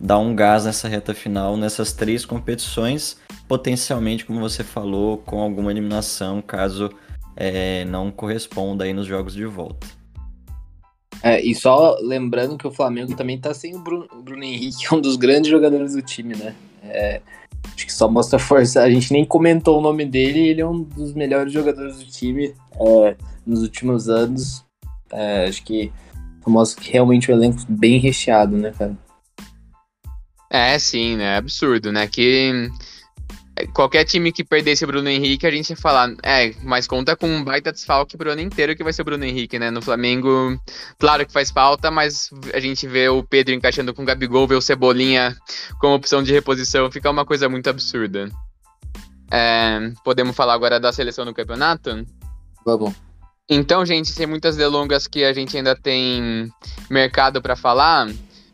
dar 0.00 0.18
um 0.18 0.32
gás 0.32 0.64
nessa 0.64 0.86
reta 0.86 1.12
final, 1.12 1.56
nessas 1.56 1.92
três 1.92 2.24
competições, 2.24 3.18
potencialmente, 3.48 4.24
como 4.24 4.38
você 4.38 4.62
falou, 4.62 5.18
com 5.18 5.40
alguma 5.40 5.72
eliminação, 5.72 6.40
caso 6.40 6.88
é, 7.34 7.84
não 7.86 8.12
corresponda 8.12 8.84
aí 8.84 8.92
nos 8.92 9.08
jogos 9.08 9.34
de 9.34 9.44
volta. 9.44 10.03
É, 11.22 11.40
e 11.40 11.54
só 11.54 11.96
lembrando 12.00 12.56
que 12.56 12.66
o 12.66 12.70
Flamengo 12.70 13.16
também 13.16 13.38
tá 13.38 13.54
sem 13.54 13.74
o 13.74 13.78
Bruno, 13.78 14.06
o 14.12 14.22
Bruno 14.22 14.42
Henrique, 14.42 14.86
um 14.94 15.00
dos 15.00 15.16
grandes 15.16 15.50
jogadores 15.50 15.94
do 15.94 16.02
time, 16.02 16.34
né? 16.34 16.54
É, 16.82 17.20
acho 17.74 17.86
que 17.86 17.92
só 17.92 18.08
mostra 18.08 18.38
força. 18.38 18.82
A 18.82 18.90
gente 18.90 19.12
nem 19.12 19.24
comentou 19.24 19.78
o 19.78 19.82
nome 19.82 20.04
dele, 20.04 20.40
ele 20.40 20.60
é 20.60 20.66
um 20.66 20.82
dos 20.82 21.14
melhores 21.14 21.52
jogadores 21.52 21.98
do 21.98 22.06
time 22.06 22.54
é, 22.74 23.16
nos 23.46 23.62
últimos 23.62 24.08
anos. 24.08 24.64
É, 25.10 25.46
acho 25.46 25.62
que 25.64 25.92
mostra 26.46 26.82
que 26.82 26.90
realmente 26.90 27.30
o 27.30 27.34
elenco 27.34 27.60
bem 27.68 27.98
recheado, 27.98 28.56
né, 28.56 28.72
cara? 28.76 28.96
É, 30.50 30.78
sim, 30.78 31.16
né? 31.16 31.36
Absurdo, 31.36 31.90
né? 31.90 32.06
Que 32.06 32.70
qualquer 33.72 34.04
time 34.04 34.32
que 34.32 34.44
perdesse 34.44 34.84
o 34.84 34.86
Bruno 34.86 35.08
Henrique, 35.08 35.46
a 35.46 35.50
gente 35.50 35.70
ia 35.70 35.76
falar, 35.76 36.14
é, 36.22 36.52
mas 36.62 36.86
conta 36.86 37.16
com 37.16 37.28
um 37.28 37.42
baita 37.42 37.72
desfalque 37.72 38.16
pro 38.16 38.30
ano 38.30 38.40
inteiro 38.40 38.76
que 38.76 38.84
vai 38.84 38.92
ser 38.92 39.02
o 39.02 39.04
Bruno 39.04 39.24
Henrique, 39.24 39.58
né? 39.58 39.70
No 39.70 39.80
Flamengo, 39.80 40.58
claro 40.98 41.26
que 41.26 41.32
faz 41.32 41.50
falta, 41.50 41.90
mas 41.90 42.30
a 42.52 42.60
gente 42.60 42.86
vê 42.86 43.08
o 43.08 43.22
Pedro 43.22 43.54
encaixando 43.54 43.94
com 43.94 44.02
o 44.02 44.04
Gabigol, 44.04 44.46
vê 44.46 44.54
o 44.54 44.60
Cebolinha 44.60 45.36
como 45.80 45.94
opção 45.94 46.22
de 46.22 46.32
reposição, 46.32 46.90
fica 46.90 47.10
uma 47.10 47.24
coisa 47.24 47.48
muito 47.48 47.70
absurda. 47.70 48.28
É, 49.30 49.92
podemos 50.04 50.36
falar 50.36 50.54
agora 50.54 50.78
da 50.78 50.92
seleção 50.92 51.24
do 51.24 51.34
campeonato? 51.34 52.06
Vamos. 52.64 52.94
Então, 53.48 53.84
gente, 53.84 54.08
sem 54.08 54.26
muitas 54.26 54.56
delongas 54.56 55.06
que 55.06 55.22
a 55.22 55.32
gente 55.32 55.56
ainda 55.56 55.76
tem 55.76 56.50
mercado 56.88 57.42
para 57.42 57.54
falar, 57.54 58.08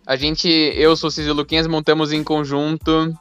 a 0.06 0.16
gente, 0.16 0.48
eu, 0.48 0.96
Sussis 0.96 1.26
e 1.26 1.30
o 1.30 1.34
Luquinhas 1.34 1.68
montamos 1.68 2.12
em 2.12 2.24
conjunto 2.24 3.14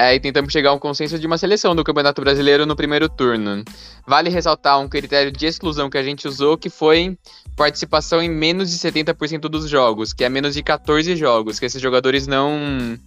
é, 0.00 0.14
e 0.14 0.20
tentamos 0.20 0.50
chegar 0.50 0.70
a 0.70 0.72
um 0.72 0.78
consenso 0.78 1.18
de 1.18 1.26
uma 1.26 1.36
seleção 1.36 1.76
do 1.76 1.84
Campeonato 1.84 2.22
Brasileiro 2.22 2.64
no 2.64 2.74
primeiro 2.74 3.06
turno. 3.06 3.62
Vale 4.06 4.30
ressaltar 4.30 4.80
um 4.80 4.88
critério 4.88 5.30
de 5.30 5.44
exclusão 5.44 5.90
que 5.90 5.98
a 5.98 6.02
gente 6.02 6.26
usou, 6.26 6.56
que 6.56 6.70
foi 6.70 7.18
participação 7.54 8.22
em 8.22 8.30
menos 8.30 8.70
de 8.70 8.78
70% 8.78 9.40
dos 9.40 9.68
jogos, 9.68 10.14
que 10.14 10.24
é 10.24 10.30
menos 10.30 10.54
de 10.54 10.62
14 10.62 11.14
jogos, 11.16 11.58
que 11.58 11.66
esses 11.66 11.82
jogadores 11.82 12.26
não 12.26 12.98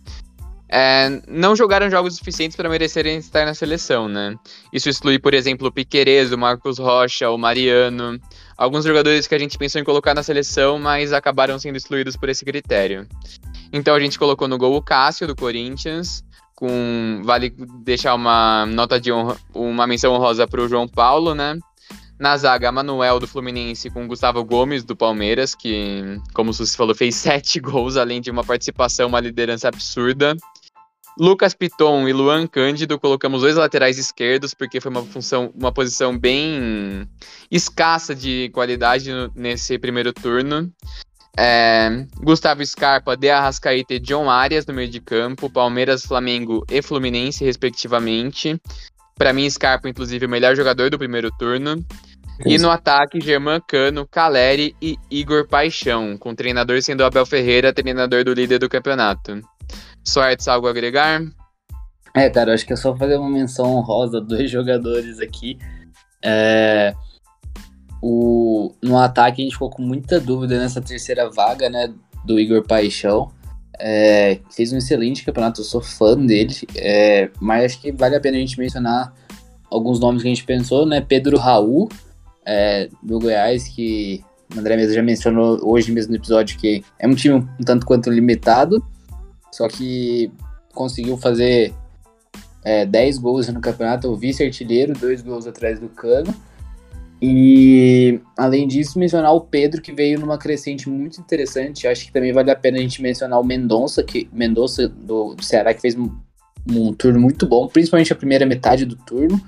é, 0.69 1.19
não 1.27 1.55
jogaram 1.55 1.89
jogos 1.89 2.15
suficientes 2.15 2.55
para 2.55 2.69
merecerem 2.69 3.17
estar 3.17 3.43
na 3.43 3.55
seleção, 3.55 4.07
né? 4.07 4.35
Isso 4.71 4.87
exclui, 4.87 5.17
por 5.17 5.33
exemplo, 5.33 5.69
o 5.69 5.71
Piquerez, 5.71 6.31
o 6.31 6.37
Marcos 6.37 6.77
Rocha, 6.77 7.27
o 7.31 7.39
Mariano, 7.39 8.19
alguns 8.55 8.85
jogadores 8.85 9.25
que 9.25 9.33
a 9.33 9.39
gente 9.39 9.57
pensou 9.57 9.81
em 9.81 9.83
colocar 9.83 10.13
na 10.13 10.21
seleção, 10.21 10.77
mas 10.77 11.11
acabaram 11.11 11.57
sendo 11.57 11.75
excluídos 11.75 12.15
por 12.15 12.29
esse 12.29 12.45
critério. 12.45 13.07
Então 13.71 13.95
a 13.95 13.99
gente 13.99 14.19
colocou 14.19 14.47
no 14.47 14.59
gol 14.59 14.75
o 14.75 14.81
Cássio, 14.81 15.25
do 15.25 15.35
Corinthians, 15.35 16.23
com 16.63 17.21
vale 17.25 17.53
deixar 17.83 18.15
uma 18.15 18.65
nota 18.67 18.97
de 18.97 19.11
honra, 19.11 19.35
uma 19.53 19.85
menção 19.85 20.13
honrosa 20.13 20.47
para 20.47 20.61
o 20.61 20.69
João 20.69 20.87
Paulo, 20.87 21.35
né? 21.35 21.59
Na 22.17 22.37
zaga, 22.37 22.71
Manuel 22.71 23.19
do 23.19 23.27
Fluminense 23.27 23.89
com 23.89 24.07
Gustavo 24.07 24.41
Gomes 24.45 24.81
do 24.81 24.95
Palmeiras, 24.95 25.53
que, 25.53 26.17
como 26.33 26.51
o 26.51 26.53
Susi 26.53 26.77
falou, 26.77 26.95
fez 26.95 27.15
sete 27.19 27.59
gols, 27.59 27.97
além 27.97 28.21
de 28.21 28.31
uma 28.31 28.45
participação, 28.45 29.09
uma 29.09 29.19
liderança 29.19 29.67
absurda. 29.67 30.37
Lucas 31.19 31.53
Piton 31.53 32.07
e 32.07 32.13
Luan 32.13 32.47
Cândido 32.47 32.97
colocamos 32.97 33.41
dois 33.41 33.57
laterais 33.57 33.97
esquerdos, 33.97 34.53
porque 34.53 34.79
foi 34.79 34.89
uma 34.89 35.03
função, 35.03 35.51
uma 35.53 35.71
posição 35.73 36.17
bem 36.17 37.05
escassa 37.51 38.15
de 38.15 38.49
qualidade 38.53 39.11
nesse 39.35 39.77
primeiro 39.77 40.13
turno. 40.13 40.71
É, 41.37 42.05
Gustavo 42.17 42.63
Scarpa, 42.65 43.17
De 43.17 43.29
Arrascaeta 43.29 43.95
e 43.95 43.99
John 43.99 44.29
Arias 44.29 44.65
no 44.65 44.73
meio 44.73 44.89
de 44.89 44.99
campo, 44.99 45.49
Palmeiras, 45.49 46.05
Flamengo 46.05 46.63
e 46.69 46.81
Fluminense, 46.81 47.43
respectivamente. 47.43 48.61
Para 49.15 49.33
mim, 49.33 49.49
Scarpa, 49.49 49.89
inclusive, 49.89 50.25
o 50.25 50.29
melhor 50.29 50.55
jogador 50.55 50.89
do 50.89 50.97
primeiro 50.97 51.31
turno. 51.37 51.83
E 52.45 52.57
no 52.57 52.69
ataque, 52.69 53.21
Germán 53.21 53.61
Cano, 53.67 54.07
Caleri 54.07 54.75
e 54.81 54.97
Igor 55.09 55.47
Paixão, 55.47 56.17
com 56.17 56.31
o 56.31 56.35
treinador 56.35 56.81
sendo 56.81 57.03
Abel 57.03 57.25
Ferreira, 57.25 57.73
treinador 57.73 58.23
do 58.23 58.33
líder 58.33 58.59
do 58.59 58.67
campeonato. 58.67 59.39
Soares, 60.03 60.47
algo 60.47 60.67
a 60.67 60.71
agregar? 60.71 61.21
É, 62.13 62.29
cara, 62.29 62.53
acho 62.53 62.65
que 62.65 62.73
é 62.73 62.75
só 62.75 62.95
fazer 62.95 63.17
uma 63.17 63.29
menção 63.29 63.65
honrosa 63.75 64.19
dois 64.19 64.49
jogadores 64.49 65.19
aqui. 65.19 65.57
É, 66.23 66.93
o, 68.05 68.75
no 68.83 68.97
ataque 68.97 69.41
a 69.41 69.45
gente 69.45 69.53
ficou 69.53 69.69
com 69.69 69.81
muita 69.81 70.19
dúvida 70.19 70.59
nessa 70.59 70.81
terceira 70.81 71.29
vaga, 71.29 71.69
né, 71.69 71.93
do 72.25 72.37
Igor 72.37 72.61
Paixão. 72.61 73.31
É, 73.79 74.39
fez 74.51 74.73
um 74.73 74.77
excelente 74.77 75.23
campeonato, 75.23 75.61
eu 75.61 75.65
sou 75.65 75.79
fã 75.79 76.17
dele, 76.17 76.53
é, 76.75 77.29
mas 77.39 77.63
acho 77.63 77.81
que 77.81 77.93
vale 77.93 78.17
a 78.17 78.19
pena 78.19 78.35
a 78.35 78.39
gente 78.41 78.59
mencionar 78.59 79.13
alguns 79.71 80.01
nomes 80.01 80.21
que 80.21 80.27
a 80.27 80.31
gente 80.31 80.43
pensou, 80.43 80.85
né? 80.85 80.99
Pedro 80.99 81.37
Raul, 81.37 81.87
é, 82.45 82.89
do 83.01 83.19
Goiás, 83.19 83.69
que 83.69 84.21
o 84.53 84.59
André 84.59 84.75
Mesa 84.75 84.93
já 84.93 85.01
mencionou 85.01 85.59
hoje 85.63 85.89
mesmo 85.89 86.11
no 86.11 86.17
episódio 86.17 86.59
que 86.59 86.83
é 86.99 87.07
um 87.07 87.15
time 87.15 87.35
um 87.35 87.63
tanto 87.65 87.85
quanto 87.85 88.11
limitado, 88.11 88.85
só 89.49 89.65
que 89.69 90.29
conseguiu 90.73 91.15
fazer 91.17 91.73
é, 92.65 92.85
10 92.85 93.17
gols 93.17 93.47
no 93.47 93.61
campeonato, 93.61 94.09
o 94.09 94.15
vice-artilheiro, 94.17 94.93
dois 94.93 95.21
gols 95.21 95.47
atrás 95.47 95.79
do 95.79 95.87
Cano. 95.87 96.35
E 97.25 98.19
além 98.37 98.67
disso, 98.67 98.99
mencionar 98.99 99.33
o 99.33 99.39
Pedro, 99.39 99.81
que 99.81 99.93
veio 99.93 100.19
numa 100.19 100.37
crescente 100.37 100.89
muito 100.89 101.21
interessante. 101.21 101.87
Acho 101.87 102.05
que 102.05 102.11
também 102.11 102.33
vale 102.33 102.51
a 102.51 102.55
pena 102.55 102.77
a 102.77 102.81
gente 102.81 103.01
mencionar 103.01 103.39
o 103.39 103.45
Mendonça, 103.45 104.03
que 104.03 104.27
Mendonça 104.33 104.89
do, 104.89 105.33
do 105.33 105.41
Ceará, 105.41 105.73
que 105.73 105.79
fez 105.79 105.95
um, 105.95 106.09
um, 106.69 106.91
turno 106.93 107.21
muito 107.21 107.47
bom, 107.47 107.65
principalmente 107.69 108.11
a 108.11 108.15
primeira 108.17 108.45
metade 108.45 108.85
do 108.85 108.97
turno. 108.97 109.39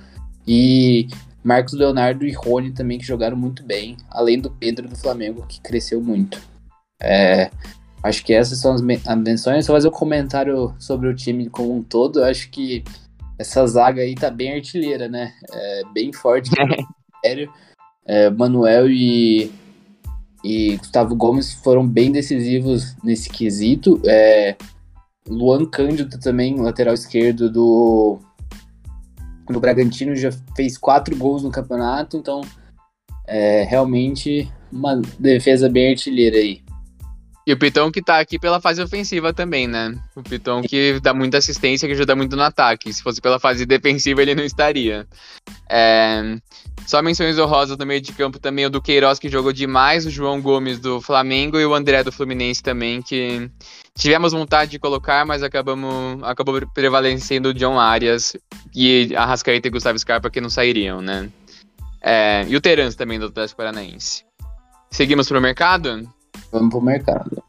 E 0.47 1.09
Marcos 1.43 1.73
Leonardo 1.73 2.26
e 2.26 2.32
Rony 2.32 2.71
também, 2.71 2.97
que 2.97 3.05
jogaram 3.05 3.36
muito 3.36 3.61
bem, 3.61 3.97
além 4.09 4.39
do 4.39 4.49
Pedro 4.49 4.88
do 4.88 4.95
Flamengo, 4.95 5.45
que 5.45 5.59
cresceu 5.59 5.99
muito. 5.99 6.41
É, 7.03 7.51
Acho 8.01 8.23
que 8.23 8.34
essas 8.34 8.59
são 8.59 8.71
as 8.71 8.82
menções. 8.82 9.65
Só 9.65 9.73
fazer 9.73 9.88
um 9.89 9.91
comentário 9.91 10.73
sobre 10.80 11.09
o 11.09 11.15
time 11.15 11.49
como 11.49 11.76
um 11.76 11.84
todo. 11.84 12.23
Acho 12.23 12.49
que 12.51 12.84
essa 13.38 13.67
zaga 13.67 14.01
aí 14.01 14.15
tá 14.15 14.30
bem 14.30 14.53
artilheira, 14.53 15.09
né? 15.09 15.34
É 15.51 15.82
bem 15.91 16.13
forte. 16.13 16.51
sério. 17.26 17.51
É, 18.05 18.30
Manuel 18.30 18.89
e, 18.89 19.51
e 20.43 20.78
Gustavo 20.78 21.15
Gomes 21.15 21.53
foram 21.53 21.88
bem 21.88 22.11
decisivos 22.11 22.95
nesse 23.03 23.30
quesito. 23.30 23.99
É, 24.05 24.55
Luan 25.28 25.65
Cândido 25.65 26.19
também, 26.19 26.55
lateral 26.59 26.93
esquerdo 26.93 27.49
do, 27.51 28.19
do 29.49 29.59
Bragantino, 29.59 30.15
já 30.15 30.32
fez 30.55 30.78
quatro 30.78 31.15
gols 31.15 31.41
no 31.41 31.51
campeonato. 31.51 32.17
Então, 32.17 32.41
é 33.28 33.63
realmente 33.63 34.51
uma 34.71 35.01
defesa 35.17 35.67
bem 35.67 35.89
artilheira 35.89 36.38
aí. 36.38 36.64
E 37.48 37.54
o 37.54 37.58
Pitão 37.58 37.91
que 37.91 38.02
tá 38.02 38.20
aqui 38.20 38.39
pela 38.39 38.60
fase 38.60 38.82
ofensiva 38.82 39.32
também, 39.32 39.68
né? 39.68 39.96
O 40.16 40.24
Pitão 40.24 40.64
que 40.64 41.00
dá 41.00 41.14
muita 41.14 41.38
assistência, 41.38 41.88
que 41.88 41.93
ajuda 41.93 42.16
muito 42.16 42.36
no 42.36 42.41
ataque. 42.41 42.91
Se 42.91 43.04
fosse 43.04 43.22
pela 43.22 43.39
fase 43.39 43.68
defensiva, 43.68 44.22
ele 44.22 44.34
não 44.34 44.43
estaria. 44.43 45.08
É... 45.70 46.38
Só 46.88 47.04
menções 47.04 47.38
honrosas 47.38 47.78
no 47.78 47.86
meio 47.86 48.02
de 48.02 48.14
campo 48.14 48.39
também, 48.39 48.66
o 48.66 48.70
do 48.70 48.82
Queiroz, 48.82 49.20
que 49.20 49.30
jogou 49.30 49.54
demais, 49.54 50.08
o 50.08 50.10
João 50.10 50.41
Gomes 50.41 50.80
do 50.80 51.00
Flamengo 51.00 51.60
e 51.60 51.66
o 51.66 51.76
André 51.76 52.04
do 52.04 52.12
Fluminense 52.12 52.64
também, 52.64 53.02
que 53.02 53.50
tivemos 53.96 54.34
vontade 54.34 54.72
de 54.72 54.80
colocar, 54.80 55.24
mas 55.24 55.43
acabamos, 55.43 56.24
acabou 56.24 56.60
prevalecendo 56.74 57.50
o 57.50 57.54
John 57.54 57.80
Arias 57.80 58.36
e 58.74 59.14
a 59.16 59.24
Rascaeta 59.24 59.68
e 59.68 59.72
Gustavo 59.72 60.00
Scarpa, 60.00 60.32
que 60.32 60.41
não 60.41 60.50
sairiam, 60.50 61.00
né? 61.00 61.30
É... 62.02 62.43
E 62.48 62.56
o 62.56 62.62
Terence 62.62 62.98
também 62.98 63.20
do 63.20 63.28
Atlético 63.28 63.58
Paranaense. 63.58 64.24
Seguimos 64.89 65.28
pro 65.28 65.41
mercado? 65.41 66.08
Vamos 66.56 66.70
pro 66.70 66.82
mercado. 66.82 67.43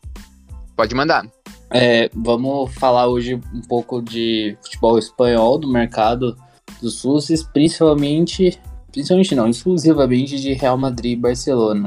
Pode 0.74 0.92
mandar. 0.92 1.24
É, 1.70 2.10
vamos 2.12 2.74
falar 2.74 3.06
hoje 3.06 3.36
um 3.54 3.60
pouco 3.60 4.02
de 4.02 4.58
futebol 4.60 4.98
espanhol, 4.98 5.58
do 5.58 5.68
mercado 5.68 6.36
dos 6.82 6.94
SUSes, 6.94 7.44
principalmente, 7.44 8.60
principalmente 8.90 9.32
não, 9.36 9.48
exclusivamente 9.48 10.40
de 10.40 10.54
Real 10.54 10.76
Madrid 10.76 11.12
e 11.12 11.20
Barcelona. 11.20 11.86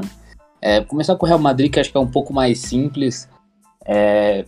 É, 0.62 0.80
começar 0.82 1.18
com 1.18 1.26
o 1.26 1.28
Real 1.28 1.40
Madrid, 1.40 1.70
que 1.70 1.80
acho 1.80 1.92
que 1.92 1.98
é 1.98 2.00
um 2.00 2.10
pouco 2.10 2.34
mais 2.34 2.60
simples. 2.60 3.28
É, 3.86 4.46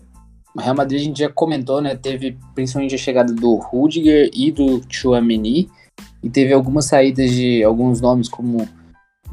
o 0.56 0.62
Real 0.62 0.76
Madrid 0.76 1.02
a 1.02 1.04
gente 1.04 1.20
já 1.20 1.30
comentou, 1.30 1.82
né? 1.82 1.94
Teve 1.96 2.38
principalmente 2.56 2.96
a 2.96 2.98
chegada 2.98 3.34
do 3.34 3.56
Rudiger 3.56 4.30
e 4.34 4.50
do 4.50 4.82
Chouameni, 4.90 5.70
e 6.24 6.30
teve 6.30 6.54
algumas 6.54 6.86
saídas 6.86 7.32
de 7.32 7.64
alguns 7.66 8.00
nomes 8.00 8.30
como 8.30 8.66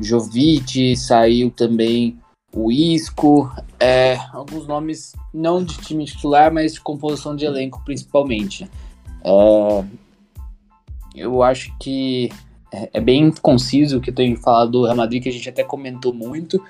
Jovic, 0.01 0.97
saiu 0.97 1.53
também 1.53 2.18
o 2.53 2.72
Isco, 2.72 3.53
é, 3.78 4.16
alguns 4.32 4.66
nomes 4.66 5.12
não 5.32 5.62
de 5.62 5.76
time 5.78 6.05
titular, 6.05 6.53
mas 6.53 6.74
de 6.74 6.80
composição 6.80 7.36
de 7.36 7.44
elenco 7.44 7.82
principalmente. 7.84 8.68
É, 9.22 9.84
eu 11.14 11.42
acho 11.42 11.76
que 11.78 12.30
é, 12.72 12.90
é 12.94 13.01
bem 13.01 13.30
conciso 13.30 13.99
o 13.99 14.01
que 14.01 14.11
eu 14.11 14.14
tenho 14.14 14.36
falado 14.36 14.70
do 14.70 14.84
Real 14.84 14.96
Madrid, 14.96 15.22
que 15.22 15.28
a 15.28 15.32
gente 15.32 15.49
até 15.49 15.62
comentou 15.62 16.12
muito. 16.12 16.62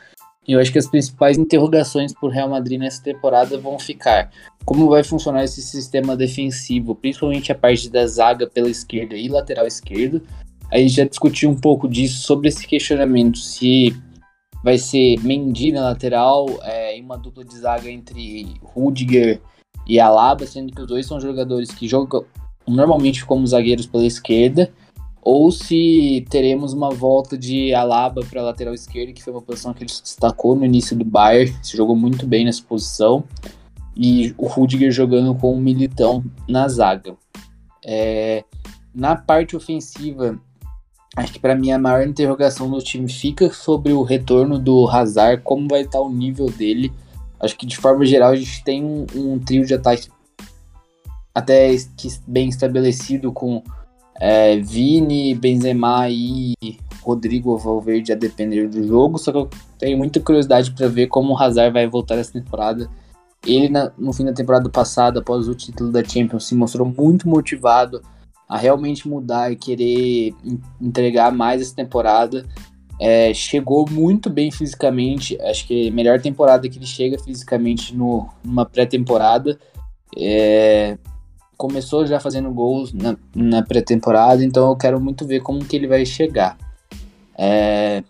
E 0.47 0.53
eu 0.53 0.61
acho 0.61 0.72
que 0.72 0.79
as 0.79 0.87
principais 0.87 1.37
interrogações 1.37 2.14
por 2.14 2.31
Real 2.31 2.49
Madrid 2.49 2.81
nessa 2.81 3.03
temporada 3.03 3.59
vão 3.59 3.79
ficar. 3.79 4.31
Como 4.64 4.89
vai 4.89 5.05
funcionar 5.05 5.45
esse 5.45 5.61
sistema 5.61 6.16
defensivo, 6.16 6.95
principalmente 6.95 7.53
a 7.53 7.55
parte 7.55 7.91
da 7.91 8.07
zaga 8.07 8.47
pela 8.47 8.70
esquerda 8.70 9.14
e 9.14 9.29
lateral 9.29 9.66
esquerdo. 9.66 10.22
A 10.72 10.79
gente 10.79 10.95
já 10.95 11.05
discutiu 11.05 11.51
um 11.51 11.55
pouco 11.55 11.87
disso 11.87 12.22
sobre 12.22 12.49
esse 12.49 12.66
questionamento, 12.66 13.39
se 13.39 13.95
vai 14.63 14.79
ser 14.79 15.19
Mendy 15.23 15.73
na 15.73 15.83
lateral, 15.83 16.47
é, 16.63 16.97
em 16.97 17.03
uma 17.03 17.17
dupla 17.17 17.45
de 17.45 17.57
zaga 17.57 17.91
entre 17.91 18.55
Rudiger 18.63 19.41
e 19.87 19.99
Alaba, 20.01 20.47
sendo 20.47 20.73
que 20.73 20.81
os 20.81 20.87
dois 20.87 21.07
são 21.07 21.21
jogadores 21.21 21.71
que 21.71 21.89
jogam 21.89 22.25
normalmente 22.67 23.25
como 23.25 23.47
zagueiros 23.47 23.87
pela 23.87 24.05
esquerda, 24.05 24.71
ou 25.23 25.51
se 25.51 26.27
teremos 26.31 26.73
uma 26.73 26.91
volta 26.91 27.37
de 27.37 27.75
Alaba 27.75 28.23
para 28.29 28.41
a 28.41 28.45
lateral 28.45 28.75
esquerda, 28.75 29.13
que 29.13 29.23
foi 29.23 29.33
uma 29.33 29.43
posição 29.43 29.75
que 29.75 29.83
ele 29.83 29.91
se 29.91 30.03
destacou 30.03 30.55
no 30.55 30.65
início 30.65 30.97
do 30.97 31.05
Bayern, 31.05 31.55
se 31.63 31.77
jogou 31.77 31.97
muito 31.97 32.27
bem 32.27 32.45
nessa 32.45 32.63
posição, 32.63 33.25
e 33.97 34.35
o 34.39 34.47
Rudiger 34.47 34.93
jogando 34.93 35.35
com 35.35 35.53
o 35.53 35.61
Militão 35.61 36.25
na 36.49 36.69
zaga. 36.69 37.17
É, 37.85 38.45
na 38.95 39.17
parte 39.17 39.57
ofensiva, 39.57 40.39
acho 41.19 41.33
que 41.33 41.39
para 41.39 41.55
mim 41.55 41.71
a 41.71 41.79
maior 41.79 42.07
interrogação 42.07 42.71
do 42.71 42.79
time 42.79 43.09
fica 43.09 43.53
sobre 43.53 43.93
o 43.93 44.03
retorno 44.03 44.59
do 44.59 44.89
Hazard, 44.89 45.43
como 45.43 45.69
vai 45.69 45.83
estar 45.83 46.01
o 46.01 46.11
nível 46.11 46.47
dele. 46.47 46.93
Acho 47.41 47.57
que 47.57 47.66
de 47.66 47.77
forma 47.77 48.05
geral 48.05 48.31
a 48.31 48.37
gente 48.37 48.62
tem 48.64 48.85
um, 48.85 49.07
um 49.14 49.39
trio 49.39 49.64
de 49.64 49.75
ataque 49.75 50.09
até 51.35 51.75
que 51.97 52.09
bem 52.27 52.49
estabelecido 52.49 53.33
com 53.33 53.62
é, 54.21 54.57
Vini, 54.59 55.35
Benzema 55.35 56.09
e 56.09 56.55
Rodrigo 57.03 57.57
Valverde 57.57 58.12
a 58.12 58.16
depender 58.16 58.69
do 58.69 58.87
jogo, 58.87 59.19
só 59.19 59.31
que 59.31 59.39
eu 59.39 59.49
tenho 59.79 59.97
muita 59.97 60.21
curiosidade 60.21 60.73
para 60.73 60.89
ver 60.89 61.07
como 61.07 61.33
o 61.33 61.39
Hazard 61.39 61.73
vai 61.73 61.87
voltar 61.87 62.16
essa 62.16 62.33
temporada. 62.33 62.91
Ele, 63.47 63.69
na, 63.69 63.93
no 63.97 64.12
fim 64.12 64.25
da 64.25 64.33
temporada 64.33 64.69
passada, 64.69 65.21
após 65.21 65.47
o 65.49 65.55
título 65.55 65.93
da 65.93 66.03
Champions, 66.03 66.47
se 66.47 66.57
mostrou 66.57 66.93
muito 66.97 67.29
motivado 67.29 68.03
a 68.49 68.57
realmente 68.57 69.07
mudar 69.07 69.53
e 69.53 69.57
querer 69.57 70.35
entregar 70.81 71.31
mais 71.33 71.61
essa 71.61 71.75
temporada. 71.75 72.47
É, 73.01 73.33
chegou 73.33 73.89
muito 73.89 74.29
bem 74.29 74.51
fisicamente, 74.51 75.41
acho 75.43 75.67
que 75.67 75.87
é 75.87 75.91
a 75.91 75.93
melhor 75.93 76.21
temporada 76.21 76.69
que 76.69 76.79
ele 76.79 76.87
chega 76.87 77.19
fisicamente 77.19 77.95
no, 77.95 78.29
numa 78.43 78.65
pré-temporada. 78.65 79.59
É, 80.17 80.97
começou 81.57 82.07
já 82.07 82.19
fazendo 82.19 82.51
gols 82.51 82.93
na, 82.93 83.17
na 83.35 83.63
pré-temporada, 83.63 84.43
então 84.43 84.69
eu 84.69 84.77
quero 84.77 85.01
muito 85.01 85.27
ver 85.27 85.43
como 85.43 85.65
que 85.65 85.77
ele 85.77 85.87
vai 85.87 86.05
chegar. 86.07 86.57
É, 87.37 88.03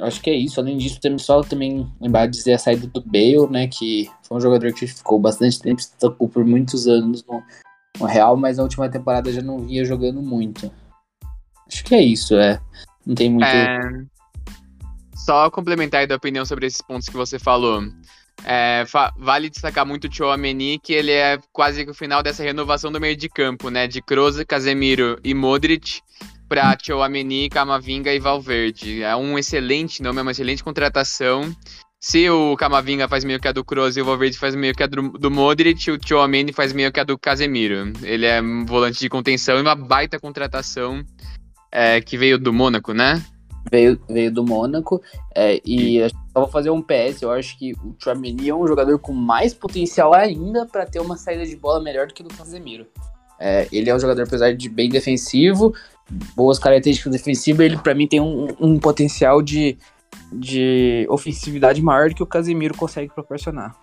acho 0.00 0.20
que 0.20 0.30
é 0.30 0.34
isso. 0.34 0.60
Além 0.60 0.76
disso, 0.76 1.00
temos 1.00 1.24
só 1.24 1.40
também 1.40 1.86
lembrar 2.00 2.26
de 2.26 2.36
dizer 2.36 2.52
a 2.52 2.58
saída 2.58 2.86
do 2.86 3.02
Bale, 3.04 3.50
né? 3.50 3.66
Que 3.66 4.08
foi 4.22 4.36
um 4.36 4.40
jogador 4.40 4.72
que 4.72 4.86
ficou 4.86 5.18
bastante 5.18 5.60
tempo, 5.60 5.82
tocou 5.98 6.28
por 6.28 6.44
muitos 6.44 6.86
anos 6.86 7.24
no, 7.24 7.42
no, 7.98 8.06
Real, 8.06 8.36
mas 8.36 8.56
na 8.56 8.62
última 8.62 8.88
temporada 8.88 9.32
já 9.32 9.42
não 9.42 9.58
via 9.58 9.84
jogando 9.84 10.22
muito. 10.22 10.70
Acho 11.66 11.84
que 11.84 11.94
é 11.94 12.02
isso, 12.02 12.36
é. 12.36 12.60
Não 13.06 13.14
tem 13.14 13.30
muito. 13.30 13.44
É... 13.44 13.78
Só 15.14 15.50
complementar 15.50 16.00
aí 16.00 16.06
da 16.06 16.16
opinião 16.16 16.44
sobre 16.44 16.66
esses 16.66 16.80
pontos 16.80 17.08
que 17.08 17.16
você 17.16 17.38
falou. 17.38 17.82
É, 18.44 18.84
vale 19.16 19.50
destacar 19.50 19.84
muito 19.84 20.04
o 20.04 20.08
Tchouameni, 20.08 20.78
que 20.78 20.92
ele 20.92 21.10
é 21.10 21.38
quase 21.52 21.84
que 21.84 21.90
o 21.90 21.94
final 21.94 22.22
dessa 22.22 22.42
renovação 22.42 22.90
do 22.90 23.00
meio 23.00 23.16
de 23.16 23.28
campo, 23.28 23.68
né? 23.68 23.86
De 23.86 24.00
Kroos, 24.00 24.42
Casemiro 24.44 25.18
e 25.24 25.34
Modric 25.34 26.00
para 26.48 26.74
Tchouameni, 26.76 27.50
Camavinga 27.50 28.12
e 28.12 28.18
Valverde. 28.18 29.02
É 29.02 29.14
um 29.14 29.38
excelente 29.38 30.02
nome, 30.02 30.20
é 30.20 30.22
uma 30.22 30.30
excelente 30.30 30.64
contratação. 30.64 31.54
Se 32.00 32.30
o 32.30 32.56
Camavinga 32.56 33.08
faz 33.08 33.24
meio 33.24 33.40
que 33.40 33.48
a 33.48 33.52
do 33.52 33.64
Kroos 33.64 33.96
e 33.96 34.00
o 34.00 34.04
Valverde 34.04 34.38
faz 34.38 34.54
meio 34.54 34.72
que 34.72 34.84
a 34.84 34.86
do, 34.86 35.10
do 35.10 35.30
Modric, 35.30 35.90
o 35.90 35.98
Tchouameni 35.98 36.52
faz 36.52 36.72
meio 36.72 36.92
que 36.92 37.00
a 37.00 37.04
do 37.04 37.18
Casemiro. 37.18 37.92
Ele 38.02 38.24
é 38.24 38.40
um 38.40 38.64
volante 38.64 39.00
de 39.00 39.08
contenção 39.08 39.58
e 39.58 39.62
uma 39.62 39.74
baita 39.74 40.18
contratação 40.18 41.04
é, 41.72 42.00
que 42.00 42.16
veio 42.16 42.38
do 42.38 42.52
Mônaco, 42.52 42.92
né? 42.92 43.20
Veio, 43.68 44.00
veio 44.08 44.32
do 44.32 44.44
Mônaco. 44.44 45.02
É, 45.34 45.60
e 45.66 46.08
só 46.32 46.40
vou 46.40 46.48
fazer 46.48 46.70
um 46.70 46.80
PS. 46.80 47.22
Eu 47.22 47.32
acho 47.32 47.58
que 47.58 47.72
o 47.72 47.92
Tchouameni 47.98 48.48
é 48.48 48.54
um 48.54 48.66
jogador 48.66 48.96
com 49.00 49.12
mais 49.12 49.52
potencial 49.52 50.14
ainda 50.14 50.66
para 50.66 50.86
ter 50.86 51.00
uma 51.00 51.16
saída 51.16 51.44
de 51.44 51.56
bola 51.56 51.82
melhor 51.82 52.06
do 52.06 52.14
que 52.14 52.22
do 52.22 52.32
Casemiro. 52.32 52.86
É, 53.40 53.66
ele 53.72 53.90
é 53.90 53.94
um 53.94 53.98
jogador, 54.00 54.22
apesar 54.22 54.54
de 54.54 54.68
bem 54.68 54.88
defensivo, 54.88 55.74
boas 56.34 56.58
características 56.58 57.12
defensivas, 57.12 57.66
ele 57.66 57.76
para 57.76 57.94
mim 57.94 58.06
tem 58.06 58.20
um, 58.20 58.48
um, 58.58 58.78
potencial 58.78 59.40
de, 59.42 59.78
de 60.32 61.06
ofensividade 61.08 61.82
maior 61.82 62.12
que 62.12 62.22
o 62.22 62.26
Casemiro 62.26 62.74
consegue 62.76 63.12
proporcionar. 63.12 63.74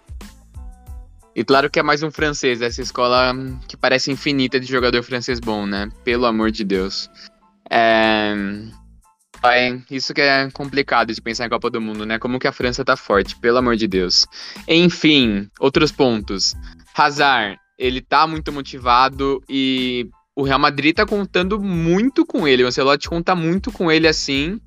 E 1.35 1.43
claro 1.43 1.69
que 1.69 1.79
é 1.79 1.83
mais 1.83 2.01
um 2.01 2.09
francês, 2.09 2.61
essa 2.61 2.81
escola 2.81 3.33
que 3.67 3.75
parece 3.75 4.09
infinita 4.09 4.59
de 4.59 4.65
jogador 4.65 5.03
francês 5.03 5.39
bom, 5.39 5.65
né? 5.65 5.89
Pelo 6.03 6.25
amor 6.25 6.49
de 6.49 6.63
Deus. 6.63 7.09
É... 7.69 8.33
É, 9.43 9.77
isso 9.91 10.13
que 10.13 10.21
é 10.21 10.49
complicado 10.51 11.13
de 11.13 11.21
pensar 11.21 11.45
em 11.45 11.49
Copa 11.49 11.69
do 11.69 11.81
Mundo, 11.81 12.05
né? 12.05 12.17
Como 12.17 12.39
que 12.39 12.47
a 12.47 12.51
França 12.51 12.85
tá 12.85 12.95
forte, 12.95 13.35
pelo 13.35 13.57
amor 13.57 13.75
de 13.75 13.87
Deus. 13.87 14.25
Enfim, 14.67 15.47
outros 15.59 15.91
pontos. 15.91 16.55
Hazard, 16.95 17.59
ele 17.77 18.01
tá 18.01 18.25
muito 18.25 18.51
motivado 18.51 19.43
e 19.47 20.09
o 20.35 20.43
Real 20.43 20.59
Madrid 20.59 20.93
tá 20.93 21.05
contando 21.05 21.59
muito 21.59 22.25
com 22.25 22.47
ele. 22.47 22.63
O 22.63 22.67
Ancelotti 22.67 23.07
conta 23.07 23.33
muito 23.33 23.71
com 23.71 23.89
ele 23.89 24.07
assim. 24.07 24.59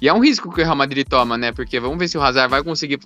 E 0.00 0.08
é 0.08 0.12
um 0.12 0.22
risco 0.22 0.52
que 0.52 0.60
o 0.60 0.64
Real 0.64 0.76
Madrid 0.76 1.06
toma, 1.08 1.38
né? 1.38 1.50
Porque 1.50 1.80
vamos 1.80 1.98
ver 1.98 2.08
se 2.08 2.18
o 2.18 2.22
Hazard 2.22 2.50
vai 2.50 2.62
conseguir 2.62 2.98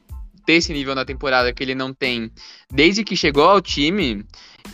ter 0.45 0.55
esse 0.55 0.73
nível 0.73 0.95
na 0.95 1.05
temporada 1.05 1.53
que 1.53 1.63
ele 1.63 1.75
não 1.75 1.93
tem 1.93 2.31
desde 2.73 3.05
que 3.05 3.17
chegou 3.17 3.45
ao 3.45 3.61
time. 3.61 4.25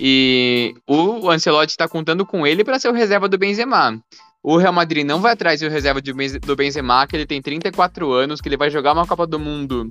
E 0.00 0.74
o 0.88 1.28
Ancelotti 1.30 1.76
tá 1.76 1.86
contando 1.86 2.24
com 2.24 2.46
ele 2.46 2.64
para 2.64 2.78
ser 2.78 2.88
o 2.88 2.92
reserva 2.92 3.28
do 3.28 3.36
Benzema. 3.36 4.00
O 4.42 4.56
Real 4.56 4.72
Madrid 4.72 5.06
não 5.06 5.20
vai 5.20 5.32
atrás 5.32 5.60
do 5.60 5.68
reserva 5.68 6.02
do 6.02 6.54
Benzema, 6.56 7.06
que 7.06 7.16
ele 7.16 7.26
tem 7.26 7.40
34 7.40 8.12
anos, 8.12 8.42
que 8.42 8.48
ele 8.48 8.58
vai 8.58 8.70
jogar 8.70 8.92
uma 8.92 9.06
Copa 9.06 9.26
do 9.26 9.38
Mundo 9.38 9.90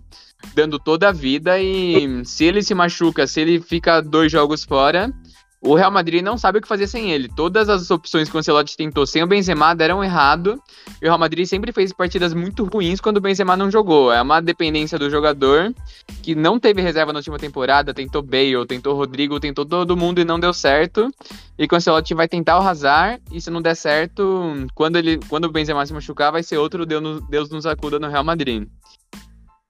dando 0.54 0.78
toda 0.78 1.10
a 1.10 1.12
vida 1.12 1.60
e 1.60 2.24
se 2.24 2.45
ele 2.45 2.62
se 2.62 2.76
machuca, 2.76 3.26
se 3.26 3.41
ele 3.41 3.60
fica 3.60 3.99
dois 3.99 4.32
jogos 4.32 4.64
fora, 4.64 5.12
o 5.66 5.76
Real 5.76 5.89
Madrid 5.89 6.22
não 6.22 6.38
sabe 6.38 6.57
o 6.57 6.61
que 6.61 6.68
fazer 6.68 6.88
sem 6.88 7.11
ele. 7.11 7.30
Todas 7.30 7.70
as 7.70 7.89
opções 7.89 8.30
que 8.30 8.36
o 8.36 8.39
Ancelotti 8.39 8.76
tentou 8.76 9.07
sem 9.07 9.24
o 9.24 9.28
Benzema 9.28 9.74
deram 9.74 10.03
errado. 10.03 10.61
E 11.01 11.05
o 11.05 11.07
Real 11.07 11.18
Madrid 11.18 11.45
sempre 11.45 11.72
fez 11.72 11.93
partidas 11.93 12.34
muito 12.34 12.66
ruins 12.66 12.99
quando 12.99 13.18
o 13.18 13.22
Benzema 13.22 13.55
não 13.55 13.72
jogou. 13.72 14.11
É 14.11 14.22
uma 14.22 14.41
dependência 14.41 14.99
do 14.99 15.09
jogador 15.09 15.74
que 16.22 16.36
não 16.36 16.59
teve 16.59 16.82
reserva 16.82 17.14
na 17.14 17.20
última 17.20 17.39
temporada. 17.39 17.93
Tentou 17.93 18.22
Bale, 18.22 18.66
tentou 18.68 18.93
Rodrigo, 18.93 19.39
tentou 19.39 19.66
todo 19.66 19.95
mundo 19.95 20.20
e 20.20 20.26
não 20.26 20.38
deu 20.38 20.53
certo. 20.53 21.09
E 21.57 21.66
o 21.66 21.76
Ancelotti 21.76 22.14
vai 22.14 22.28
tentar 22.28 22.59
o 22.59 22.68
Hazard. 22.68 23.22
E 23.32 23.39
se 23.39 23.49
não 23.49 23.61
der 23.61 23.76
certo, 23.76 24.68
quando, 24.76 24.97
ele, 24.97 25.18
quando 25.30 25.45
o 25.45 25.51
Benzema 25.51 25.86
se 25.86 25.93
machucar, 25.93 26.32
vai 26.32 26.43
ser 26.43 26.57
outro 26.57 26.86
Deus, 26.86 27.24
Deus 27.30 27.49
nos 27.49 27.66
acuda 27.66 27.97
no 27.97 28.09
Real 28.09 28.24
Madrid. 28.24 28.68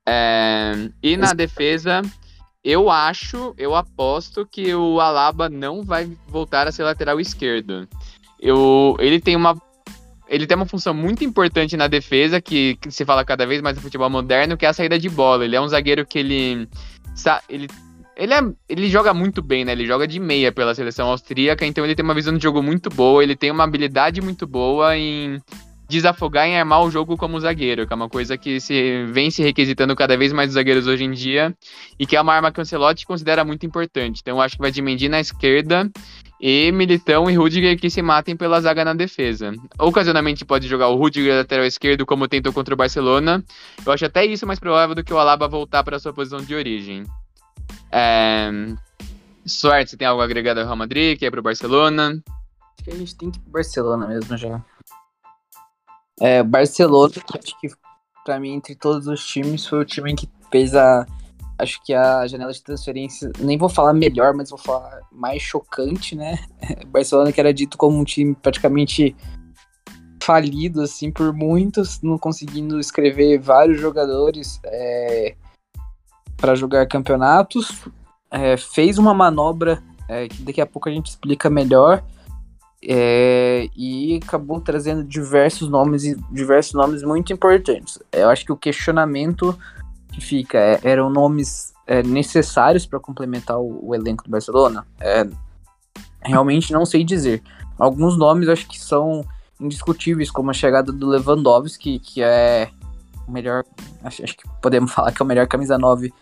É, 0.07 0.89
e 1.01 1.15
na 1.15 1.33
defesa, 1.33 2.01
eu 2.63 2.89
acho, 2.89 3.53
eu 3.57 3.75
aposto 3.75 4.45
que 4.45 4.73
o 4.73 4.99
Alaba 4.99 5.49
não 5.49 5.83
vai 5.83 6.09
voltar 6.27 6.67
a 6.67 6.71
ser 6.71 6.83
lateral 6.83 7.19
esquerdo. 7.19 7.87
Eu, 8.39 8.95
ele 8.99 9.19
tem 9.19 9.35
uma 9.35 9.55
ele 10.27 10.47
tem 10.47 10.55
uma 10.55 10.65
função 10.65 10.93
muito 10.93 11.23
importante 11.23 11.77
na 11.77 11.87
defesa, 11.87 12.41
que, 12.41 12.75
que, 12.77 12.89
se 12.89 13.05
fala 13.05 13.25
cada 13.25 13.45
vez 13.45 13.61
mais 13.61 13.75
no 13.75 13.83
futebol 13.83 14.09
moderno, 14.09 14.57
que 14.57 14.65
é 14.65 14.69
a 14.69 14.73
saída 14.73 14.97
de 14.97 15.09
bola. 15.09 15.45
Ele 15.45 15.55
é 15.55 15.61
um 15.61 15.67
zagueiro 15.67 16.05
que 16.05 16.17
ele. 16.17 16.67
Ele, 17.47 17.67
ele, 18.15 18.33
é, 18.33 18.39
ele 18.67 18.89
joga 18.89 19.13
muito 19.13 19.43
bem, 19.43 19.63
né? 19.63 19.73
Ele 19.73 19.85
joga 19.85 20.07
de 20.07 20.19
meia 20.19 20.51
pela 20.51 20.73
seleção 20.73 21.09
austríaca, 21.09 21.65
então 21.65 21.83
ele 21.83 21.93
tem 21.93 22.03
uma 22.03 22.15
visão 22.15 22.35
de 22.35 22.41
jogo 22.41 22.63
muito 22.63 22.89
boa, 22.89 23.21
ele 23.21 23.35
tem 23.35 23.51
uma 23.51 23.63
habilidade 23.63 24.21
muito 24.21 24.47
boa 24.47 24.97
em 24.97 25.39
desafogar 25.93 26.47
em 26.47 26.57
armar 26.57 26.81
o 26.83 26.91
jogo 26.91 27.15
como 27.15 27.39
zagueiro, 27.39 27.85
que 27.85 27.93
é 27.93 27.95
uma 27.95 28.09
coisa 28.09 28.37
que 28.37 28.59
se 28.59 29.05
vem 29.05 29.29
se 29.31 29.41
requisitando 29.41 29.95
cada 29.95 30.17
vez 30.17 30.33
mais 30.33 30.49
dos 30.49 30.55
zagueiros 30.55 30.87
hoje 30.87 31.03
em 31.03 31.11
dia, 31.11 31.55
e 31.99 32.05
que 32.05 32.15
é 32.15 32.21
uma 32.21 32.33
arma 32.33 32.51
que 32.51 32.59
o 32.59 32.61
Ancelotti 32.61 33.05
considera 33.05 33.43
muito 33.43 33.65
importante. 33.65 34.19
Então 34.21 34.37
eu 34.37 34.41
acho 34.41 34.55
que 34.55 34.61
vai 34.61 34.71
de 34.71 34.81
Mendy 34.81 35.07
na 35.07 35.19
esquerda 35.19 35.89
e 36.41 36.71
Militão 36.71 37.29
e 37.29 37.35
Rudiger 37.35 37.79
que 37.79 37.89
se 37.89 38.01
matem 38.01 38.35
pela 38.35 38.59
zaga 38.59 38.83
na 38.83 38.93
defesa. 38.93 39.53
Ocasionalmente 39.79 40.43
pode 40.43 40.67
jogar 40.67 40.89
o 40.89 40.95
Rudiger 40.95 41.37
lateral 41.37 41.65
esquerdo, 41.65 42.05
como 42.05 42.27
tentou 42.27 42.51
contra 42.51 42.73
o 42.73 42.77
Barcelona. 42.77 43.43
Eu 43.85 43.91
acho 43.91 44.05
até 44.05 44.25
isso 44.25 44.45
mais 44.45 44.59
provável 44.59 44.95
do 44.95 45.03
que 45.03 45.13
o 45.13 45.17
Alaba 45.17 45.47
voltar 45.47 45.83
para 45.83 45.99
sua 45.99 46.11
posição 46.11 46.39
de 46.39 46.53
origem. 46.53 47.03
É... 47.91 48.49
Você 49.45 49.97
tem 49.97 50.07
algo 50.07 50.21
agregado 50.21 50.59
ao 50.59 50.65
Real 50.65 50.75
Madrid, 50.77 51.17
que 51.17 51.25
é 51.25 51.31
para 51.31 51.39
o 51.39 51.43
Barcelona? 51.43 52.21
Acho 52.75 52.83
que 52.83 52.91
a 52.91 52.95
gente 52.95 53.15
tem 53.15 53.29
que 53.29 53.37
ir 53.37 53.41
pro 53.41 53.51
Barcelona 53.51 54.07
mesmo 54.07 54.37
já. 54.37 54.61
É, 56.19 56.43
Barcelona, 56.43 57.13
que 57.13 57.37
acho 57.37 57.59
que 57.59 57.69
para 58.23 58.39
mim, 58.39 58.53
entre 58.53 58.75
todos 58.75 59.07
os 59.07 59.25
times, 59.25 59.65
foi 59.65 59.79
o 59.79 59.85
time 59.85 60.15
que 60.15 60.29
fez 60.51 60.73
a. 60.73 61.05
Acho 61.57 61.83
que 61.83 61.93
a 61.93 62.25
janela 62.25 62.51
de 62.51 62.63
transferência, 62.63 63.31
nem 63.39 63.57
vou 63.57 63.69
falar 63.69 63.93
melhor, 63.93 64.33
mas 64.33 64.49
vou 64.49 64.57
falar 64.57 65.01
mais 65.11 65.41
chocante, 65.41 66.15
né? 66.15 66.39
Barcelona, 66.87 67.31
que 67.31 67.39
era 67.39 67.53
dito 67.53 67.77
como 67.77 67.97
um 67.97 68.03
time 68.03 68.33
praticamente 68.33 69.15
falido, 70.21 70.81
assim, 70.81 71.11
por 71.11 71.31
muitos, 71.33 72.01
não 72.01 72.17
conseguindo 72.17 72.79
escrever 72.79 73.39
vários 73.39 73.79
jogadores 73.79 74.59
é, 74.65 75.35
para 76.37 76.55
jogar 76.55 76.87
campeonatos. 76.87 77.83
É, 78.31 78.57
fez 78.57 78.97
uma 78.97 79.13
manobra 79.13 79.83
é, 80.09 80.27
que 80.27 80.41
daqui 80.41 80.59
a 80.59 80.65
pouco 80.65 80.89
a 80.89 80.91
gente 80.91 81.09
explica 81.11 81.49
melhor 81.49 82.03
é, 82.87 83.69
e 83.75 84.19
acabou 84.23 84.59
trazendo 84.59 85.03
diversos 85.03 85.69
nomes 85.69 86.03
e 86.03 86.15
diversos 86.31 86.73
nomes 86.73 87.03
muito 87.03 87.31
importantes. 87.31 87.99
Eu 88.11 88.29
acho 88.29 88.45
que 88.45 88.51
o 88.51 88.57
questionamento 88.57 89.57
que 90.11 90.21
fica 90.21 90.57
é, 90.57 90.79
eram 90.83 91.09
nomes 91.09 91.73
é, 91.87 92.03
necessários 92.03 92.85
para 92.85 92.99
complementar 92.99 93.59
o, 93.59 93.89
o, 93.89 93.95
elenco 93.95 94.23
do 94.23 94.29
Barcelona. 94.29 94.85
É, 94.99 95.27
realmente 96.21 96.71
não 96.71 96.85
sei 96.85 97.03
dizer. 97.03 97.41
Alguns 97.77 98.17
nomes 98.17 98.49
acho 98.49 98.67
que 98.67 98.79
são 98.79 99.25
indiscutíveis, 99.59 100.29
como 100.29 100.51
a 100.51 100.53
chegada 100.53 100.91
do 100.91 101.07
Lewandowski, 101.07 101.99
que 101.99 102.21
é 102.21 102.69
o 103.27 103.31
melhor, 103.31 103.63
acho, 104.03 104.23
acho 104.23 104.35
que 104.37 104.43
podemos 104.61 104.91
falar 104.93 105.11
que 105.11 105.21
é 105.21 105.25
o 105.25 105.27
melhor 105.27 105.47
camisa 105.47 105.77
9 105.77 106.13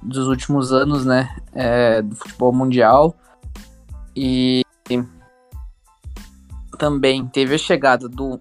dos 0.00 0.28
últimos 0.28 0.72
anos, 0.72 1.04
né, 1.04 1.36
é, 1.52 2.02
do 2.02 2.16
futebol 2.16 2.52
mundial. 2.52 3.14
E 4.16 4.62
também 6.78 7.26
teve 7.26 7.54
a 7.54 7.58
chegada 7.58 8.08
do 8.08 8.40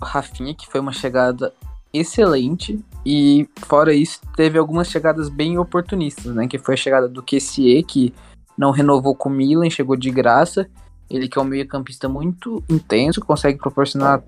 Rafinha, 0.00 0.54
que 0.54 0.66
foi 0.66 0.80
uma 0.80 0.92
chegada 0.92 1.52
excelente. 1.92 2.82
E 3.04 3.48
fora 3.66 3.92
isso, 3.94 4.20
teve 4.36 4.58
algumas 4.58 4.88
chegadas 4.88 5.28
bem 5.28 5.58
oportunistas, 5.58 6.34
né? 6.34 6.46
Que 6.46 6.58
foi 6.58 6.74
a 6.74 6.78
chegada 6.78 7.08
do 7.08 7.22
Kessie, 7.22 7.82
que 7.82 8.14
não 8.56 8.70
renovou 8.70 9.14
com 9.14 9.28
o 9.28 9.32
Milan, 9.32 9.68
chegou 9.70 9.96
de 9.96 10.10
graça. 10.10 10.68
Ele 11.08 11.28
que 11.28 11.38
é 11.38 11.42
um 11.42 11.44
meio-campista 11.44 12.08
muito 12.08 12.62
intenso, 12.68 13.20
consegue 13.20 13.58
proporcionar 13.58 14.22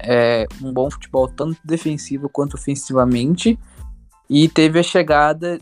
é, 0.00 0.46
um 0.62 0.72
bom 0.72 0.90
futebol 0.90 1.28
tanto 1.28 1.58
defensivo 1.64 2.28
quanto 2.28 2.54
ofensivamente. 2.54 3.58
E 4.28 4.48
teve 4.48 4.80
a 4.80 4.82
chegada 4.82 5.58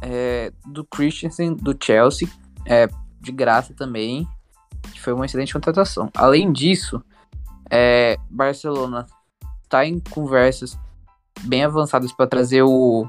é, 0.00 0.52
do 0.66 0.84
Christensen 0.84 1.54
do 1.54 1.76
Chelsea, 1.78 2.28
é, 2.64 2.88
de 3.20 3.30
graça 3.30 3.74
também, 3.74 4.26
que 4.92 5.00
foi 5.00 5.12
uma 5.12 5.26
excelente 5.26 5.52
contratação. 5.52 6.10
Além 6.14 6.52
disso, 6.52 7.02
é, 7.70 8.16
Barcelona 8.30 9.06
está 9.62 9.84
em 9.84 9.98
conversas 9.98 10.78
bem 11.42 11.64
avançadas 11.64 12.12
para 12.12 12.26
trazer 12.26 12.62
o, 12.62 13.08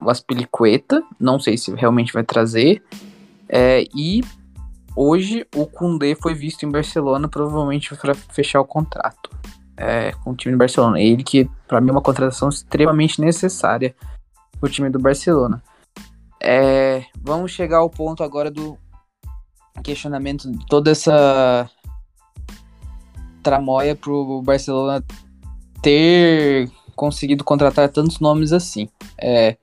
o 0.00 0.10
Aspilicueta, 0.10 1.02
não 1.18 1.38
sei 1.38 1.56
se 1.56 1.72
realmente 1.74 2.12
vai 2.12 2.24
trazer. 2.24 2.82
É, 3.48 3.84
e 3.94 4.22
hoje 4.96 5.46
o 5.54 5.66
Koundé 5.66 6.14
foi 6.14 6.34
visto 6.34 6.64
em 6.64 6.70
Barcelona, 6.70 7.28
provavelmente 7.28 7.94
para 7.96 8.14
fechar 8.14 8.60
o 8.60 8.64
contrato 8.64 9.30
é, 9.76 10.12
com 10.22 10.30
o 10.30 10.36
time 10.36 10.54
do 10.54 10.58
Barcelona. 10.58 11.00
Ele 11.00 11.22
que, 11.22 11.48
para 11.66 11.80
mim, 11.80 11.88
é 11.88 11.92
uma 11.92 12.02
contratação 12.02 12.48
extremamente 12.48 13.20
necessária 13.20 13.94
para 14.58 14.66
o 14.66 14.70
time 14.70 14.90
do 14.90 14.98
Barcelona. 14.98 15.62
É, 16.42 17.04
vamos 17.20 17.50
chegar 17.50 17.78
ao 17.78 17.90
ponto 17.90 18.22
agora 18.22 18.50
do 18.50 18.78
questionamento 19.80 20.50
de 20.50 20.66
toda 20.66 20.90
essa 20.90 21.68
tramóia 23.42 23.94
para 23.96 24.12
o 24.12 24.42
Barcelona 24.42 25.02
ter 25.82 26.70
conseguido 26.94 27.42
contratar 27.42 27.88
tantos 27.88 28.20
nomes 28.20 28.52
assim. 28.52 28.88
É, 29.18 29.56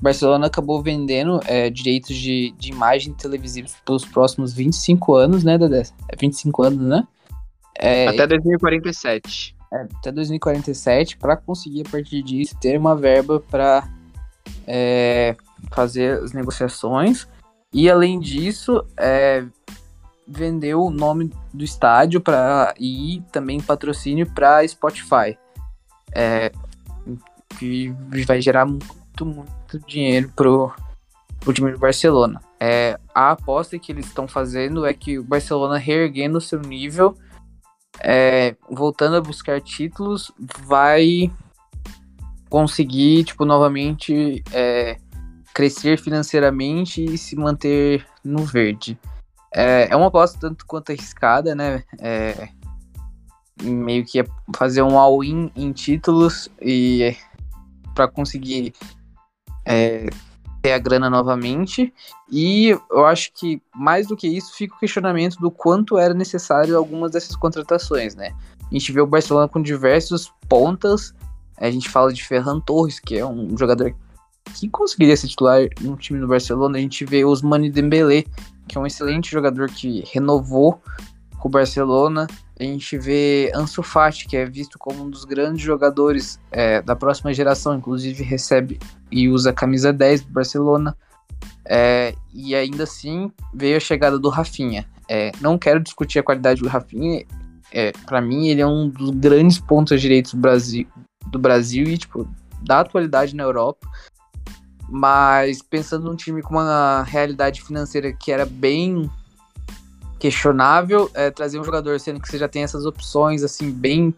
Barcelona 0.00 0.46
acabou 0.46 0.82
vendendo 0.82 1.40
é, 1.46 1.68
direitos 1.68 2.16
de, 2.16 2.54
de 2.58 2.70
imagem 2.70 3.12
televisivos 3.12 3.74
pelos 3.84 4.04
próximos 4.04 4.52
25 4.54 5.14
anos, 5.14 5.44
né, 5.44 5.58
Dedé? 5.58 5.82
É 6.08 6.16
25 6.16 6.62
anos, 6.62 6.80
né? 6.80 7.06
É, 7.78 8.08
até 8.08 8.26
2047. 8.26 9.56
É, 9.72 9.86
até 9.98 10.10
2047, 10.10 11.16
para 11.16 11.36
conseguir, 11.36 11.82
a 11.86 11.90
partir 11.90 12.22
disso, 12.22 12.56
ter 12.60 12.78
uma 12.78 12.96
verba 12.96 13.40
para 13.40 13.88
é, 14.66 15.36
fazer 15.70 16.18
as 16.22 16.32
negociações. 16.32 17.28
E, 17.72 17.88
além 17.88 18.18
disso, 18.18 18.84
é, 18.96 19.44
vendeu 20.26 20.82
o 20.82 20.90
nome 20.90 21.32
do 21.52 21.64
estádio 21.64 22.20
para 22.20 22.74
e 22.78 23.22
também 23.32 23.60
patrocínio 23.60 24.28
para 24.32 24.66
Spotify. 24.66 25.38
É, 26.12 26.52
que 27.58 27.94
vai 28.26 28.40
gerar 28.40 28.64
muito, 28.64 29.24
muito 29.24 29.78
dinheiro 29.86 30.32
pro, 30.34 30.72
pro 31.40 31.52
time 31.52 31.72
do 31.72 31.78
Barcelona. 31.78 32.40
É, 32.58 32.98
a 33.14 33.32
aposta 33.32 33.78
que 33.78 33.92
eles 33.92 34.06
estão 34.06 34.28
fazendo 34.28 34.86
é 34.86 34.92
que 34.92 35.18
o 35.18 35.24
Barcelona 35.24 35.78
reerguendo 35.78 36.38
o 36.38 36.40
seu 36.40 36.60
nível, 36.60 37.16
é, 38.00 38.56
voltando 38.68 39.16
a 39.16 39.20
buscar 39.20 39.60
títulos, 39.60 40.30
vai 40.64 41.30
conseguir, 42.48 43.24
tipo, 43.24 43.44
novamente 43.44 44.42
é, 44.52 44.98
crescer 45.54 45.98
financeiramente 45.98 47.04
e 47.04 47.18
se 47.18 47.36
manter 47.36 48.06
no 48.24 48.44
verde. 48.44 48.98
É, 49.52 49.88
é 49.90 49.96
uma 49.96 50.06
aposta 50.06 50.38
tanto 50.40 50.64
quanto 50.66 50.92
arriscada, 50.92 51.54
né? 51.54 51.82
É, 51.98 52.48
meio 53.62 54.04
que 54.04 54.24
fazer 54.56 54.82
um 54.82 54.98
all-in 54.98 55.50
em 55.56 55.72
títulos 55.72 56.48
e 56.60 57.16
para 57.94 58.08
conseguir 58.08 58.72
é, 59.66 60.06
ter 60.62 60.72
a 60.72 60.78
grana 60.78 61.10
novamente. 61.10 61.92
E 62.30 62.68
eu 62.90 63.04
acho 63.06 63.32
que 63.34 63.60
mais 63.74 64.06
do 64.06 64.16
que 64.16 64.28
isso 64.28 64.54
fica 64.54 64.74
o 64.74 64.78
questionamento 64.78 65.36
do 65.36 65.50
quanto 65.50 65.98
era 65.98 66.14
necessário 66.14 66.76
algumas 66.76 67.10
dessas 67.10 67.34
contratações, 67.34 68.14
né? 68.14 68.32
A 68.70 68.74
gente 68.74 68.92
vê 68.92 69.00
o 69.00 69.06
Barcelona 69.06 69.48
com 69.48 69.60
diversos 69.60 70.32
pontas. 70.48 71.12
A 71.56 71.70
gente 71.70 71.88
fala 71.88 72.12
de 72.12 72.24
Ferran 72.24 72.60
Torres, 72.60 73.00
que 73.00 73.18
é 73.18 73.26
um 73.26 73.56
jogador 73.58 73.94
que 74.54 74.68
conseguiria 74.68 75.16
ser 75.16 75.28
titular 75.28 75.68
no 75.80 75.96
time 75.96 76.20
do 76.20 76.28
Barcelona. 76.28 76.78
A 76.78 76.80
gente 76.80 77.04
vê 77.04 77.24
Osmani 77.24 77.70
Dembélé, 77.70 78.24
que 78.68 78.76
é 78.76 78.80
um 78.80 78.86
excelente 78.86 79.30
jogador 79.30 79.68
que 79.68 80.04
renovou 80.12 80.80
com 81.38 81.48
o 81.48 81.50
Barcelona. 81.50 82.26
A 82.58 82.62
gente 82.62 82.98
vê 82.98 83.50
Ansu 83.54 83.82
Fati, 83.82 84.28
que 84.28 84.36
é 84.36 84.44
visto 84.44 84.78
como 84.78 85.04
um 85.04 85.10
dos 85.10 85.24
grandes 85.24 85.62
jogadores 85.62 86.38
é, 86.52 86.82
da 86.82 86.94
próxima 86.94 87.32
geração, 87.32 87.74
inclusive 87.74 88.22
recebe 88.22 88.78
e 89.10 89.28
usa 89.28 89.50
a 89.50 89.52
camisa 89.52 89.92
10 89.92 90.22
do 90.22 90.32
Barcelona. 90.32 90.96
É, 91.64 92.14
e 92.32 92.54
ainda 92.54 92.84
assim 92.84 93.32
veio 93.54 93.76
a 93.76 93.80
chegada 93.80 94.18
do 94.18 94.28
Rafinha. 94.28 94.86
É, 95.08 95.32
não 95.40 95.58
quero 95.58 95.80
discutir 95.80 96.18
a 96.18 96.22
qualidade 96.22 96.60
do 96.60 96.68
Rafinha. 96.68 97.24
É, 97.72 97.92
para 98.06 98.20
mim, 98.20 98.48
ele 98.48 98.60
é 98.60 98.66
um 98.66 98.88
dos 98.88 99.10
grandes 99.10 99.58
pontos 99.58 100.00
direitos 100.00 100.34
do 100.34 100.40
Brasil, 100.40 100.86
do 101.28 101.38
Brasil 101.38 101.84
e 101.84 101.96
tipo, 101.96 102.28
da 102.62 102.80
atualidade 102.80 103.34
na 103.34 103.42
Europa. 103.42 103.88
Mas 104.90 105.62
pensando 105.62 106.04
num 106.04 106.16
time 106.16 106.42
com 106.42 106.54
uma 106.54 107.02
realidade 107.04 107.62
financeira 107.62 108.12
que 108.12 108.32
era 108.32 108.44
bem 108.44 109.08
questionável, 110.18 111.10
é, 111.14 111.30
trazer 111.30 111.58
um 111.58 111.64
jogador 111.64 111.98
sendo 112.00 112.20
que 112.20 112.28
você 112.28 112.36
já 112.36 112.48
tem 112.48 112.62
essas 112.62 112.84
opções 112.84 113.42
assim 113.42 113.70
bem 113.70 114.14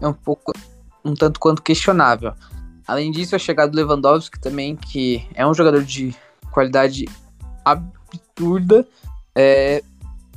é 0.00 0.06
um 0.06 0.12
pouco 0.12 0.52
um 1.04 1.14
tanto 1.14 1.40
quanto 1.40 1.62
questionável. 1.62 2.34
Além 2.86 3.10
disso, 3.10 3.34
a 3.34 3.38
chegada 3.38 3.70
do 3.70 3.76
Lewandowski 3.76 4.38
também, 4.38 4.76
que 4.76 5.26
é 5.34 5.46
um 5.46 5.54
jogador 5.54 5.82
de 5.82 6.14
qualidade 6.50 7.06
absurda, 7.64 8.86
é 9.34 9.82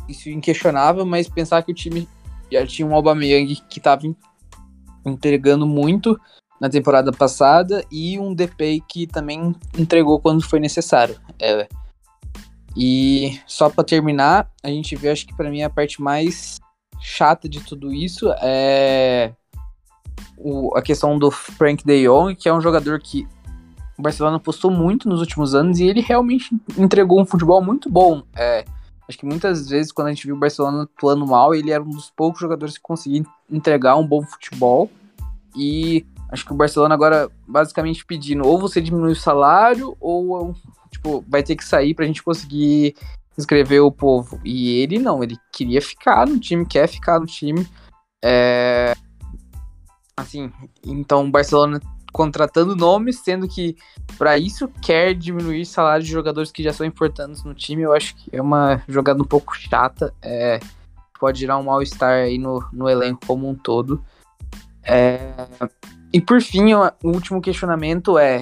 isso 0.07 0.29
inquestionável, 0.29 1.05
mas 1.05 1.27
pensar 1.27 1.61
que 1.63 1.71
o 1.71 1.75
time 1.75 2.07
já 2.51 2.65
tinha 2.65 2.87
um 2.87 2.95
Aubameyang 2.95 3.55
que 3.69 3.79
estava 3.79 4.03
entregando 5.05 5.67
muito 5.67 6.19
na 6.59 6.69
temporada 6.69 7.11
passada 7.11 7.83
e 7.91 8.19
um 8.19 8.33
DP 8.33 8.83
que 8.87 9.05
também 9.07 9.55
entregou 9.77 10.19
quando 10.19 10.43
foi 10.43 10.59
necessário. 10.59 11.19
É. 11.39 11.67
E 12.75 13.39
só 13.47 13.69
para 13.69 13.83
terminar, 13.83 14.49
a 14.63 14.67
gente 14.67 14.95
vê, 14.95 15.09
acho 15.09 15.25
que 15.25 15.35
para 15.35 15.49
mim 15.49 15.63
a 15.63 15.69
parte 15.69 16.01
mais 16.01 16.59
chata 16.99 17.47
de 17.47 17.59
tudo 17.61 17.93
isso 17.93 18.31
é 18.41 19.33
o, 20.37 20.75
a 20.75 20.81
questão 20.81 21.17
do 21.17 21.31
Frank 21.31 21.83
De 21.83 22.07
Jong, 22.07 22.35
que 22.35 22.47
é 22.47 22.53
um 22.53 22.61
jogador 22.61 22.99
que 22.99 23.27
o 23.97 24.01
Barcelona 24.01 24.37
apostou 24.37 24.69
muito 24.69 25.09
nos 25.09 25.19
últimos 25.19 25.55
anos 25.55 25.79
e 25.79 25.85
ele 25.85 26.01
realmente 26.01 26.55
entregou 26.77 27.19
um 27.19 27.25
futebol 27.25 27.63
muito 27.63 27.89
bom. 27.89 28.21
É, 28.35 28.63
acho 29.09 29.17
que 29.17 29.25
muitas 29.25 29.69
vezes 29.69 29.91
quando 29.91 30.07
a 30.07 30.11
gente 30.11 30.27
viu 30.27 30.35
o 30.35 30.39
Barcelona 30.39 30.83
atuando 30.83 31.25
mal, 31.25 31.55
ele 31.55 31.71
era 31.71 31.83
um 31.83 31.89
dos 31.89 32.11
poucos 32.11 32.39
jogadores 32.39 32.77
que 32.77 32.83
conseguia 32.83 33.23
entregar 33.49 33.95
um 33.95 34.05
bom 34.05 34.21
futebol. 34.23 34.89
E 35.55 36.05
Acho 36.29 36.45
que 36.45 36.51
o 36.53 36.57
Barcelona 36.57 36.93
agora 36.93 37.29
basicamente 37.47 38.05
pedindo 38.05 38.45
ou 38.45 38.59
você 38.59 38.81
diminui 38.81 39.13
o 39.13 39.15
salário 39.15 39.95
ou 39.99 40.53
tipo, 40.91 41.23
vai 41.27 41.41
ter 41.41 41.55
que 41.55 41.63
sair 41.63 41.93
pra 41.93 42.05
gente 42.05 42.23
conseguir 42.23 42.95
inscrever 43.37 43.81
o 43.81 43.91
povo. 43.91 44.39
E 44.43 44.79
ele 44.81 44.99
não, 44.99 45.23
ele 45.23 45.37
queria 45.53 45.81
ficar 45.81 46.25
no 46.27 46.39
time, 46.39 46.65
quer 46.65 46.87
ficar 46.87 47.19
no 47.19 47.25
time. 47.25 47.67
É... 48.23 48.93
Assim, 50.17 50.51
então 50.83 51.25
o 51.25 51.31
Barcelona 51.31 51.79
contratando 52.11 52.75
nomes, 52.75 53.19
sendo 53.19 53.47
que 53.47 53.77
para 54.17 54.39
isso 54.39 54.67
quer 54.81 55.13
diminuir 55.13 55.65
salário 55.65 56.03
de 56.03 56.11
jogadores 56.11 56.51
que 56.51 56.63
já 56.63 56.73
são 56.73 56.85
importantes 56.85 57.43
no 57.43 57.53
time. 57.53 57.83
Eu 57.83 57.93
acho 57.93 58.15
que 58.15 58.35
é 58.35 58.41
uma 58.41 58.81
jogada 58.87 59.21
um 59.21 59.25
pouco 59.25 59.55
chata. 59.55 60.13
É... 60.21 60.59
Pode 61.19 61.39
gerar 61.39 61.57
um 61.57 61.63
mal-estar 61.63 62.13
aí 62.13 62.37
no, 62.37 62.63
no 62.73 62.89
elenco 62.89 63.25
como 63.25 63.47
um 63.47 63.55
todo. 63.55 64.03
É... 64.83 65.33
E 66.13 66.21
por 66.21 66.41
fim, 66.41 66.73
o 66.73 66.91
último 67.03 67.41
questionamento 67.41 68.17
é: 68.17 68.41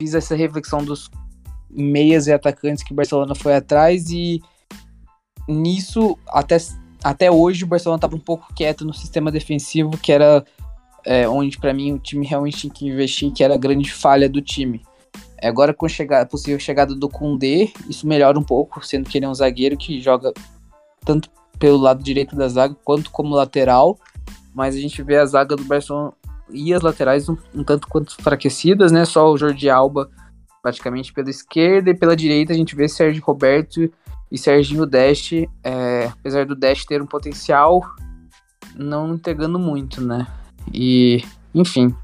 fiz 0.00 0.14
essa 0.14 0.34
reflexão 0.34 0.84
dos 0.84 1.10
meias 1.70 2.26
e 2.26 2.32
atacantes 2.32 2.82
que 2.82 2.92
o 2.92 2.96
Barcelona 2.96 3.34
foi 3.34 3.54
atrás 3.54 4.10
e 4.10 4.42
nisso 5.48 6.18
até, 6.28 6.58
até 7.02 7.30
hoje 7.30 7.64
o 7.64 7.66
Barcelona 7.66 7.96
estava 7.96 8.14
um 8.14 8.20
pouco 8.20 8.52
quieto 8.54 8.84
no 8.84 8.92
sistema 8.92 9.32
defensivo 9.32 9.96
que 9.96 10.12
era 10.12 10.44
é, 11.04 11.26
onde 11.28 11.58
para 11.58 11.72
mim 11.72 11.92
o 11.92 11.98
time 11.98 12.26
realmente 12.26 12.58
tinha 12.58 12.72
que 12.72 12.86
investir 12.86 13.32
que 13.32 13.42
era 13.42 13.54
a 13.54 13.58
grande 13.58 13.90
falha 13.90 14.28
do 14.28 14.42
time. 14.42 14.82
Agora 15.42 15.74
com 15.74 15.86
a 15.86 16.26
possível 16.26 16.60
chegada 16.60 16.94
do 16.94 17.08
Koundé 17.08 17.72
isso 17.88 18.06
melhora 18.06 18.38
um 18.38 18.44
pouco 18.44 18.84
sendo 18.84 19.08
que 19.08 19.18
ele 19.18 19.24
é 19.24 19.28
um 19.28 19.34
zagueiro 19.34 19.76
que 19.76 20.00
joga 20.00 20.32
tanto 21.04 21.30
pelo 21.58 21.78
lado 21.78 22.02
direito 22.02 22.36
da 22.36 22.48
zaga 22.48 22.76
quanto 22.84 23.10
como 23.10 23.34
lateral 23.34 23.98
mas 24.54 24.76
a 24.76 24.78
gente 24.78 25.02
vê 25.02 25.16
a 25.16 25.26
zaga 25.26 25.56
do 25.56 25.64
Barcelona 25.64 26.12
e 26.52 26.72
as 26.72 26.82
laterais 26.82 27.28
um, 27.28 27.36
um 27.54 27.64
tanto 27.64 27.88
quanto 27.88 28.16
enfraquecidas, 28.18 28.92
né? 28.92 29.04
Só 29.04 29.30
o 29.30 29.36
Jordi 29.36 29.68
Alba 29.68 30.10
praticamente 30.62 31.12
pela 31.12 31.28
esquerda 31.28 31.90
e 31.90 31.94
pela 31.94 32.14
direita 32.14 32.52
a 32.52 32.56
gente 32.56 32.76
vê 32.76 32.88
Sérgio 32.88 33.22
Roberto 33.24 33.90
E 34.30 34.38
Serginho 34.38 34.86
Dest, 34.86 35.32
é, 35.64 36.06
apesar 36.12 36.46
do 36.46 36.54
Dest 36.54 36.86
ter 36.86 37.02
um 37.02 37.06
potencial, 37.06 37.82
não 38.76 39.14
entregando 39.14 39.58
muito, 39.58 40.00
né? 40.00 40.26
E, 40.72 41.24
enfim, 41.54 41.94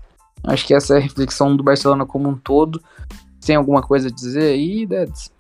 acho 0.45 0.67
que 0.67 0.75
essa 0.75 0.95
é 0.95 0.97
a 0.99 1.01
reflexão 1.01 1.57
do 1.57 1.63
Barcelona 1.63 2.05
como 2.05 2.29
um 2.29 2.37
todo. 2.37 2.83
Tem 3.45 3.57
alguma 3.57 3.81
coisa 3.81 4.09
a 4.09 4.11
dizer 4.11 4.53
aí, 4.53 4.85
Deds? 4.85 5.33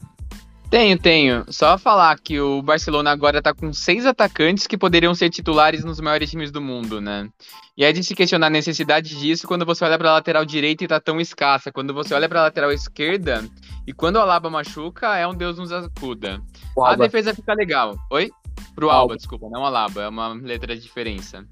Tenho, 0.70 0.98
tenho. 0.98 1.44
Só 1.48 1.78
falar 1.78 2.18
que 2.18 2.38
o 2.38 2.60
Barcelona 2.60 3.10
agora 3.10 3.40
tá 3.40 3.54
com 3.54 3.72
seis 3.72 4.04
atacantes 4.04 4.66
que 4.66 4.76
poderiam 4.76 5.14
ser 5.14 5.30
titulares 5.30 5.82
nos 5.82 5.98
maiores 5.98 6.30
times 6.30 6.50
do 6.50 6.60
mundo, 6.60 7.00
né? 7.00 7.26
E 7.74 7.84
é 7.84 7.90
de 7.90 8.04
se 8.04 8.14
questionar 8.14 8.48
a 8.48 8.50
necessidade 8.50 9.18
disso 9.18 9.48
quando 9.48 9.64
você 9.64 9.82
olha 9.84 9.96
pra 9.96 10.12
lateral 10.12 10.44
direita 10.44 10.84
e 10.84 10.88
tá 10.88 11.00
tão 11.00 11.18
escassa. 11.18 11.72
Quando 11.72 11.94
você 11.94 12.12
olha 12.12 12.28
pra 12.28 12.42
lateral 12.42 12.70
esquerda 12.70 13.42
e 13.86 13.94
quando 13.94 14.16
o 14.16 14.20
Alaba 14.20 14.50
machuca, 14.50 15.16
é 15.16 15.26
um 15.26 15.34
Deus 15.34 15.56
nos 15.56 15.72
acuda. 15.72 16.42
A 16.84 16.94
defesa 16.96 17.34
fica 17.34 17.54
legal. 17.54 17.96
Oi? 18.10 18.30
Pro 18.74 18.90
Alba, 18.90 19.00
Alba, 19.00 19.16
desculpa, 19.16 19.48
não 19.50 19.64
Alaba, 19.64 20.02
é 20.02 20.08
uma 20.08 20.34
letra 20.34 20.76
de 20.76 20.82
diferença. 20.82 21.46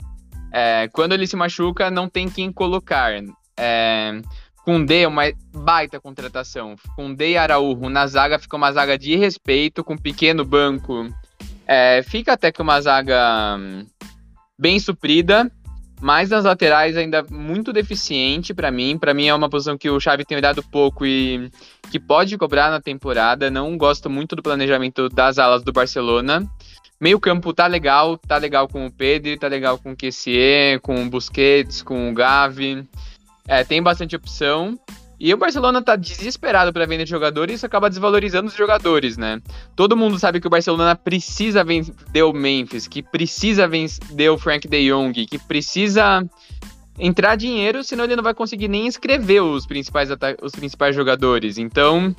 É, 0.53 0.89
quando 0.93 1.13
ele 1.13 1.27
se 1.27 1.37
machuca, 1.37 1.91
não 1.91 2.07
tem 2.09 2.29
quem 2.29 2.53
colocar. 2.53 3.13
É, 3.57 4.21
D 4.85 5.03
é 5.03 5.09
uma 5.09 5.23
baita 5.55 6.01
contratação. 6.01 6.75
D 7.17 7.31
e 7.31 7.37
Araújo 7.37 7.89
na 7.89 8.07
zaga 8.09 8.39
fica 8.39 8.57
uma 8.57 8.73
zaga 8.73 8.99
de 8.99 9.15
respeito, 9.15 9.85
com 9.85 9.97
pequeno 9.97 10.45
banco. 10.45 11.09
É, 11.65 12.03
fica 12.03 12.33
até 12.33 12.51
que 12.51 12.61
uma 12.61 12.81
zaga 12.81 13.57
hum, 13.59 13.87
bem 14.59 14.81
suprida, 14.81 15.51
mas 16.01 16.31
nas 16.31 16.45
laterais 16.45 16.97
ainda 16.97 17.25
muito 17.31 17.73
deficiente 17.73 18.53
para 18.53 18.73
mim. 18.73 18.99
Para 18.99 19.15
mim 19.15 19.29
é 19.29 19.35
uma 19.35 19.49
posição 19.49 19.79
que 19.79 19.89
o 19.89 20.01
Xavi 20.01 20.25
tem 20.25 20.37
olhado 20.37 20.65
pouco 20.65 21.07
e 21.07 21.49
que 21.91 22.01
pode 22.01 22.37
cobrar 22.37 22.69
na 22.69 22.81
temporada. 22.81 23.49
Não 23.49 23.77
gosto 23.77 24.11
muito 24.11 24.35
do 24.35 24.43
planejamento 24.43 25.09
das 25.09 25.39
alas 25.39 25.63
do 25.63 25.73
Barcelona. 25.73 26.45
Meio 27.01 27.21
campo 27.21 27.53
tá 27.53 27.67
legal, 27.67 28.17
tá 28.17 28.37
legal 28.37 28.67
com 28.67 28.87
o 28.87 28.91
Pedro, 28.91 29.39
tá 29.39 29.47
legal 29.47 29.79
com 29.79 29.93
o 29.93 29.97
Kessier, 29.97 30.81
com 30.81 31.05
o 31.05 31.11
Busquets, 31.11 31.83
com 31.83 32.11
o 32.11 32.15
Gavi. 32.15 32.85
É, 33.49 33.65
tem 33.65 33.83
bastante 33.83 34.17
opção. 34.17 34.79
E 35.19 35.33
o 35.33 35.37
Barcelona 35.39 35.81
tá 35.81 35.97
desesperado 35.97 36.73
para 36.73 36.85
vender 36.85 37.07
jogadores 37.07 37.53
e 37.53 37.57
isso 37.57 37.67
acaba 37.67 37.89
desvalorizando 37.89 38.49
os 38.49 38.55
jogadores, 38.55 39.17
né? 39.17 39.41
Todo 39.75 39.97
mundo 39.97 40.19
sabe 40.19 40.41
que 40.41 40.47
o 40.47 40.51
Barcelona 40.51 40.95
precisa 40.95 41.65
vender 41.65 42.23
o 42.23 42.35
Memphis, 42.35 42.87
que 42.87 43.03
precisa 43.03 43.67
vender 43.67 44.29
o 44.29 44.37
Frank 44.37 44.69
de 44.69 44.91
Jong, 44.91 45.25
que 45.27 45.39
precisa 45.39 46.23
entrar 46.99 47.37
dinheiro, 47.37 47.83
senão 47.83 48.05
ele 48.05 48.17
não 48.17 48.23
vai 48.23 48.35
conseguir 48.35 48.69
nem 48.69 48.87
escrever 48.87 49.41
os 49.41 49.67
principais, 49.67 50.11
os 50.43 50.53
principais 50.53 50.95
jogadores. 50.95 51.57
Então, 51.57 52.15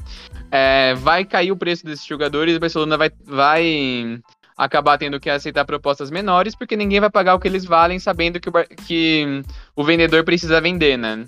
é, 0.51 0.95
vai 0.95 1.23
cair 1.23 1.51
o 1.51 1.57
preço 1.57 1.85
desses 1.85 2.05
jogadores, 2.05 2.55
o 2.55 2.59
Barcelona 2.59 2.97
vai, 2.97 3.11
vai 3.25 4.19
acabar 4.57 4.97
tendo 4.97 5.19
que 5.19 5.29
aceitar 5.29 5.65
propostas 5.65 6.09
menores, 6.09 6.55
porque 6.55 6.75
ninguém 6.75 6.99
vai 6.99 7.09
pagar 7.09 7.35
o 7.35 7.39
que 7.39 7.47
eles 7.47 7.63
valem, 7.63 7.99
sabendo 7.99 8.39
que 8.39 8.49
o, 8.49 8.53
que 8.87 9.43
o 9.75 9.83
vendedor 9.83 10.23
precisa 10.23 10.59
vender, 10.59 10.97
né? 10.97 11.25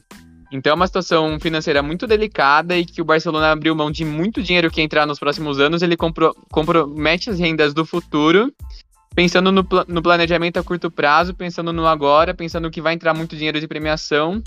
Então 0.51 0.71
é 0.71 0.73
uma 0.73 0.87
situação 0.87 1.39
financeira 1.39 1.83
muito 1.83 2.07
delicada 2.07 2.75
e 2.75 2.83
que 2.83 3.01
o 3.01 3.05
Barcelona 3.05 3.51
abriu 3.51 3.75
mão 3.75 3.91
de 3.91 4.03
muito 4.03 4.41
dinheiro 4.41 4.71
que 4.71 4.81
entrar 4.81 5.05
nos 5.05 5.19
próximos 5.19 5.59
anos, 5.59 5.83
ele 5.83 5.95
compro, 5.95 6.35
compromete 6.51 7.29
as 7.29 7.37
rendas 7.37 7.71
do 7.71 7.85
futuro, 7.85 8.51
pensando 9.19 9.51
no, 9.51 9.67
no 9.85 10.01
planejamento 10.01 10.59
a 10.59 10.63
curto 10.63 10.89
prazo, 10.89 11.33
pensando 11.33 11.73
no 11.73 11.85
agora, 11.85 12.33
pensando 12.33 12.71
que 12.71 12.79
vai 12.81 12.93
entrar 12.93 13.13
muito 13.13 13.35
dinheiro 13.35 13.59
de 13.59 13.67
premiação 13.67 14.41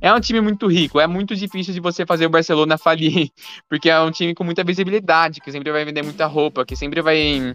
é 0.00 0.10
um 0.10 0.18
time 0.18 0.40
muito 0.40 0.66
rico, 0.66 0.98
é 0.98 1.06
muito 1.06 1.36
difícil 1.36 1.74
de 1.74 1.80
você 1.80 2.06
fazer 2.06 2.24
o 2.24 2.30
Barcelona 2.30 2.76
falir, 2.78 3.28
porque 3.68 3.90
é 3.90 4.00
um 4.00 4.10
time 4.10 4.34
com 4.34 4.42
muita 4.42 4.64
visibilidade, 4.64 5.42
que 5.42 5.52
sempre 5.52 5.70
vai 5.70 5.84
vender 5.84 6.02
muita 6.02 6.24
roupa, 6.24 6.64
que 6.64 6.74
sempre 6.74 7.02
vai 7.02 7.54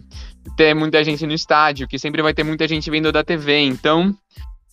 ter 0.56 0.72
muita 0.72 1.02
gente 1.02 1.26
no 1.26 1.32
estádio, 1.32 1.88
que 1.88 1.98
sempre 1.98 2.22
vai 2.22 2.32
ter 2.32 2.44
muita 2.44 2.68
gente 2.68 2.88
vendo 2.88 3.10
da 3.10 3.24
TV. 3.24 3.62
Então, 3.62 4.14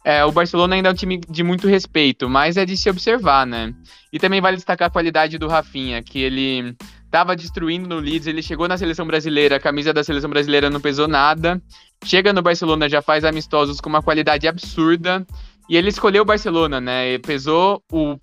é, 0.06 0.24
o 0.24 0.32
Barcelona 0.32 0.76
ainda 0.76 0.89
é 0.89 0.91
um 0.91 0.95
time 0.95 1.20
de 1.28 1.43
muito 1.43 1.68
respeito, 1.68 2.30
mas 2.30 2.58
é 2.58 2.66
de 2.66 2.78
se 2.78 2.91
observar, 2.91 3.48
né? 3.48 3.74
E 4.14 4.20
também 4.20 4.39
vale 4.39 4.56
destacar 4.56 4.88
a 4.88 4.91
qualidade 4.91 5.39
do 5.39 5.48
Rafinha, 5.48 6.04
que 6.04 6.20
ele 6.20 6.76
estava 7.08 7.36
destruindo 7.36 7.88
no 7.88 7.99
Leeds, 7.99 8.28
ele 8.28 8.43
chegou 8.43 8.68
na 8.68 8.78
seleção 8.78 9.08
brasileira, 9.08 9.55
a 9.55 9.60
camisa 9.60 9.93
da 9.93 10.03
seleção 10.03 10.30
brasileira 10.30 10.70
não 10.70 10.80
pesou 10.80 11.08
nada, 11.08 11.62
chega 12.05 12.32
no 12.32 12.41
Barcelona, 12.41 12.88
já 12.88 13.01
faz 13.01 13.24
amistosos 13.24 13.82
com 13.82 13.89
uma 13.89 14.03
qualidade 14.03 14.47
absurda, 14.47 15.26
e 15.70 15.76
ele 15.76 15.89
escolheu 15.89 16.24
o 16.24 16.26
Barcelona, 16.26 16.80
né? 16.80 17.14
E 17.14 17.20
pesou 17.20 17.82
o 17.91 18.18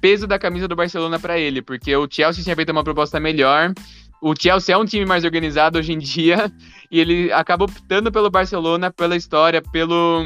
peso 0.00 0.26
da 0.26 0.38
camisa 0.38 0.66
do 0.66 0.76
Barcelona 0.76 1.18
para 1.18 1.38
ele, 1.38 1.62
porque 1.62 1.94
o 1.94 2.08
Chelsea 2.10 2.42
tinha 2.42 2.56
feito 2.56 2.70
uma 2.70 2.84
proposta 2.84 3.20
melhor. 3.20 3.72
O 4.20 4.34
Chelsea 4.36 4.74
é 4.74 4.78
um 4.78 4.84
time 4.84 5.06
mais 5.06 5.24
organizado 5.24 5.78
hoje 5.78 5.92
em 5.92 5.98
dia 5.98 6.50
e 6.90 6.98
ele 6.98 7.32
acaba 7.32 7.64
optando 7.64 8.10
pelo 8.10 8.30
Barcelona 8.30 8.90
pela 8.90 9.16
história, 9.16 9.62
pelo 9.62 10.24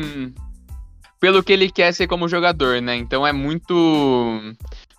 pelo 1.21 1.43
que 1.43 1.53
ele 1.53 1.71
quer 1.71 1.93
ser 1.93 2.09
como 2.09 2.29
jogador, 2.29 2.83
né? 2.83 2.97
Então 2.97 3.25
é 3.25 3.33
muito 3.33 4.41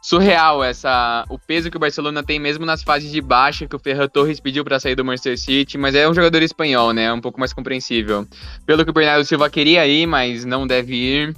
surreal 0.03 0.61
essa 0.61 1.25
o 1.29 1.39
peso 1.39 1.71
que 1.71 1.77
o 1.77 1.79
Barcelona 1.79 2.21
tem 2.21 2.37
mesmo 2.37 2.65
nas 2.65 2.83
fases 2.83 3.09
de 3.09 3.21
baixa 3.21 3.65
que 3.65 3.75
o 3.75 3.79
Ferran 3.79 4.09
Torres 4.09 4.41
pediu 4.41 4.61
para 4.65 4.77
sair 4.77 4.95
do 4.95 5.05
Manchester 5.05 5.39
City, 5.39 5.77
mas 5.77 5.95
é 5.95 6.07
um 6.07 6.13
jogador 6.13 6.43
espanhol, 6.43 6.91
né? 6.91 7.05
É 7.05 7.13
um 7.13 7.21
pouco 7.21 7.39
mais 7.39 7.53
compreensível. 7.53 8.27
Pelo 8.65 8.83
que 8.83 8.91
o 8.91 8.93
Bernardo 8.93 9.23
Silva 9.23 9.49
queria 9.49 9.87
ir, 9.87 10.05
mas 10.05 10.43
não 10.43 10.67
deve 10.67 10.93
ir. 10.93 11.35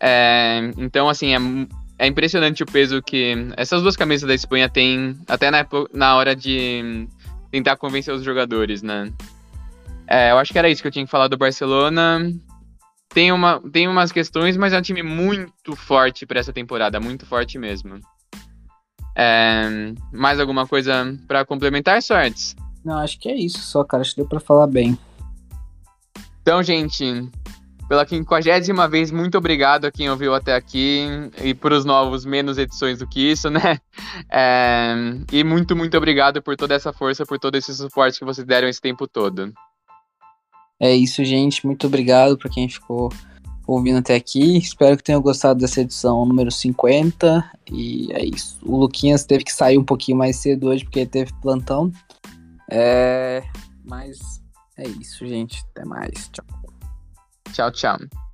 É, 0.00 0.72
então, 0.76 1.08
assim, 1.08 1.34
é, 1.34 1.38
é 2.04 2.06
impressionante 2.08 2.64
o 2.64 2.66
peso 2.66 3.00
que 3.00 3.46
essas 3.56 3.80
duas 3.80 3.94
camisas 3.96 4.26
da 4.26 4.34
Espanha 4.34 4.68
têm, 4.68 5.16
até 5.28 5.48
na, 5.48 5.64
na 5.94 6.16
hora 6.16 6.34
de 6.34 7.06
tentar 7.52 7.76
convencer 7.76 8.12
os 8.12 8.24
jogadores, 8.24 8.82
né? 8.82 9.12
É, 10.08 10.32
eu 10.32 10.38
acho 10.38 10.52
que 10.52 10.58
era 10.58 10.68
isso 10.68 10.82
que 10.82 10.88
eu 10.88 10.92
tinha 10.92 11.04
que 11.04 11.10
falar 11.10 11.28
do 11.28 11.38
Barcelona. 11.38 12.28
Tem, 13.12 13.32
uma, 13.32 13.60
tem 13.70 13.88
umas 13.88 14.12
questões, 14.12 14.56
mas 14.56 14.72
é 14.72 14.78
um 14.78 14.82
time 14.82 15.02
muito 15.02 15.74
forte 15.74 16.24
para 16.24 16.38
essa 16.38 16.52
temporada, 16.52 17.00
muito 17.00 17.26
forte 17.26 17.58
mesmo. 17.58 18.00
É, 19.16 19.92
mais 20.12 20.38
alguma 20.38 20.66
coisa 20.66 21.18
para 21.26 21.44
complementar, 21.44 22.00
Sortes? 22.02 22.54
Não, 22.84 22.98
acho 22.98 23.18
que 23.18 23.28
é 23.28 23.36
isso 23.36 23.58
só, 23.58 23.84
cara. 23.84 24.00
Acho 24.00 24.12
que 24.12 24.20
deu 24.20 24.28
para 24.28 24.40
falar 24.40 24.66
bem. 24.66 24.98
Então, 26.40 26.62
gente, 26.62 27.28
pela 27.88 28.06
quinquagésima 28.06 28.88
vez, 28.88 29.10
muito 29.10 29.36
obrigado 29.36 29.84
a 29.84 29.90
quem 29.90 30.08
ouviu 30.08 30.32
até 30.32 30.54
aqui 30.54 31.06
e 31.42 31.52
para 31.52 31.74
os 31.74 31.84
novos, 31.84 32.24
menos 32.24 32.56
edições 32.56 32.98
do 32.98 33.06
que 33.06 33.32
isso, 33.32 33.50
né? 33.50 33.78
É, 34.30 34.94
e 35.32 35.42
muito, 35.42 35.74
muito 35.74 35.96
obrigado 35.96 36.40
por 36.40 36.56
toda 36.56 36.74
essa 36.74 36.92
força, 36.92 37.26
por 37.26 37.38
todo 37.38 37.56
esse 37.56 37.74
suporte 37.74 38.18
que 38.20 38.24
vocês 38.24 38.46
deram 38.46 38.68
esse 38.68 38.80
tempo 38.80 39.08
todo. 39.08 39.52
É 40.80 40.94
isso, 40.94 41.22
gente. 41.24 41.64
Muito 41.66 41.86
obrigado 41.86 42.38
para 42.38 42.50
quem 42.50 42.68
ficou 42.68 43.12
ouvindo 43.66 43.98
até 43.98 44.16
aqui. 44.16 44.56
Espero 44.56 44.96
que 44.96 45.04
tenham 45.04 45.20
gostado 45.20 45.60
dessa 45.60 45.82
edição 45.82 46.24
número 46.24 46.50
50. 46.50 47.50
E 47.70 48.08
é 48.12 48.24
isso. 48.24 48.58
O 48.62 48.76
Luquinhas 48.76 49.24
teve 49.24 49.44
que 49.44 49.52
sair 49.52 49.78
um 49.78 49.84
pouquinho 49.84 50.16
mais 50.16 50.36
cedo 50.36 50.68
hoje 50.68 50.84
porque 50.84 51.04
teve 51.06 51.32
plantão. 51.40 51.92
É... 52.70 53.42
Mas 53.84 54.18
é 54.76 54.88
isso, 54.88 55.26
gente. 55.26 55.62
Até 55.70 55.84
mais. 55.84 56.30
Tchau. 56.32 56.46
Tchau, 57.52 57.70
tchau. 57.72 58.29